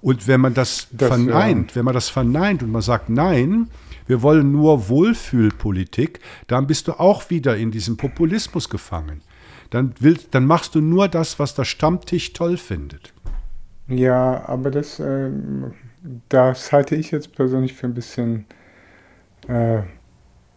Und 0.00 0.26
wenn 0.28 0.40
man 0.40 0.54
das, 0.54 0.88
das 0.92 1.08
verneint, 1.08 1.70
ja. 1.70 1.76
wenn 1.76 1.84
man 1.84 1.94
das 1.94 2.08
verneint 2.08 2.62
und 2.62 2.70
man 2.70 2.82
sagt, 2.82 3.08
nein, 3.08 3.68
wir 4.06 4.22
wollen 4.22 4.52
nur 4.52 4.88
Wohlfühlpolitik, 4.88 6.20
dann 6.46 6.66
bist 6.66 6.88
du 6.88 6.92
auch 6.92 7.30
wieder 7.30 7.56
in 7.56 7.70
diesem 7.70 7.96
Populismus 7.96 8.68
gefangen. 8.68 9.22
Dann, 9.70 9.94
willst, 9.98 10.28
dann 10.34 10.46
machst 10.46 10.74
du 10.74 10.80
nur 10.80 11.08
das, 11.08 11.38
was 11.38 11.54
der 11.54 11.64
Stammtisch 11.64 12.32
toll 12.32 12.56
findet. 12.56 13.12
Ja, 13.88 14.44
aber 14.46 14.70
das, 14.70 15.00
äh, 15.00 15.30
das 16.28 16.72
halte 16.72 16.94
ich 16.94 17.10
jetzt 17.10 17.34
persönlich 17.34 17.74
für 17.74 17.86
ein 17.86 17.94
bisschen 17.94 18.46
äh, 19.48 19.82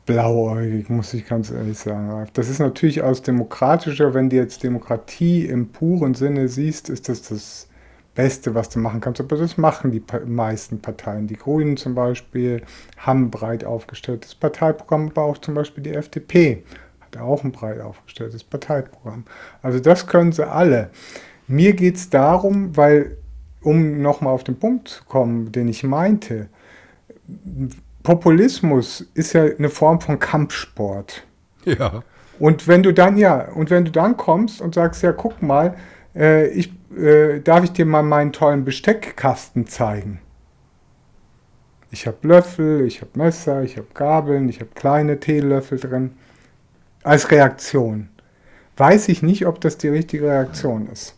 blauäugig, 0.05 0.89
muss 0.89 1.13
ich 1.13 1.27
ganz 1.27 1.51
ehrlich 1.51 1.77
sagen. 1.77 2.27
Das 2.33 2.49
ist 2.49 2.59
natürlich 2.59 3.01
aus 3.01 3.21
demokratischer, 3.21 4.13
wenn 4.13 4.29
du 4.29 4.35
jetzt 4.35 4.63
Demokratie 4.63 5.45
im 5.45 5.69
puren 5.69 6.15
Sinne 6.15 6.47
siehst, 6.47 6.89
ist 6.89 7.09
das 7.09 7.21
das 7.21 7.68
Beste, 8.15 8.55
was 8.55 8.69
du 8.69 8.79
machen 8.79 9.01
kannst. 9.01 9.21
Aber 9.21 9.37
das 9.37 9.57
machen 9.57 9.91
die 9.91 10.03
meisten 10.25 10.81
Parteien. 10.81 11.27
Die 11.27 11.37
Grünen 11.37 11.77
zum 11.77 11.95
Beispiel 11.95 12.63
haben 12.97 13.25
ein 13.25 13.31
breit 13.31 13.63
aufgestelltes 13.63 14.35
Parteiprogramm, 14.35 15.09
aber 15.09 15.23
auch 15.23 15.37
zum 15.37 15.53
Beispiel 15.53 15.83
die 15.83 15.93
FDP 15.93 16.63
hat 17.01 17.17
auch 17.17 17.43
ein 17.43 17.51
breit 17.51 17.79
aufgestelltes 17.81 18.43
Parteiprogramm. 18.43 19.25
Also 19.61 19.79
das 19.79 20.07
können 20.07 20.31
sie 20.31 20.47
alle. 20.47 20.89
Mir 21.47 21.73
geht 21.73 21.95
es 21.95 22.09
darum, 22.09 22.75
weil, 22.75 23.17
um 23.61 24.01
nochmal 24.01 24.33
auf 24.33 24.43
den 24.43 24.59
Punkt 24.59 24.89
zu 24.89 25.03
kommen, 25.05 25.51
den 25.51 25.67
ich 25.67 25.83
meinte, 25.83 26.49
Populismus 28.03 29.07
ist 29.13 29.33
ja 29.33 29.43
eine 29.43 29.69
Form 29.69 30.01
von 30.01 30.19
Kampfsport. 30.19 31.23
Ja. 31.65 32.03
Und 32.39 32.67
wenn 32.67 32.83
du 32.83 32.93
dann, 32.93 33.17
ja, 33.17 33.49
und 33.53 33.69
wenn 33.69 33.85
du 33.85 33.91
dann 33.91 34.15
kommst 34.15 34.61
und 34.61 34.75
sagst, 34.75 35.03
ja, 35.03 35.11
guck 35.11 35.41
mal, 35.41 35.75
äh, 36.15 36.47
ich, 36.47 36.71
äh, 36.95 37.39
darf 37.41 37.63
ich 37.63 37.71
dir 37.71 37.85
mal 37.85 38.03
meinen 38.03 38.31
tollen 38.31 38.65
Besteckkasten 38.65 39.67
zeigen? 39.67 40.19
Ich 41.91 42.05
habe 42.05 42.17
Löffel, 42.27 42.85
ich 42.85 43.01
habe 43.01 43.11
Messer, 43.15 43.63
ich 43.63 43.77
habe 43.77 43.87
Gabeln, 43.93 44.47
ich 44.47 44.59
habe 44.59 44.69
kleine 44.75 45.19
Teelöffel 45.19 45.79
drin. 45.79 46.11
Als 47.01 47.31
Reaktion. 47.31 48.09
Weiß 48.77 49.09
ich 49.09 49.23
nicht, 49.23 49.45
ob 49.45 49.61
das 49.61 49.77
die 49.77 49.87
richtige 49.87 50.27
Reaktion 50.27 50.87
ist. 50.87 51.15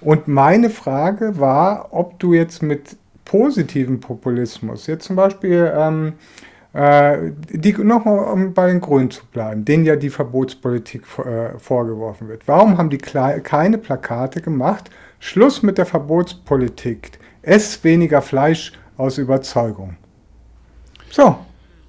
Und 0.00 0.28
meine 0.28 0.70
Frage 0.70 1.38
war, 1.38 1.92
ob 1.92 2.18
du 2.20 2.32
jetzt 2.34 2.62
mit 2.62 2.96
positiven 3.24 4.00
Populismus, 4.00 4.86
jetzt 4.86 5.04
zum 5.04 5.16
Beispiel, 5.16 5.70
ähm, 5.74 6.14
äh, 6.72 7.32
die, 7.50 7.72
nochmal 7.72 8.32
um 8.32 8.54
bei 8.54 8.68
den 8.68 8.80
Grünen 8.80 9.10
zu 9.10 9.24
bleiben, 9.26 9.64
denen 9.64 9.84
ja 9.84 9.96
die 9.96 10.10
Verbotspolitik 10.10 11.02
äh, 11.18 11.58
vorgeworfen 11.58 12.28
wird. 12.28 12.46
Warum 12.46 12.78
haben 12.78 12.90
die 12.90 12.98
keine 12.98 13.78
Plakate 13.78 14.40
gemacht? 14.40 14.90
Schluss 15.18 15.62
mit 15.62 15.78
der 15.78 15.86
Verbotspolitik. 15.86 17.18
Ess 17.42 17.82
weniger 17.82 18.22
Fleisch 18.22 18.72
aus 18.96 19.18
Überzeugung. 19.18 19.96
So, 21.10 21.36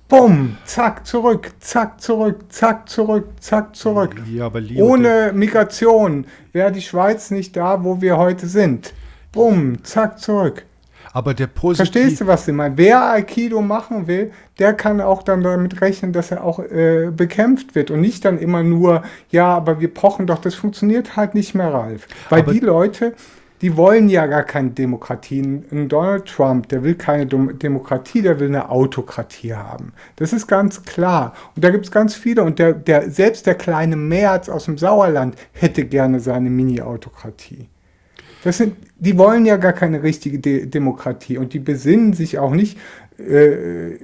Bumm, 0.09 0.57
zack, 0.65 1.05
zurück, 1.05 1.51
zack, 1.59 2.01
zurück, 2.01 2.45
zack, 2.49 2.89
zurück, 2.89 3.27
zack, 3.39 3.75
zurück. 3.75 4.15
Ja, 4.27 4.51
Ohne 4.77 5.31
Migration 5.35 6.25
wäre 6.51 6.71
die 6.71 6.81
Schweiz 6.81 7.29
nicht 7.29 7.55
da, 7.55 7.83
wo 7.83 8.01
wir 8.01 8.17
heute 8.17 8.47
sind. 8.47 8.95
Bumm, 9.31 9.83
zack, 9.83 10.19
zurück. 10.19 10.65
Aber 11.11 11.33
der 11.33 11.47
positiv 11.47 11.91
Verstehst 11.91 12.21
du, 12.21 12.27
was 12.27 12.47
ich 12.47 12.53
meine? 12.53 12.77
Wer 12.77 13.11
Aikido 13.11 13.61
machen 13.61 14.07
will, 14.07 14.31
der 14.59 14.73
kann 14.73 15.01
auch 15.01 15.23
dann 15.23 15.41
damit 15.41 15.81
rechnen, 15.81 16.13
dass 16.13 16.31
er 16.31 16.43
auch 16.43 16.59
äh, 16.59 17.11
bekämpft 17.15 17.75
wird 17.75 17.91
und 17.91 18.01
nicht 18.01 18.25
dann 18.25 18.37
immer 18.37 18.63
nur, 18.63 19.03
ja, 19.29 19.47
aber 19.47 19.79
wir 19.79 19.93
pochen 19.93 20.27
doch, 20.27 20.39
das 20.39 20.55
funktioniert 20.55 21.15
halt 21.15 21.33
nicht 21.33 21.55
mehr, 21.55 21.73
Ralf. 21.73 22.07
Weil 22.29 22.41
aber 22.41 22.53
die 22.53 22.59
Leute, 22.59 23.15
die 23.61 23.75
wollen 23.75 24.07
ja 24.07 24.25
gar 24.27 24.43
keine 24.43 24.69
Demokratie. 24.69 25.41
Ein 25.41 25.89
Donald 25.89 26.25
Trump, 26.25 26.69
der 26.69 26.83
will 26.83 26.95
keine 26.95 27.25
Demokratie, 27.25 28.21
der 28.21 28.39
will 28.39 28.47
eine 28.47 28.69
Autokratie 28.69 29.53
haben. 29.53 29.93
Das 30.15 30.31
ist 30.31 30.47
ganz 30.47 30.83
klar. 30.83 31.33
Und 31.55 31.65
da 31.65 31.69
gibt 31.69 31.85
es 31.85 31.91
ganz 31.91 32.15
viele. 32.15 32.43
Und 32.43 32.59
der, 32.59 32.73
der, 32.73 33.09
selbst 33.09 33.45
der 33.45 33.55
kleine 33.55 33.95
Merz 33.95 34.47
aus 34.47 34.65
dem 34.65 34.77
Sauerland 34.77 35.35
hätte 35.51 35.85
gerne 35.85 36.19
seine 36.19 36.49
Mini-Autokratie. 36.49 37.67
Das 38.43 38.57
sind, 38.57 38.75
die 38.97 39.17
wollen 39.17 39.45
ja 39.45 39.57
gar 39.57 39.73
keine 39.73 40.01
richtige 40.01 40.39
De 40.39 40.65
Demokratie 40.65 41.37
und 41.37 41.53
die 41.53 41.59
besinnen 41.59 42.13
sich 42.13 42.39
auch 42.39 42.53
nicht 42.53 42.77
äh, 43.17 43.95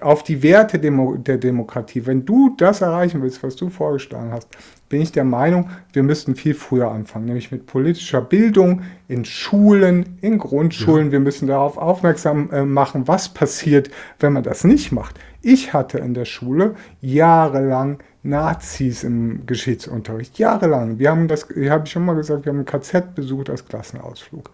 auf 0.00 0.22
die 0.22 0.42
Werte 0.42 0.78
Demo 0.78 1.16
der 1.16 1.36
Demokratie. 1.36 2.06
Wenn 2.06 2.24
du 2.24 2.54
das 2.56 2.80
erreichen 2.80 3.22
willst, 3.22 3.42
was 3.42 3.56
du 3.56 3.68
vorgeschlagen 3.68 4.32
hast, 4.32 4.48
bin 4.88 5.00
ich 5.00 5.12
der 5.12 5.24
Meinung, 5.24 5.70
wir 5.92 6.02
müssten 6.02 6.36
viel 6.36 6.54
früher 6.54 6.90
anfangen, 6.90 7.26
nämlich 7.26 7.50
mit 7.50 7.66
politischer 7.66 8.20
Bildung 8.20 8.82
in 9.08 9.24
Schulen, 9.24 10.18
in 10.20 10.38
Grundschulen. 10.38 11.06
Ja. 11.06 11.12
Wir 11.12 11.20
müssen 11.20 11.48
darauf 11.48 11.76
aufmerksam 11.76 12.50
äh, 12.52 12.64
machen, 12.64 13.08
was 13.08 13.28
passiert, 13.28 13.90
wenn 14.20 14.32
man 14.32 14.42
das 14.42 14.64
nicht 14.64 14.92
macht. 14.92 15.18
Ich 15.42 15.72
hatte 15.72 15.98
in 15.98 16.14
der 16.14 16.24
Schule 16.24 16.74
jahrelang 17.00 17.98
Nazis 18.22 19.04
im 19.04 19.46
Geschichtsunterricht, 19.46 20.38
jahrelang. 20.38 20.98
Wir 20.98 21.10
haben 21.10 21.28
das, 21.28 21.48
habe 21.48 21.84
ich 21.84 21.90
schon 21.90 22.04
mal 22.04 22.14
gesagt, 22.14 22.44
wir 22.44 22.52
haben 22.52 22.60
ein 22.60 22.64
KZ 22.64 23.14
besucht 23.14 23.50
als 23.50 23.64
Klassenausflug. 23.64 24.50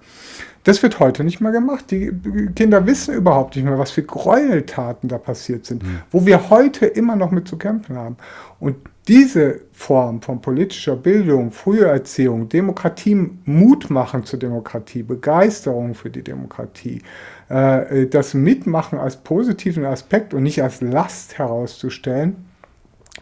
Das 0.64 0.83
wird 0.83 1.01
heute 1.01 1.24
nicht 1.24 1.41
mehr 1.41 1.53
gemacht. 1.53 1.91
Die 1.91 2.12
Kinder 2.55 2.87
wissen 2.87 3.14
überhaupt 3.14 3.57
nicht 3.57 3.64
mehr, 3.64 3.78
was 3.78 3.91
für 3.91 4.03
Gräueltaten 4.03 5.09
da 5.09 5.18
passiert 5.18 5.66
sind, 5.66 5.83
mhm. 5.83 6.03
wo 6.11 6.24
wir 6.24 6.51
heute 6.51 6.87
immer 6.87 7.16
noch 7.16 7.30
mit 7.30 7.49
zu 7.49 7.57
kämpfen 7.57 7.97
haben. 7.97 8.16
Und 8.61 8.76
diese 9.09 9.62
Form 9.72 10.22
von 10.22 10.40
politischer 10.40 10.94
Bildung, 10.94 11.50
frühe 11.50 11.86
Erziehung, 11.86 12.48
Demokratie, 12.48 13.30
Mut 13.44 13.90
machen 13.90 14.24
zur 14.24 14.38
Demokratie, 14.38 15.03
Begeisterung 15.03 15.94
für 15.94 16.11
die 16.11 16.22
Demokratie, 16.22 17.03
äh, 17.48 18.07
das 18.07 18.34
Mitmachen 18.34 18.98
als 18.98 19.16
positiven 19.16 19.84
Aspekt 19.84 20.34
und 20.34 20.44
nicht 20.44 20.62
als 20.62 20.80
Last 20.80 21.38
herauszustellen, 21.38 22.46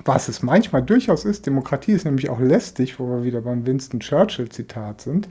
was 0.04 0.28
es 0.28 0.42
manchmal 0.42 0.82
durchaus 0.82 1.24
ist, 1.24 1.46
Demokratie 1.46 1.92
ist 1.92 2.04
nämlich 2.04 2.30
auch 2.30 2.40
lästig, 2.40 2.98
wo 2.98 3.08
wir 3.08 3.24
wieder 3.24 3.40
beim 3.40 3.66
Winston 3.66 4.00
Churchill-Zitat 4.00 5.00
sind. 5.00 5.28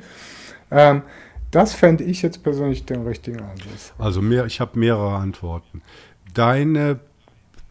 Ähm, 0.72 1.04
das 1.52 1.74
fände 1.74 2.04
ich 2.04 2.22
jetzt 2.22 2.44
persönlich 2.44 2.86
den 2.86 3.08
richtigen 3.08 3.40
Ansatz. 3.40 3.94
Also 3.98 4.22
mehr, 4.22 4.46
ich 4.46 4.60
habe 4.60 4.78
mehrere 4.78 5.16
Antworten. 5.16 5.82
Deine, 6.34 7.00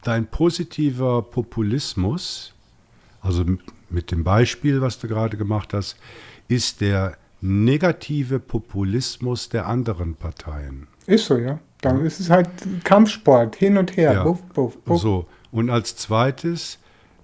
dein 0.03 0.27
positiver 0.27 1.23
Populismus, 1.23 2.55
also 3.21 3.45
mit 3.91 4.11
dem 4.11 4.25
Beispiel, 4.25 4.81
was 4.81 4.99
du 4.99 5.09
gerade 5.09 5.37
gemacht 5.37 5.75
hast, 5.75 5.97
ist 6.49 6.81
der 6.81 7.17
negative 7.41 8.41
Populismus 8.41 9.49
der 9.49 9.67
anderen 9.67 10.15
Parteien. 10.15 10.89
Ist 11.07 11.27
so, 11.27 11.37
ja. 11.37 11.59
Dann 11.81 12.05
ist 12.05 12.19
es 12.19 12.29
halt 12.29 12.49
Kampfsport, 12.83 13.55
hin 13.55 13.79
und 13.79 13.97
her. 13.97 14.13
Ja. 14.13 14.25
Buff, 14.25 14.43
buff, 14.53 14.79
buff. 14.79 15.01
So, 15.01 15.29
und 15.53 15.71
als 15.71 15.97
zweites, 15.97 16.79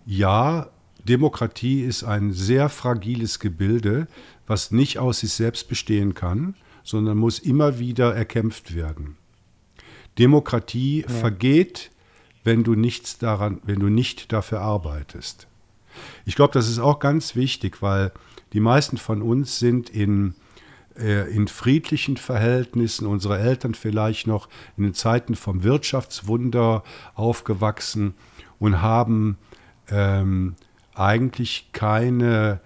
ja, 0.07 0.68
Demokratie 1.05 1.82
ist 1.82 2.05
ein 2.05 2.32
sehr 2.32 2.68
fragiles 2.68 3.40
Gebilde, 3.40 4.07
was 4.47 4.70
nicht 4.70 4.99
aus 4.99 5.20
sich 5.20 5.32
selbst 5.32 5.68
bestehen 5.68 6.14
kann, 6.14 6.55
sondern 6.82 7.18
muss 7.18 7.38
immer 7.38 7.78
wieder 7.78 8.14
erkämpft 8.14 8.74
werden. 8.74 9.16
Demokratie 10.18 11.03
ja. 11.03 11.09
vergeht, 11.09 11.90
wenn 12.45 12.62
du 12.62 12.74
nichts 12.74 13.18
daran, 13.18 13.61
wenn 13.64 13.80
du 13.80 13.88
nicht 13.88 14.32
dafür 14.32 14.61
arbeitest. 14.61 15.49
Ich 16.24 16.36
glaube, 16.36 16.53
das 16.53 16.68
ist 16.68 16.78
auch 16.78 16.99
ganz 16.99 17.36
wichtig, 17.36 17.82
weil 17.82 18.12
die 18.53 18.61
meisten 18.61 18.97
von 18.97 19.22
uns 19.22 19.59
sind 19.59 19.90
in, 19.90 20.34
äh, 20.97 21.30
in 21.30 21.49
friedlichen 21.49 22.16
Verhältnissen, 22.16 23.07
unsere 23.07 23.38
Eltern 23.38 23.74
vielleicht 23.74 24.26
noch 24.26 24.49
in 24.76 24.84
den 24.84 24.95
Zeiten 24.95 25.34
vom 25.34 25.62
Wirtschaftswunder 25.62 26.84
aufgewachsen 27.14 28.14
und 28.59 28.80
haben 28.80 29.38
ähm, 29.90 30.55
eigentlich 30.95 31.70
keine, 31.72 32.61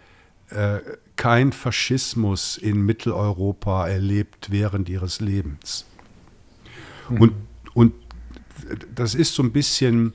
äh, 0.51 0.79
kein 1.17 1.53
Faschismus 1.53 2.59
in 2.59 2.83
Mitteleuropa 2.83 3.89
erlebt 3.89 4.51
während 4.51 4.89
ihres 4.89 5.21
Lebens. 5.21 5.87
Mhm. 7.09 7.21
Und, 7.21 7.33
und 7.75 7.95
das 8.95 9.15
ist 9.15 9.35
so 9.35 9.43
ein 9.43 9.53
bisschen, 9.53 10.15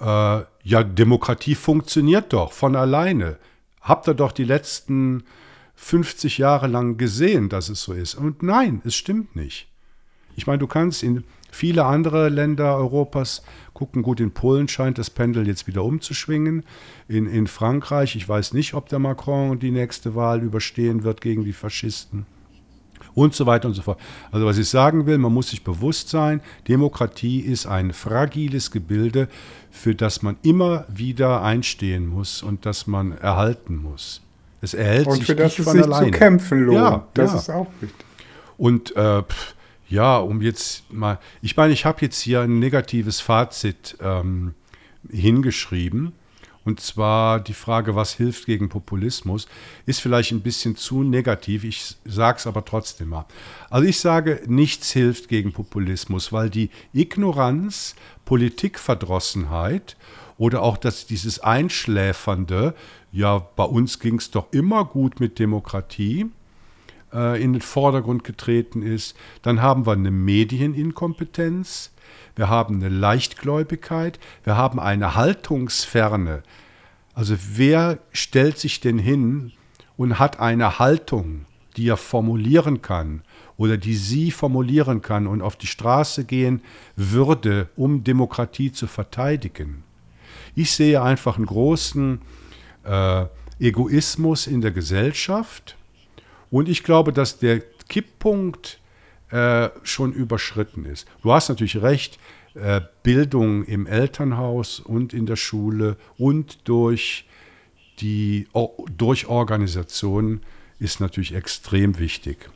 äh, 0.00 0.42
ja, 0.68 0.82
Demokratie 0.82 1.54
funktioniert 1.54 2.34
doch 2.34 2.52
von 2.52 2.76
alleine. 2.76 3.38
Habt 3.80 4.06
ihr 4.06 4.12
doch 4.12 4.32
die 4.32 4.44
letzten 4.44 5.24
50 5.76 6.36
Jahre 6.36 6.66
lang 6.66 6.98
gesehen, 6.98 7.48
dass 7.48 7.70
es 7.70 7.82
so 7.82 7.94
ist. 7.94 8.14
Und 8.14 8.42
nein, 8.42 8.82
es 8.84 8.94
stimmt 8.94 9.34
nicht. 9.34 9.66
Ich 10.36 10.46
meine, 10.46 10.58
du 10.58 10.66
kannst 10.66 11.02
in 11.02 11.24
viele 11.50 11.86
andere 11.86 12.28
Länder 12.28 12.76
Europas 12.76 13.42
gucken. 13.72 14.02
Gut, 14.02 14.20
in 14.20 14.32
Polen 14.32 14.68
scheint 14.68 14.98
das 14.98 15.08
Pendel 15.08 15.46
jetzt 15.46 15.66
wieder 15.66 15.84
umzuschwingen. 15.84 16.64
In, 17.08 17.26
in 17.26 17.46
Frankreich, 17.46 18.14
ich 18.14 18.28
weiß 18.28 18.52
nicht, 18.52 18.74
ob 18.74 18.90
der 18.90 18.98
Macron 18.98 19.58
die 19.58 19.70
nächste 19.70 20.14
Wahl 20.14 20.42
überstehen 20.42 21.02
wird 21.02 21.22
gegen 21.22 21.44
die 21.44 21.54
Faschisten. 21.54 22.26
Und 23.18 23.34
so 23.34 23.46
weiter 23.46 23.68
und 23.68 23.74
so 23.74 23.82
fort. 23.82 23.98
Also 24.30 24.46
was 24.46 24.58
ich 24.58 24.68
sagen 24.68 25.06
will, 25.06 25.18
man 25.18 25.32
muss 25.32 25.50
sich 25.50 25.64
bewusst 25.64 26.08
sein, 26.08 26.40
Demokratie 26.68 27.40
ist 27.40 27.66
ein 27.66 27.92
fragiles 27.92 28.70
Gebilde, 28.70 29.28
für 29.70 29.94
das 29.94 30.22
man 30.22 30.36
immer 30.42 30.84
wieder 30.88 31.42
einstehen 31.42 32.06
muss 32.06 32.42
und 32.42 32.64
das 32.64 32.86
man 32.86 33.12
erhalten 33.12 33.76
muss. 33.76 34.22
Es 34.60 34.74
erhält 34.74 35.06
und 35.06 35.16
sich 35.16 35.26
für 35.26 35.34
das 35.34 35.46
nicht 35.46 35.58
es 35.58 35.64
von 35.64 35.74
sich 35.74 35.84
alleine. 35.84 36.12
zu 36.12 36.18
kämpfen 36.18 36.64
lohnt. 36.64 36.78
Ja, 36.78 37.08
das 37.14 37.32
ja. 37.32 37.38
ist 37.38 37.50
auch 37.50 37.66
wichtig. 37.80 38.06
Und 38.56 38.94
äh, 38.96 39.22
ja, 39.88 40.16
um 40.18 40.40
jetzt 40.40 40.92
mal, 40.92 41.18
ich 41.42 41.56
meine, 41.56 41.72
ich 41.72 41.84
habe 41.84 41.98
jetzt 42.02 42.20
hier 42.20 42.42
ein 42.42 42.58
negatives 42.58 43.20
Fazit 43.20 43.96
ähm, 44.00 44.54
hingeschrieben. 45.10 46.12
Und 46.68 46.80
zwar 46.80 47.40
die 47.40 47.54
Frage, 47.54 47.94
was 47.94 48.12
hilft 48.12 48.44
gegen 48.44 48.68
Populismus, 48.68 49.48
ist 49.86 50.02
vielleicht 50.02 50.32
ein 50.32 50.42
bisschen 50.42 50.76
zu 50.76 51.02
negativ. 51.02 51.64
Ich 51.64 51.96
sage 52.04 52.36
es 52.36 52.46
aber 52.46 52.62
trotzdem 52.62 53.08
mal. 53.08 53.24
Also 53.70 53.88
ich 53.88 53.98
sage, 53.98 54.42
nichts 54.46 54.90
hilft 54.90 55.28
gegen 55.28 55.54
Populismus, 55.54 56.30
weil 56.30 56.50
die 56.50 56.68
Ignoranz, 56.92 57.94
Politikverdrossenheit 58.26 59.96
oder 60.36 60.60
auch 60.60 60.76
das, 60.76 61.06
dieses 61.06 61.40
Einschläfernde, 61.40 62.74
ja, 63.12 63.38
bei 63.38 63.64
uns 63.64 63.98
ging 63.98 64.16
es 64.16 64.30
doch 64.30 64.52
immer 64.52 64.84
gut 64.84 65.20
mit 65.20 65.38
Demokratie, 65.38 66.26
äh, 67.14 67.42
in 67.42 67.54
den 67.54 67.62
Vordergrund 67.62 68.24
getreten 68.24 68.82
ist. 68.82 69.16
Dann 69.40 69.62
haben 69.62 69.86
wir 69.86 69.92
eine 69.92 70.10
Medieninkompetenz, 70.10 71.92
wir 72.36 72.48
haben 72.48 72.76
eine 72.76 72.88
Leichtgläubigkeit, 72.88 74.18
wir 74.44 74.56
haben 74.56 74.78
eine 74.78 75.14
Haltungsferne. 75.14 76.42
Also 77.14 77.36
wer 77.54 77.98
stellt 78.12 78.58
sich 78.58 78.80
denn 78.80 78.98
hin 78.98 79.52
und 79.96 80.18
hat 80.18 80.38
eine 80.38 80.78
Haltung, 80.78 81.46
die 81.76 81.88
er 81.88 81.96
formulieren 81.96 82.80
kann 82.82 83.22
oder 83.56 83.76
die 83.76 83.96
sie 83.96 84.30
formulieren 84.30 85.02
kann 85.02 85.26
und 85.26 85.42
auf 85.42 85.56
die 85.56 85.66
Straße 85.66 86.24
gehen 86.24 86.62
würde, 86.94 87.68
um 87.76 88.04
Demokratie 88.04 88.70
zu 88.70 88.86
verteidigen? 88.86 89.82
Ich 90.54 90.72
sehe 90.72 91.02
einfach 91.02 91.36
einen 91.36 91.46
großen 91.46 92.20
äh, 92.84 93.26
Egoismus 93.58 94.46
in 94.46 94.60
der 94.60 94.70
Gesellschaft 94.70 95.76
und 96.50 96.68
ich 96.68 96.84
glaube, 96.84 97.12
dass 97.12 97.38
der 97.38 97.60
Kipppunkt 97.88 98.80
äh, 99.30 99.68
schon 99.82 100.12
überschritten 100.12 100.84
ist. 100.84 101.06
Du 101.22 101.32
hast 101.32 101.48
natürlich 101.48 101.82
recht, 101.82 102.18
äh, 102.54 102.80
Bildung 103.02 103.64
im 103.64 103.86
Elternhaus 103.86 104.80
und 104.80 105.12
in 105.12 105.26
der 105.26 105.36
Schule 105.36 105.96
und 106.16 106.66
durch 106.68 107.26
die 108.00 108.46
durch 108.96 109.26
Organisationen 109.26 110.42
ist 110.78 111.00
natürlich 111.00 111.34
extrem 111.34 111.98
wichtig. 111.98 112.50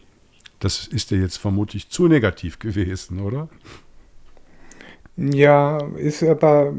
Das 0.61 0.87
ist 0.87 1.11
dir 1.11 1.19
jetzt 1.19 1.39
vermutlich 1.39 1.89
zu 1.89 2.09
negativ 2.09 2.59
gewesen, 2.59 3.21
oder? 3.21 3.49
Ja, 5.17 5.79
ist 5.97 6.23
aber 6.23 6.73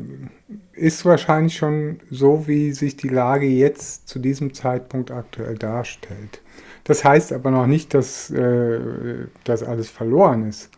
ist 0.72 1.06
wahrscheinlich 1.06 1.56
schon 1.56 2.00
so, 2.10 2.48
wie 2.48 2.72
sich 2.72 2.98
die 2.98 3.10
Lage 3.10 3.46
jetzt 3.46 4.08
zu 4.08 4.18
diesem 4.18 4.54
Zeitpunkt 4.54 5.12
aktuell 5.12 5.58
darstellt. 5.58 6.42
Das 6.84 7.04
heißt 7.04 7.34
aber 7.34 7.52
noch 7.52 7.68
nicht, 7.68 7.94
dass 7.94 8.30
äh, 8.30 8.80
das 9.44 9.64
alles 9.64 9.90
verloren 9.90 10.48
ist. 10.48 10.70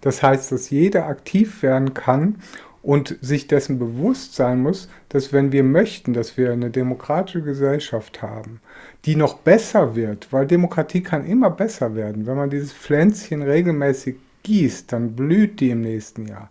Das 0.00 0.22
heißt, 0.22 0.52
dass 0.52 0.70
jeder 0.70 1.06
aktiv 1.06 1.62
werden 1.62 1.92
kann 1.92 2.36
und 2.82 3.18
sich 3.20 3.46
dessen 3.46 3.78
bewusst 3.78 4.34
sein 4.34 4.60
muss, 4.62 4.88
dass 5.10 5.32
wenn 5.32 5.52
wir 5.52 5.62
möchten, 5.62 6.14
dass 6.14 6.36
wir 6.38 6.52
eine 6.52 6.70
demokratische 6.70 7.42
Gesellschaft 7.42 8.22
haben, 8.22 8.60
die 9.04 9.16
noch 9.16 9.38
besser 9.38 9.94
wird, 9.94 10.32
weil 10.32 10.46
Demokratie 10.46 11.02
kann 11.02 11.26
immer 11.26 11.50
besser 11.50 11.94
werden. 11.94 12.26
Wenn 12.26 12.36
man 12.36 12.50
dieses 12.50 12.72
Pflänzchen 12.72 13.42
regelmäßig 13.42 14.16
gießt, 14.42 14.92
dann 14.92 15.14
blüht 15.14 15.60
die 15.60 15.70
im 15.70 15.82
nächsten 15.82 16.26
Jahr. 16.26 16.50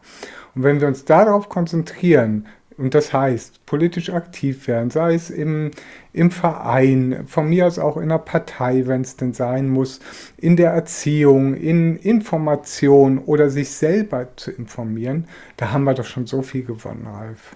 Und 0.54 0.64
wenn 0.64 0.80
wir 0.80 0.88
uns 0.88 1.06
darauf 1.06 1.50
konzentrieren, 1.50 2.46
und 2.80 2.96
das 2.96 3.12
heißt, 3.12 3.66
politisch 3.66 4.10
aktiv 4.10 4.68
werden, 4.68 4.90
sei 4.90 5.14
es 5.14 5.30
im, 5.30 5.72
im 6.14 6.32
Verein, 6.32 7.26
von 7.28 7.50
mir 7.50 7.68
aus 7.68 7.78
auch 7.78 7.98
in 7.98 8.10
der 8.10 8.20
Partei, 8.20 8.88
wenn 8.88 9.02
es 9.02 9.18
denn 9.18 9.34
sein 9.34 9.70
muss, 9.70 10.00
in 10.38 10.56
der 10.56 10.72
Erziehung, 10.72 11.56
in 11.56 11.98
Information 11.98 13.20
oder 13.20 13.50
sich 13.50 13.72
selber 13.72 14.30
zu 14.38 14.52
informieren, 14.52 15.28
da 15.58 15.72
haben 15.72 15.84
wir 15.84 15.94
doch 15.94 16.06
schon 16.06 16.26
so 16.26 16.42
viel 16.42 16.64
gewonnen, 16.64 17.06
Ralf. 17.06 17.56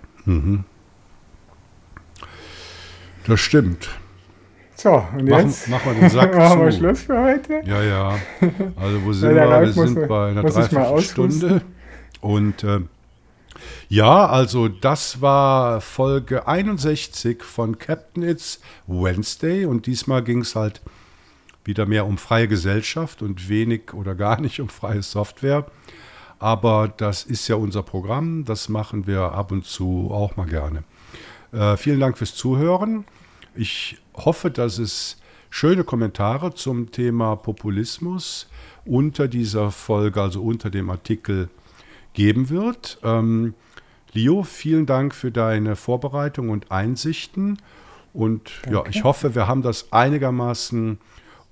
Das 3.26 3.40
stimmt. 3.40 3.90
So, 4.76 4.92
und 5.16 5.30
Machen, 5.30 5.46
jetzt 5.46 5.70
machen 5.70 5.94
wir 5.94 6.02
den 6.02 6.10
Sack 6.10 6.36
machen 6.38 6.62
wir. 6.62 6.72
Schluss 6.72 7.04
für 7.04 7.22
heute. 7.22 7.62
Ja, 7.66 7.82
ja. 7.82 8.20
Also 8.76 9.06
wo 9.06 9.14
sind 9.14 9.36
wir? 9.36 9.62
Wir 9.62 9.72
sind 9.72 10.08
bei 10.08 10.32
einer 10.32 10.44
Dreiviertelstunde. 10.44 11.62
Und 12.20 12.64
äh, 12.64 12.80
ja, 13.90 14.26
also 14.28 14.68
das 14.68 15.22
war 15.22 15.82
Folge 15.82 16.48
61 16.48 17.44
von 17.44 17.78
Captain 17.78 18.24
It's 18.24 18.60
Wednesday. 18.88 19.66
Und 19.66 19.86
diesmal 19.86 20.24
ging 20.24 20.42
es 20.42 20.56
halt 20.56 20.82
wieder 21.66 21.86
mehr 21.86 22.06
um 22.06 22.18
freie 22.18 22.48
Gesellschaft 22.48 23.22
und 23.22 23.50
wenig 23.50 23.94
oder 23.94 24.16
gar 24.16 24.42
nicht 24.42 24.60
um 24.60 24.70
freie 24.70 25.04
Software. 25.04 25.66
Aber 26.40 26.88
das 26.90 27.24
ist 27.24 27.48
ja 27.48 27.56
unser 27.56 27.84
Programm. 27.84 28.46
Das 28.46 28.68
machen 28.68 29.08
wir 29.08 29.32
ab 29.32 29.52
und 29.52 29.66
zu 29.66 30.10
auch 30.12 30.36
mal 30.36 30.48
gerne. 30.48 30.84
Äh, 31.52 31.78
vielen 31.78 32.00
Dank 32.00 32.18
fürs 32.18 32.36
Zuhören. 32.36 33.06
Ich 33.56 33.98
hoffe, 34.16 34.50
dass 34.50 34.80
es 34.80 35.22
schöne 35.50 35.84
Kommentare 35.84 36.54
zum 36.56 36.92
Thema 36.92 37.36
Populismus 37.36 38.50
unter 38.86 39.28
dieser 39.28 39.72
Folge, 39.72 40.22
also 40.22 40.42
unter 40.42 40.70
dem 40.70 40.90
Artikel, 40.90 41.50
geben 42.14 42.50
wird. 42.50 43.00
Ähm, 43.04 43.54
Leo, 44.14 44.44
vielen 44.44 44.86
Dank 44.86 45.16
für 45.16 45.32
deine 45.32 45.76
Vorbereitung 45.76 46.50
und 46.50 46.72
Einsichten. 46.72 47.58
Und 48.14 48.52
ja, 48.70 48.84
ich 48.88 49.04
hoffe, 49.04 49.34
wir 49.34 49.48
haben 49.48 49.64
das 49.64 49.92
einigermaßen 49.92 51.00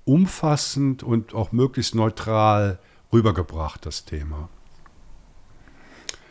umfassend 0.04 1.02
und 1.02 1.34
auch 1.34 1.52
möglichst 1.52 1.94
neutral 1.94 2.78
rübergebracht, 3.12 3.84
das 3.84 4.04
Thema. 4.04 4.48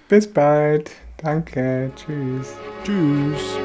Bis 0.07 0.31
bald. 0.31 0.91
Danke. 1.17 1.91
Tschüss. 1.95 2.55
Tschüss. 2.83 3.57